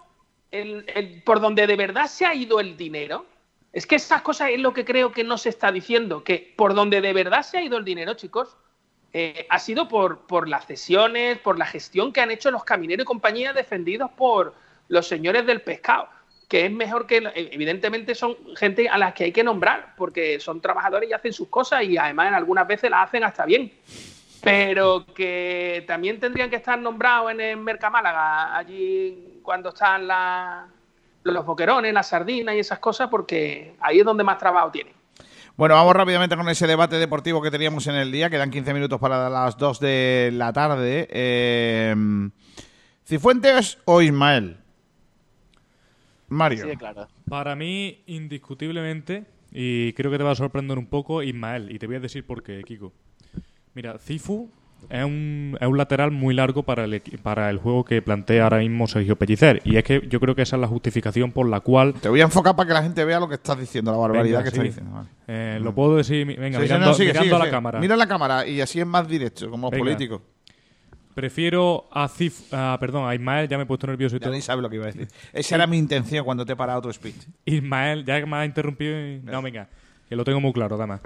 [1.23, 3.27] por donde de verdad se ha ido el dinero,
[3.71, 6.73] es que esas cosas es lo que creo que no se está diciendo, que por
[6.73, 8.57] donde de verdad se ha ido el dinero, chicos,
[9.13, 13.03] eh, ha sido por, por las cesiones, por la gestión que han hecho los camineros
[13.03, 14.53] y compañía defendidos por
[14.87, 16.07] los señores del pescado,
[16.47, 20.61] que es mejor que, evidentemente son gente a las que hay que nombrar, porque son
[20.61, 23.71] trabajadores y hacen sus cosas y además en algunas veces las hacen hasta bien,
[24.41, 30.65] pero que también tendrían que estar nombrados en el Mercamálaga, allí cuando están las
[31.23, 34.93] los boquerones, las sardinas y esas cosas, porque ahí es donde más trabajo tienen.
[35.61, 38.31] Bueno, vamos rápidamente con ese debate deportivo que teníamos en el día.
[38.31, 41.07] Quedan 15 minutos para las 2 de la tarde.
[41.11, 41.95] Eh,
[43.05, 44.57] ¿Cifuentes o Ismael?
[46.29, 46.65] Mario.
[47.29, 51.71] Para mí, indiscutiblemente, y creo que te va a sorprender un poco, Ismael.
[51.71, 52.91] Y te voy a decir por qué, Kiko.
[53.75, 54.49] Mira, Cifu
[54.89, 58.59] es un, es un lateral muy largo para el, para el juego que plantea ahora
[58.59, 59.61] mismo Sergio Pellicer.
[59.63, 61.93] Y es que yo creo que esa es la justificación por la cual.
[61.93, 64.41] Te voy a enfocar para que la gente vea lo que estás diciendo, la barbaridad
[64.41, 65.05] que estás diciendo.
[65.27, 67.79] Eh, lo puedo decir, venga, mirando, a la cámara.
[67.79, 70.21] Mira la cámara y así es más directo, como los políticos.
[71.13, 74.61] Prefiero a Cif, perdón, a Ismael, ya me he puesto nervioso y ya ni sabes
[74.61, 75.07] lo que iba a decir.
[75.33, 77.27] Esa era mi intención cuando te he parado tu speech.
[77.45, 78.95] Ismael, ya que me ha interrumpido.
[79.23, 79.67] No, venga
[80.11, 80.99] que lo tengo muy claro, además.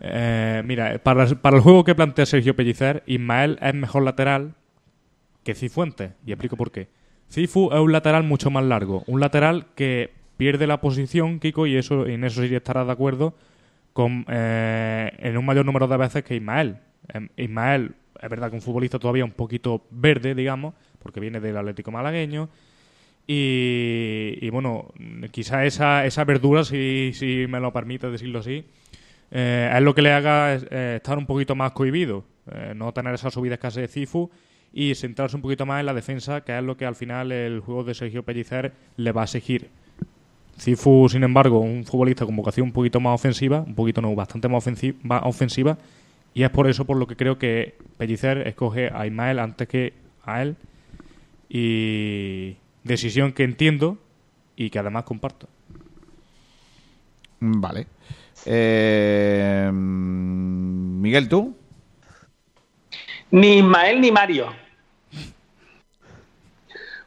[0.00, 4.56] Eh, mira, para, el juego que plantea Sergio Pellicer, Ismael es mejor lateral
[5.44, 6.10] que Cifuentes.
[6.26, 6.88] Y explico por qué.
[7.30, 9.04] Cifu es un lateral mucho más largo.
[9.06, 13.36] Un lateral que pierde la posición, Kiko, y eso en eso sí estarás de acuerdo,
[13.92, 16.78] con, eh, en un mayor número de veces que Ismael.
[17.14, 21.56] Em, Ismael es verdad que un futbolista todavía un poquito verde, digamos, porque viene del
[21.56, 22.48] Atlético malagueño,
[23.30, 24.86] y, bueno,
[25.30, 27.12] quizá esa, esa verdura, si,
[27.46, 28.64] me lo permite decirlo así,
[29.30, 33.12] eh, es lo que le haga eh, estar un poquito más cohibido, eh, no tener
[33.12, 34.30] esas subidas casi de Cifu
[34.72, 37.60] y centrarse un poquito más en la defensa, que es lo que al final el
[37.60, 39.68] juego de Sergio Pellicer le va a exigir.
[40.58, 44.48] Cifu, sin embargo, un futbolista con vocación un poquito más ofensiva, un poquito no, bastante
[44.48, 44.64] más
[45.24, 45.76] ofensiva,
[46.32, 49.92] y es por eso por lo que creo que Pellicer escoge a Ismael antes que
[50.24, 50.56] a él.
[51.50, 53.98] Y, Decisión que entiendo
[54.56, 55.48] y que además comparto.
[57.40, 57.86] Vale.
[58.46, 61.56] Eh, Miguel, ¿tú?
[63.30, 64.52] Ni Ismael ni Mario.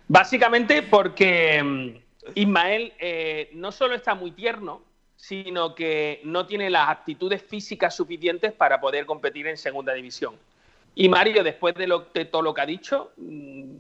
[0.08, 1.90] Básicamente porque mm,
[2.36, 4.84] Ismael eh, no solo está muy tierno,
[5.16, 10.36] sino que no tiene las aptitudes físicas suficientes para poder competir en segunda división.
[10.96, 13.76] Y Mario, después de, lo, todo lo que ha dicho, mm,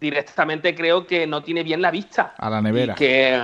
[0.00, 2.34] directamente creo que no tiene bien la vista.
[2.38, 2.94] A la nevera.
[2.94, 3.42] Que,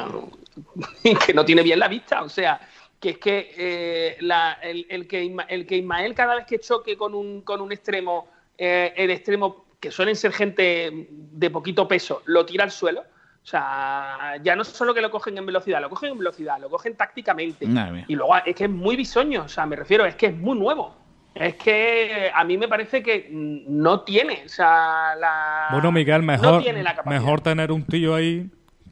[1.26, 2.22] que no tiene bien la vista.
[2.22, 2.60] O sea,
[3.01, 4.16] que es que, eh,
[4.62, 8.93] el, que el que Ismael cada vez que choque con un, con un extremo, eh,
[8.97, 13.01] el extremo, que suelen ser gente de poquito peso, lo tira al suelo.
[13.01, 16.70] O sea, ya no solo que lo cogen en velocidad, lo cogen en velocidad, lo
[16.70, 17.66] cogen tácticamente.
[18.09, 20.59] Y luego es que es muy bisoño, o sea, me refiero, es que es muy
[20.59, 20.97] nuevo.
[21.35, 25.69] Es que a mí me parece que no tiene, o sea, la...
[25.73, 26.62] Bueno, Miguel, mejor,
[27.06, 28.51] mejor tener un tío ahí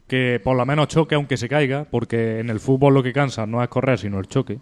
[0.08, 3.46] que por lo menos choque aunque se caiga, porque en el fútbol lo que cansa
[3.46, 4.58] no es correr, sino el choque.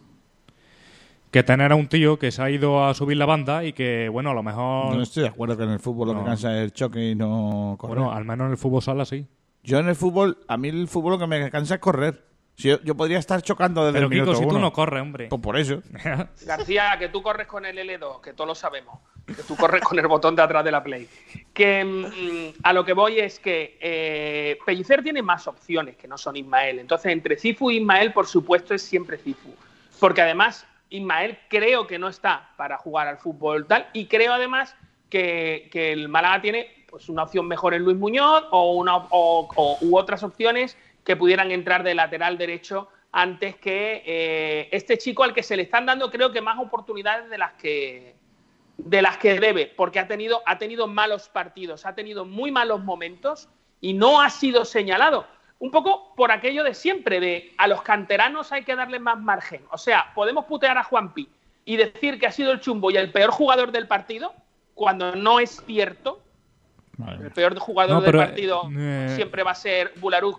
[1.30, 4.08] Que tener a un tío que se ha ido a subir la banda y que,
[4.10, 4.94] bueno, a lo mejor...
[4.94, 7.14] No estoy de acuerdo que en el fútbol lo que cansa es el choque y
[7.14, 7.96] no correr.
[7.96, 9.26] Bueno, al menos en el fútbol sala sí.
[9.62, 12.94] Yo en el fútbol, a mí el fútbol lo que me cansa es correr yo,
[12.94, 15.28] podría estar chocando desde Pero, el Kiko, si tú no corres, hombre.
[15.28, 15.82] Pues por eso.
[16.46, 18.98] García, que tú corres con el L2, que todos lo sabemos.
[19.26, 21.08] Que tú corres con el botón de atrás de la Play.
[21.54, 26.18] Que mm, a lo que voy es que eh, Pellicer tiene más opciones que no
[26.18, 26.80] son Ismael.
[26.80, 29.54] Entonces, entre Cifu y Ismael, por supuesto, es siempre Cifu.
[29.98, 33.86] Porque además, Ismael creo que no está para jugar al fútbol tal.
[33.92, 34.74] Y creo además
[35.08, 39.96] que, el Málaga tiene pues una opción mejor en Luis Muñoz o, una, o, u
[39.96, 45.42] otras opciones que pudieran entrar de lateral derecho antes que eh, este chico al que
[45.42, 48.14] se le están dando creo que más oportunidades de las que
[48.84, 52.82] de las que debe, porque ha tenido, ha tenido malos partidos, ha tenido muy malos
[52.82, 53.48] momentos
[53.80, 55.26] y no ha sido señalado.
[55.58, 59.62] Un poco por aquello de siempre, de a los canteranos hay que darle más margen.
[59.70, 61.28] O sea, podemos putear a Juanpi
[61.66, 64.32] y decir que ha sido el chumbo y el peor jugador del partido,
[64.74, 66.22] cuando no es cierto.
[67.20, 70.38] El peor jugador del partido eh, siempre va a ser Bularú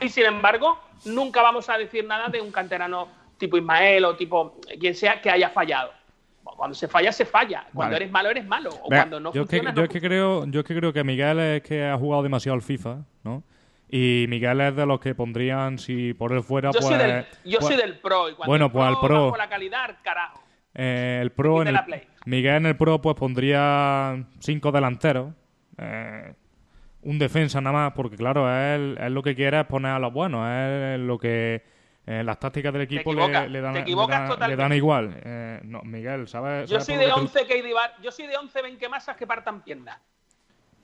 [0.00, 3.08] y sin embargo, nunca vamos a decir nada de un canterano
[3.38, 5.92] tipo Ismael o tipo quien sea que haya fallado.
[6.42, 7.66] Cuando se falla, se falla.
[7.72, 8.70] Cuando eres malo, eres malo.
[8.82, 11.38] O cuando no yo funciona, que, yo, es que creo, yo que creo que Miguel
[11.38, 13.42] es que ha jugado demasiado al FIFA, ¿no?
[13.88, 16.86] Y Miguel es de los que pondrían, si por él fuera, yo pues...
[16.86, 18.28] Soy del, yo pues soy del pro.
[18.28, 19.36] Y cuando bueno, pues al pro...
[19.36, 20.42] la calidad, carajo.
[20.74, 21.76] Eh, el pro en el,
[22.26, 25.32] Miguel en el pro pues pondría cinco delanteros.
[25.78, 26.34] Eh,
[27.02, 30.12] un defensa nada más, porque claro, él, él lo que quiere es poner a los
[30.12, 31.62] buenos, es lo que
[32.06, 33.60] eh, las tácticas del equipo le, dan, le,
[34.56, 35.14] dan, igual.
[35.22, 36.68] Eh, no, Miguel, ¿sabes?
[36.68, 37.62] Yo soy de 11 que
[38.02, 39.98] yo soy de 11 ven que masas que partan piernas.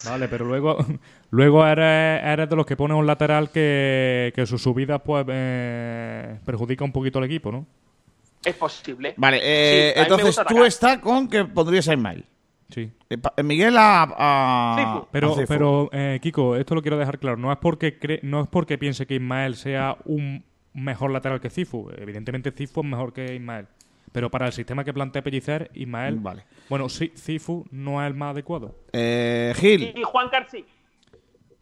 [0.04, 0.76] Vale, pero luego,
[1.30, 6.38] luego eres, eres de los que pone un lateral que, que su subida pues eh,
[6.44, 7.66] perjudica un poquito al equipo, ¿no?
[8.44, 9.14] Es posible.
[9.16, 12.24] Vale, entonces tú estás con que pondrías a Ismael.
[12.68, 12.90] Sí.
[13.10, 17.36] Eh, eh, Miguel a, pero, pero eh, Kiko, esto lo quiero dejar claro.
[17.36, 20.44] No es porque no es porque piense que Ismael sea un
[20.74, 21.90] mejor lateral que Cifu.
[21.96, 23.68] Evidentemente Cifu es mejor que Ismael.
[24.12, 26.16] Pero para el sistema que plantea Pellicer, Ismael.
[26.16, 26.44] Vale.
[26.68, 28.74] Bueno, sí, Cifu no es el más adecuado.
[28.92, 29.92] Gil.
[29.94, 30.64] Y, Juan Car sí.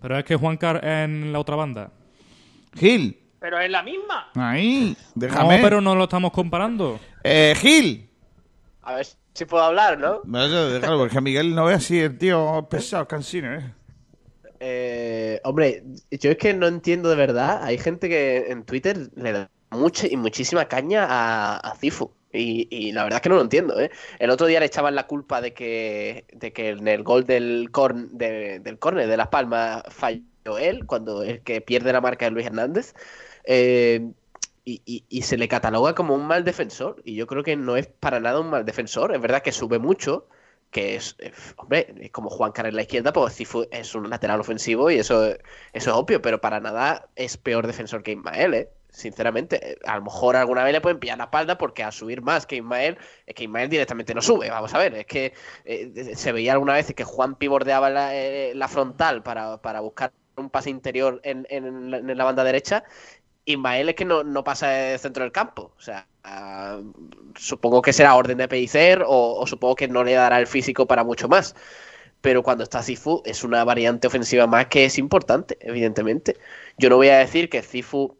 [0.01, 1.91] Pero es que Juan Car en la otra banda.
[2.75, 3.19] Gil.
[3.41, 4.31] Pero es la misma.
[4.35, 5.57] Ahí, déjame.
[5.57, 6.99] No, pero no lo estamos comparando.
[7.57, 8.09] Gil.
[8.83, 10.23] A ver si puedo hablar, ¿no?
[10.25, 13.75] Déjalo, porque Miguel no ve así el tío pesado, cansino, ¿eh?
[14.61, 15.41] ¿eh?
[15.45, 17.63] hombre, yo es que no entiendo de verdad.
[17.63, 22.13] Hay gente que en Twitter le da mucha y muchísima caña a, Cifu.
[22.33, 23.91] Y, la verdad es que no lo entiendo, ¿eh?
[24.19, 27.69] El otro día le echaban la culpa de que, de que en el gol del,
[27.71, 32.33] corn, del córner de Las Palmas falló él, cuando el que pierde la marca es
[32.33, 32.95] Luis Hernández.
[33.45, 34.11] Eh,
[34.65, 37.03] y, se le cataloga como un mal defensor.
[37.05, 39.15] Y yo creo que no es para nada un mal defensor.
[39.15, 40.29] Es verdad que sube mucho,
[40.71, 41.17] que es,
[41.57, 43.39] hombre, es como Juan Carlos en la izquierda, pues
[43.71, 45.39] es un lateral ofensivo y eso, eso
[45.73, 48.71] es obvio, pero para nada es peor defensor que Ismael, ¿eh?
[48.91, 52.47] Sinceramente, a lo mejor alguna vez le pueden pillar la espalda porque a subir más
[52.47, 52.97] que Ismael,
[53.27, 54.51] es que Ismael directamente no sube.
[54.51, 55.33] Vamos a ver, es que
[55.65, 60.13] eh, se veía alguna vez que Juan pibordeaba la, eh, la frontal para, para buscar
[60.37, 62.85] un pase interior en, en, la banda derecha
[63.45, 65.73] Ismael es que no, pasa del centro del campo.
[65.77, 66.07] O sea,
[67.37, 71.05] supongo que será orden de Pellicer o, supongo que no le dará el físico para
[71.05, 71.55] mucho más.
[72.21, 76.39] Pero cuando está Cifu es una variante ofensiva más que es importante, evidentemente.
[76.79, 78.19] Yo no voy a decir que Cifu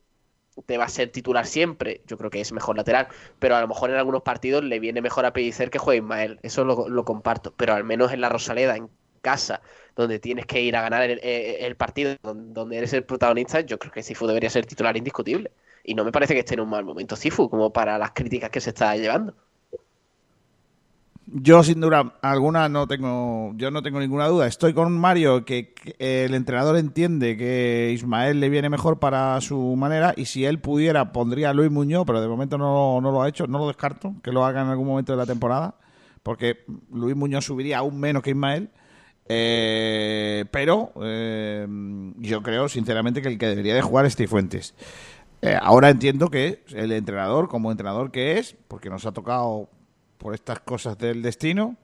[0.67, 3.69] te va a ser titular siempre, yo creo que es mejor lateral, pero a lo
[3.69, 7.05] mejor en algunos partidos le viene mejor a Pellicer que juegue Ismael, eso lo, lo
[7.05, 8.89] comparto, pero al menos en la Rosaleda, en
[9.25, 9.63] casa,
[9.97, 14.03] donde tienes que ir a ganar el, partido, donde eres el protagonista, yo creo que
[14.03, 15.51] Sifu debería ser titular indiscutible.
[15.83, 18.51] Y no me parece que esté en un mal momento Cifu, como para las críticas
[18.51, 19.35] que se está llevando.
[21.27, 24.47] Yo sin duda alguna no tengo, yo no tengo ninguna duda.
[24.47, 30.13] Estoy con Mario que, el entrenador entiende que Ismael le viene mejor para su manera
[30.17, 33.29] y si él pudiera pondría a Luis Muñoz, pero de momento no, no lo ha
[33.29, 35.77] hecho, no lo descarto que lo haga en algún momento de la temporada,
[36.23, 38.69] porque Luis Muñoz subiría aún menos que Ismael.
[39.27, 41.67] Eh, pero eh,
[42.19, 44.75] yo creo sinceramente que el que debería de jugar es Fuentes.
[45.43, 49.69] Eh, ahora entiendo que el entrenador, como entrenador que es, porque nos ha tocado
[50.19, 51.77] por estas cosas del destino,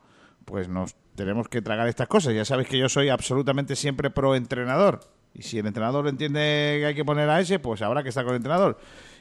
[0.44, 2.34] pues nos tenemos que tragar estas cosas.
[2.34, 5.00] Ya sabes que yo soy absolutamente siempre pro entrenador.
[5.34, 8.24] Y si el entrenador entiende que hay que poner a ese, pues habrá que estar
[8.24, 8.78] con el entrenador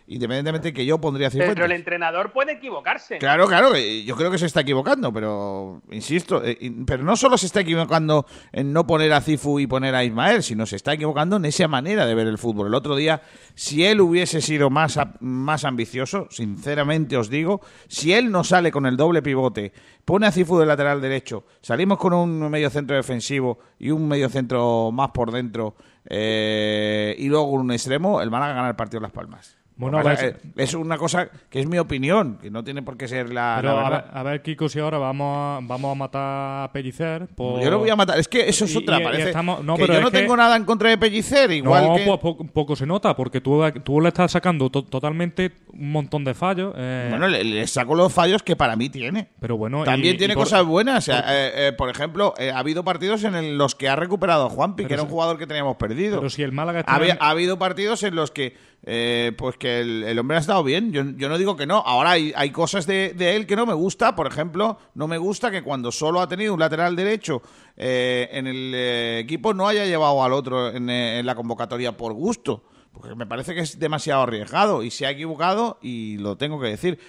[0.10, 1.54] independientemente que yo pondría 50.
[1.54, 3.20] Pero el entrenador puede equivocarse.
[3.20, 7.46] Claro, claro, yo creo que se está equivocando, pero insisto, eh, pero no solo se
[7.46, 11.38] está equivocando en no poner a Cifu y poner a Ismael, sino se está equivocando
[11.38, 12.68] en esa manera de ver el fútbol.
[12.68, 13.22] El otro día,
[13.54, 18.88] si él hubiese sido más, más ambicioso, sinceramente os digo, si él no sale con
[18.88, 19.74] el doble pivote,
[20.06, 24.28] pone a Cifu de lateral derecho, salimos con un medio centro defensivo y un medio
[24.28, 25.76] centro más por dentro
[26.06, 29.59] eh, y luego un extremo, el van a ganar el partido de Las Palmas.
[29.80, 33.32] Bueno, eh, es una cosa que es mi opinión, que no tiene por qué ser
[33.32, 33.60] la.
[33.62, 37.30] Pero a, ver, Kiko, si ahora vamos a, vamos a matar a Pellicer.
[37.38, 38.20] Yo lo voy a matar.
[38.20, 39.00] Es que eso es otra.
[39.02, 41.50] parece no, que yo no tengo nada en contra de Pellicer.
[41.52, 42.18] Igual no, que...
[42.20, 46.74] pues poco, se nota, porque tú, tú le estás sacando totalmente un montón de fallos.
[46.76, 47.08] Eh.
[47.10, 49.30] Bueno, le, saco los fallos que para mí tiene.
[49.40, 49.86] Pero bueno.
[49.86, 51.06] También tiene cosas buenas.
[51.06, 54.96] Por, eh, por ejemplo, ha habido partidos en los que ha recuperado a Juanpi, que
[54.96, 56.18] era un jugador que teníamos perdido.
[56.18, 56.84] Pero si el Málaga.
[56.86, 60.92] ha habido partidos en los que eh, pues que el, hombre ha estado bien.
[60.92, 61.78] Yo, no digo que no.
[61.78, 64.16] Ahora hay, hay cosas de, él que no me gusta.
[64.16, 67.42] Por ejemplo, no me gusta que cuando solo ha tenido un lateral derecho
[67.76, 72.14] eh, en el eh, equipo no haya llevado al otro en, en, la convocatoria por
[72.14, 72.64] gusto.
[72.92, 76.68] Porque me parece que es demasiado arriesgado y se ha equivocado y lo tengo que
[76.68, 77.00] decir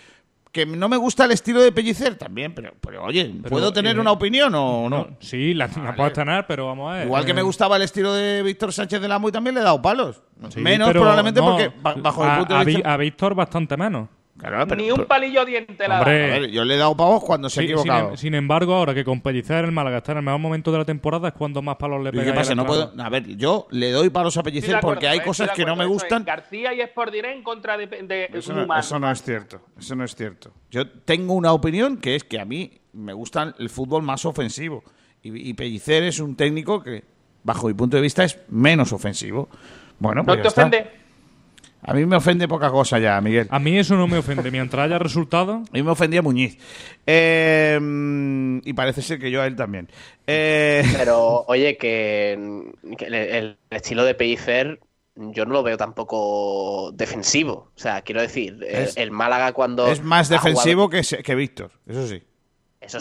[0.52, 4.12] que no me gusta el estilo de Pellicer también, pero, pero oye, ¿puedo tener una
[4.12, 5.16] opinión o no?
[5.20, 7.06] sí, la, puedes tener, pero vamos a ver.
[7.06, 9.64] Igual que me gustaba el estilo de Víctor Sánchez del Amo y también le he
[9.64, 10.22] dado palos.
[10.56, 11.72] menos probablemente porque
[12.02, 12.92] bajo el punto de vista...
[12.92, 14.08] A Víctor bastante menos.
[14.76, 18.10] Ni un palillo diente la Hombre, yo le he dado pavos cuando se ha equivocado.
[18.10, 20.78] Em- sin, embargo, ahora que con Pellicer el Málaga está en el mejor momento de
[20.78, 22.24] la temporada es cuando más palos le pega.
[22.24, 22.54] ¿Qué pasa?
[22.54, 25.76] No puedo, a ver, yo le doy palos a Pellicer porque hay cosas que no
[25.76, 26.24] me gustan.
[26.24, 29.60] García y Sportiré en contra de, eso, no, eso no es cierto.
[29.78, 30.52] Eso no es cierto.
[30.70, 34.82] Yo tengo una opinión que es que a mí me gusta el fútbol más ofensivo.
[35.22, 37.04] Y, Pellicer es un técnico que,
[37.42, 39.50] bajo mi punto de vista, es menos ofensivo.
[39.98, 40.99] Bueno, pues ¿No te ofende?
[41.82, 43.46] A mí me ofende poca cosa ya, Miguel.
[43.50, 44.50] A mí eso no me ofende.
[44.50, 45.54] Mientras haya resultado.
[45.54, 46.58] A mí me ofendía Muñiz.
[47.06, 47.78] Eh,
[48.64, 49.88] y parece ser que yo a él también.
[50.26, 52.32] Eh, Pero, oye, que,
[52.98, 54.80] el, estilo de Pellicer
[55.16, 57.70] yo no lo veo tampoco defensivo.
[57.74, 58.58] O sea, quiero decir,
[58.96, 59.88] el, Málaga cuando.
[59.88, 62.22] Es más defensivo que, que Víctor, eso sí.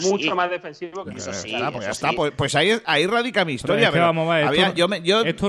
[0.00, 1.54] Mucho más defensivo que eso sí.
[1.72, 2.12] pues, ya está.
[2.12, 3.90] Pues, pues, ahí, ahí radica mi historia.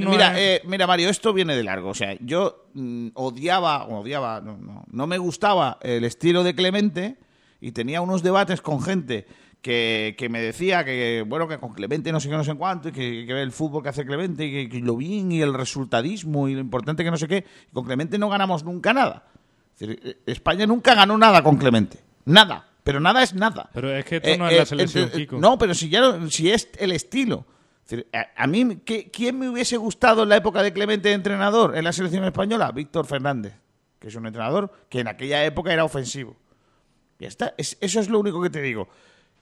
[0.02, 1.90] mira, eh, mira, Mario, esto viene de largo.
[1.90, 7.18] O sea, yo mm, odiaba, odiaba, no, no, me gustaba el estilo de Clemente
[7.60, 9.26] y tenía unos debates con gente
[9.62, 12.90] que, que, me decía que, bueno, que con Clemente no sé qué, no sé cuánto,
[12.90, 16.48] y que, que el fútbol que hace Clemente, y que, lo bien y el resultadismo
[16.48, 17.46] y lo importante que no sé qué.
[17.72, 19.26] con Clemente no ganamos nunca nada.
[19.80, 22.00] Eh, España nunca ganó nada con Clemente.
[22.26, 22.71] Nada.
[22.84, 23.70] Pero nada es nada.
[23.74, 26.50] Pero es que esto no es la eh, selección, eh, No, pero si, ya, si
[26.52, 27.46] es el estilo.
[28.38, 28.78] A, mí,
[29.12, 32.72] ¿quién me hubiese gustado en la época de Clemente de entrenador en la selección española?
[32.72, 33.54] Víctor Fernández,
[34.00, 36.38] que es un entrenador que en aquella época era ofensivo.
[37.20, 38.88] Ya está, eso es lo único que te digo.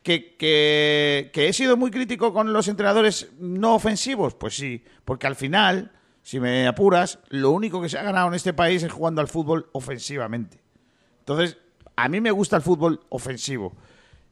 [0.01, 5.27] Que, que, que he sido muy crítico con los entrenadores no ofensivos, pues sí, porque
[5.27, 5.91] al final,
[6.23, 9.27] si me apuras, lo único que se ha ganado en este país es jugando al
[9.27, 10.61] fútbol ofensivamente.
[11.19, 11.57] Entonces,
[12.03, 13.73] a mí me gusta el fútbol ofensivo.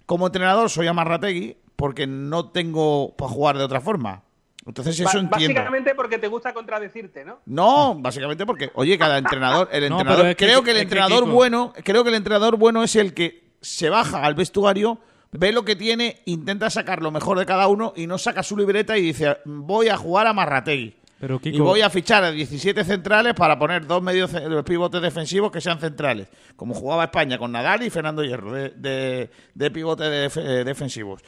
[0.05, 4.23] Como entrenador soy Amarrategui porque no tengo para jugar de otra forma.
[4.65, 5.53] Entonces eso entiendo.
[5.55, 7.39] Básicamente porque te gusta contradecirte, ¿no?
[7.45, 12.09] No, básicamente porque, oye, cada entrenador, el entrenador, creo que, el entrenador bueno, creo que
[12.09, 14.99] el entrenador bueno es el que se baja al vestuario,
[15.31, 18.57] ve lo que tiene, intenta sacar lo mejor de cada uno y no saca su
[18.57, 20.96] libreta y dice, voy a jugar a Marrategui
[21.43, 24.31] y voy a fichar a 17 centrales para poner dos medios
[24.65, 29.71] pivotes defensivos que sean centrales, como jugaba España con Nadal y Fernando Hierro, de, de,
[29.71, 31.21] pivotes eh, defensivos.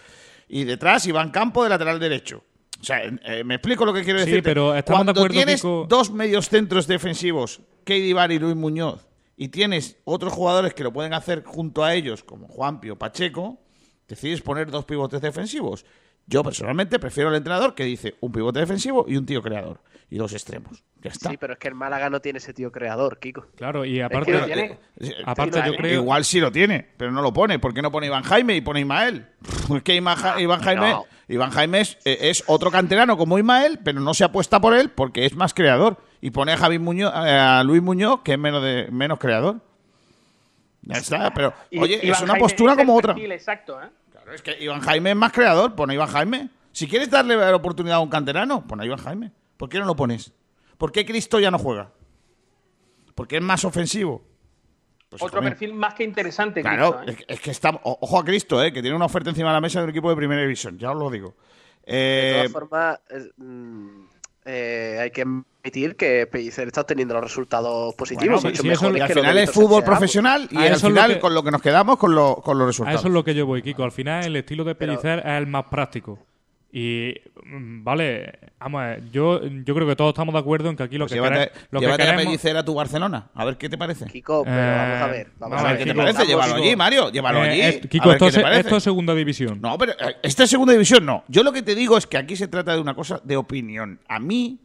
[0.47, 2.43] Y detrás Iván Campo de lateral derecho.
[2.79, 4.43] O sea, eh, me explico lo que quiero decir.
[4.43, 10.33] pero Cuando tienes dos medios centros defensivos, Katie Bar y Luis Muñoz, y tienes otros
[10.33, 13.59] jugadores que lo pueden hacer junto a ellos, como Juanpio Pacheco,
[14.07, 15.85] decides poner dos pivotes defensivos.
[16.29, 19.79] Yo personalmente prefiero el entrenador que dice un pivote defensivo y un tío creador.
[20.11, 20.83] Y dos extremos.
[21.01, 21.31] Ya está.
[21.31, 23.47] Sí, pero es que el Málaga no tiene ese tío creador, Kiko.
[23.55, 26.01] Claro, y aparte, eh, eh, aparte yo creo...
[26.01, 27.57] Igual sí lo tiene, pero no lo pone.
[27.57, 29.27] ¿Por qué no pone Iván Jaime y pone Ismael?
[29.75, 30.97] Es que Iván, Jaime,
[31.27, 35.25] Iván Jaime eh, es, otro canterano como Ismael, pero no se apuesta por él porque
[35.25, 35.97] es más creador.
[36.21, 39.61] Y pone a, Javi Muñoz, a Luis Muñoz, que es menos, de, menos creador.
[40.83, 43.15] Ya está, pero oye, es una postura como otra.
[43.17, 43.87] Exacto, ¿eh?
[44.33, 46.49] Es que Iván Jaime es más creador, pon a Iván Jaime.
[46.71, 49.31] Si quieres darle la oportunidad a un canterano, pon a Iván Jaime.
[49.57, 50.31] ¿Por qué no lo pones?
[50.77, 51.91] ¿Por qué Cristo ya no juega?
[53.15, 54.23] Porque es más ofensivo.
[55.09, 56.61] Pues, Otro perfil más que interesante.
[56.61, 57.17] Claro, ¿eh?
[57.27, 57.79] es, que está.
[57.83, 58.71] Ojo a Cristo, ¿eh?
[58.71, 60.91] que tiene una oferta encima de la mesa de un equipo de primera división, ya
[60.91, 61.35] os lo digo.
[61.85, 62.99] de todas eh, formas,
[63.37, 64.03] mm,
[64.45, 65.25] eh, hay que
[65.69, 68.43] admitir que Pellicer está teniendo los resultados positivos.
[68.43, 72.43] al final es fútbol profesional y al final con lo que nos quedamos con, los
[72.45, 73.01] resultados.
[73.01, 73.83] eso es lo que yo voy, Kiko.
[73.83, 76.19] Al final el estilo de Pellicer es el más práctico.
[76.71, 77.15] Y
[77.45, 81.05] mm, vale, vamos yo, yo creo que todos estamos de acuerdo en que aquí lo
[81.05, 84.05] pues que, llévate, lo llévate a Pellicer a tu Barcelona, a ver qué te parece.
[84.05, 85.31] Kiko, pero vamos a ver.
[85.39, 86.25] Vamos a ver, qué te parece.
[86.27, 87.61] Llévalo allí, Mario, llévalo eh, allí.
[87.61, 89.59] Eh, Kiko, esto, es segunda división.
[89.59, 91.23] No, pero eh, esta es segunda división, no.
[91.27, 93.99] Yo lo que te digo es que aquí se trata de una cosa de opinión.
[94.07, 94.59] A mí,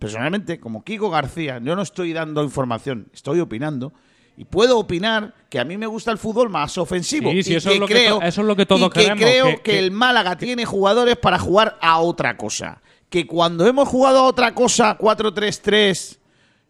[0.00, 3.92] personalmente, como Kiko García, yo no estoy dando información, estoy opinando.
[4.36, 7.30] Y puedo opinar que a mí me gusta el fútbol más ofensivo.
[7.30, 9.62] Sí, sí, eso, es lo creo, que eso es lo que todos y que creo
[9.62, 12.80] que, el Málaga tiene jugadores para jugar a otra cosa.
[13.10, 16.18] Que cuando hemos jugado a otra cosa, 4-3-3,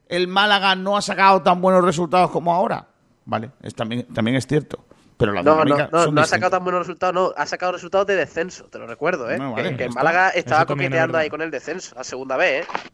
[0.08, 2.88] el Málaga no ha sacado tan buenos resultados como ahora.
[3.24, 4.84] Vale, es, también, también es cierto.
[5.16, 8.06] Pero la no, no, no, no ha sacado tan buenos resultados, no, ha sacado resultados
[8.08, 9.38] de descenso, te lo recuerdo, ¿eh?
[9.76, 12.90] que, el Málaga estaba coqueteando ahí con el descenso, la segunda vez, ¿eh?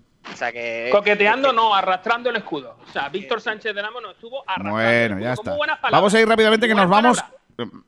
[0.90, 2.76] Coqueteando, no, arrastrando el escudo.
[2.88, 4.72] O sea, Víctor Sánchez de Namo no estuvo arrastrando.
[4.72, 5.56] Bueno, ya está.
[5.90, 7.22] Vamos a ir rápidamente que nos vamos.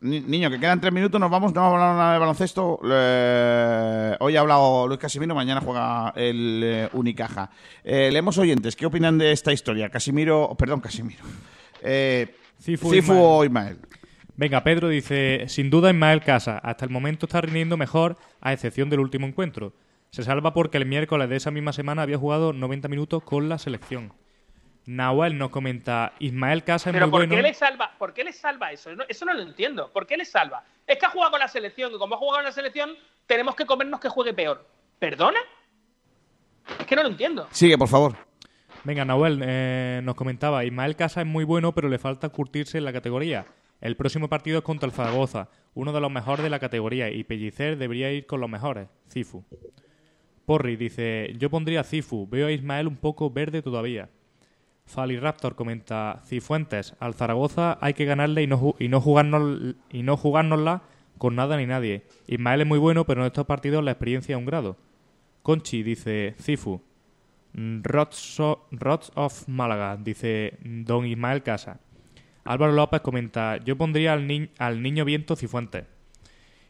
[0.01, 2.79] Niño, que quedan tres minutos, nos vamos, no vamos a hablar nada de baloncesto.
[4.21, 7.51] hoy ha hablado Luis Casimiro, mañana juega el eh, Unicaja.
[7.85, 9.91] Eh, leemos oyentes, ¿qué opinan de esta historia?
[9.91, 11.23] Casimiro, perdón, Casimiro.
[11.83, 13.79] Eh, Cifu, o Ismael.
[14.37, 18.89] Venga, Pedro dice, sin duda Ismael Casa, hasta el momento está rindiendo mejor, a excepción
[18.89, 19.75] del último encuentro.
[20.11, 23.59] Se salva porque el miércoles de esa misma semana había jugado 90 minutos con la
[23.59, 24.13] selección.
[24.87, 28.33] Nahuel nos comenta, Ismael Casa es Pero muy ¿por Qué le salva, ¿Por qué le
[28.33, 28.91] salva eso?
[29.07, 29.93] eso no lo entiendo.
[29.93, 30.65] ¿Por qué le salva?
[30.87, 33.55] Es que ha jugado con la selección y como ha jugado con la selección, tenemos
[33.55, 34.67] que comernos que juegue peor.
[34.99, 35.39] ¿Perdona?
[36.81, 37.47] Es que no lo entiendo.
[37.51, 38.17] Sigue, por favor.
[38.85, 42.85] Venga, Nahuel eh, nos comentaba, Ismael Casa es muy bueno, pero le falta curtirse en
[42.85, 43.45] la categoría.
[43.83, 47.25] El próximo partido es contra el Zaragoza, uno de los mejores de la categoría, y
[47.25, 49.45] Pellicer debería ir con los mejores, Cifu.
[50.49, 54.09] Porri dice, yo pondría Cifu, veo a Ismael un poco verde todavía.
[54.87, 60.03] Fali Raptor comenta, Cifuentes, al Zaragoza hay que ganarle y no, y no, jugarnos, y
[60.03, 60.85] no jugárnosla
[61.19, 62.05] con nada ni nadie.
[62.29, 64.79] Ismael es muy bueno, pero en estos partidos la experiencia es un grado.
[65.43, 66.81] Conchi dice, Cifu.
[67.53, 71.79] Rots, of Málaga, dice Don Ismael Casa.
[72.45, 75.85] Álvaro López comenta, yo pondría al, al niño viento Cifuentes.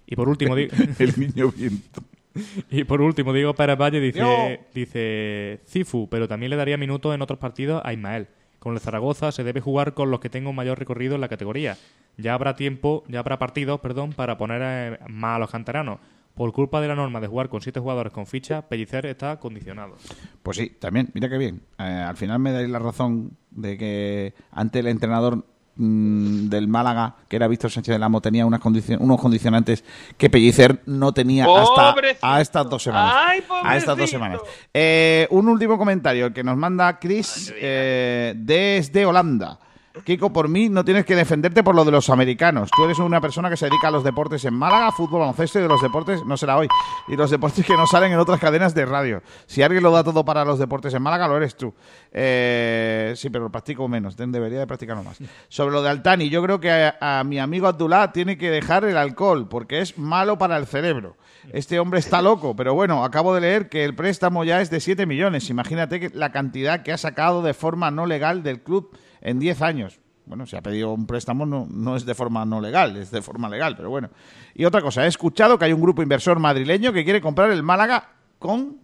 [0.04, 0.56] Y por último...
[0.56, 2.02] el niño viento.
[2.70, 7.22] Y por último, Diego Pérez Valle dice, dice Cifu, pero también le daría minutos en
[7.22, 8.28] otros partidos a Ismael.
[8.58, 11.76] Con el Zaragoza se debe jugar con los que tengan mayor recorrido en la categoría.
[12.16, 16.00] Ya habrá tiempo, ya habrá partidos, perdón, para poner eh, más a los canteranos.
[16.34, 19.96] Por culpa de la norma de jugar con siete jugadores con ficha, Pellicer está condicionado.
[20.42, 21.62] Pues sí, también, mira qué bien.
[21.78, 25.44] Eh, al final me dais la razón de que ante el entrenador
[25.80, 28.60] Mm, del Málaga, que era Víctor Sánchez del Amo, tenía unas
[28.98, 29.84] unos condicionantes
[30.16, 33.14] que Pellicer no tenía hasta a estas dos semanas.
[33.62, 34.40] a estas dos semanas.
[34.74, 39.60] Eh, un último comentario que nos manda Chris eh, desde Holanda.
[40.04, 42.70] Kiko, por mí no tienes que defenderte por lo de los americanos.
[42.74, 45.62] Tú eres una persona que se dedica a los deportes en Málaga, fútbol, baloncesto y
[45.62, 46.68] de los deportes, no será hoy,
[47.08, 49.22] y los deportes que no salen en otras cadenas de radio.
[49.46, 51.74] Si alguien lo da todo para los deportes en Málaga, lo eres tú.
[52.12, 55.18] Eh, sí, pero lo practico menos, debería de practicarlo más.
[55.48, 58.96] Sobre lo de Altani, yo creo que a, mi amigo Abdullah tiene que dejar el
[58.96, 61.16] alcohol, porque es malo para el cerebro.
[61.52, 64.80] Este hombre está loco, pero bueno, acabo de leer que el préstamo ya es de
[64.80, 65.48] 7 millones.
[65.48, 70.00] Imagínate la cantidad que ha sacado de forma no legal del club en 10 años.
[70.28, 73.22] Bueno, si ha pedido un préstamo no, no es de forma no legal, es de
[73.22, 74.10] forma legal, pero bueno.
[74.54, 77.62] Y otra cosa, he escuchado que hay un grupo inversor madrileño que quiere comprar el
[77.62, 78.76] Málaga con...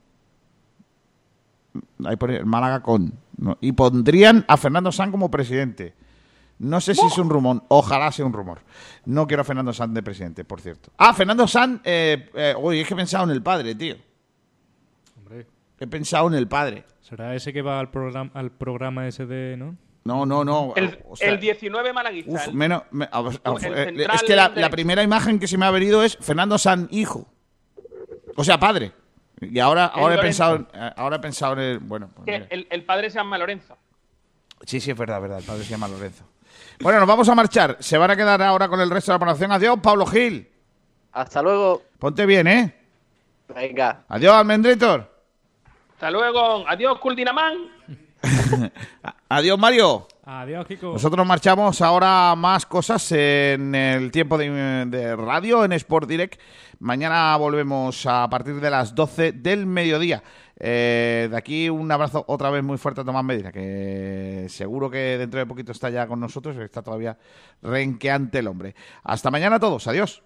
[2.04, 3.12] Ahí pone el Málaga con...
[3.60, 5.94] y pondrían a Fernando San como presidente.
[6.58, 8.60] No sé si es un rumor, ojalá sea un rumor.
[9.04, 10.92] No quiero a Fernando San de presidente, por cierto.
[10.96, 13.96] Ah, Fernando San, eh, eh, uy, es que he pensado en el padre, tío.
[15.18, 15.46] Hombre.
[15.78, 16.84] He pensado en el padre.
[17.00, 19.76] ¿Será ese que va al programa, al programa ese de, no?
[20.04, 20.74] No, no, no.
[20.76, 22.50] El, 19 malaguista.
[22.52, 22.82] menos,
[24.12, 27.26] es que la, primera imagen que se me ha venido es Fernando San hijo.
[28.36, 28.92] O sea, padre.
[29.40, 30.66] Y ahora, ahora he pensado,
[30.96, 33.78] ahora he pensado en el, bueno, pues el, padre se llama Lorenzo.
[34.66, 35.38] Sí, sí, es verdad, verdad.
[35.38, 36.24] El padre se llama Lorenzo.
[36.80, 37.78] Bueno, nos vamos a marchar.
[37.80, 39.52] Se van a quedar ahora con el resto de la población.
[39.52, 40.48] Adiós, Pablo Gil.
[41.12, 41.82] Hasta luego.
[41.98, 42.74] Ponte bien, ¿eh?
[43.54, 44.04] Venga.
[44.08, 45.10] Adiós, Almendritor.
[45.94, 46.68] Hasta luego.
[46.68, 47.70] Adiós, Kuldinaman.
[49.28, 50.06] Adiós, Mario.
[50.24, 50.92] Adiós, Kiko.
[50.92, 56.40] Nosotros marchamos ahora más cosas en el tiempo de, radio en Sport Direct.
[56.78, 60.22] Mañana volvemos a partir de las 12 del mediodía.
[60.58, 65.18] Eh, de aquí un abrazo otra vez muy fuerte a Tomás Medina, que seguro que
[65.18, 67.18] dentro de poquito está ya con nosotros, está todavía
[67.60, 68.74] renqueante el hombre.
[69.02, 70.22] Hasta mañana a todos, adiós.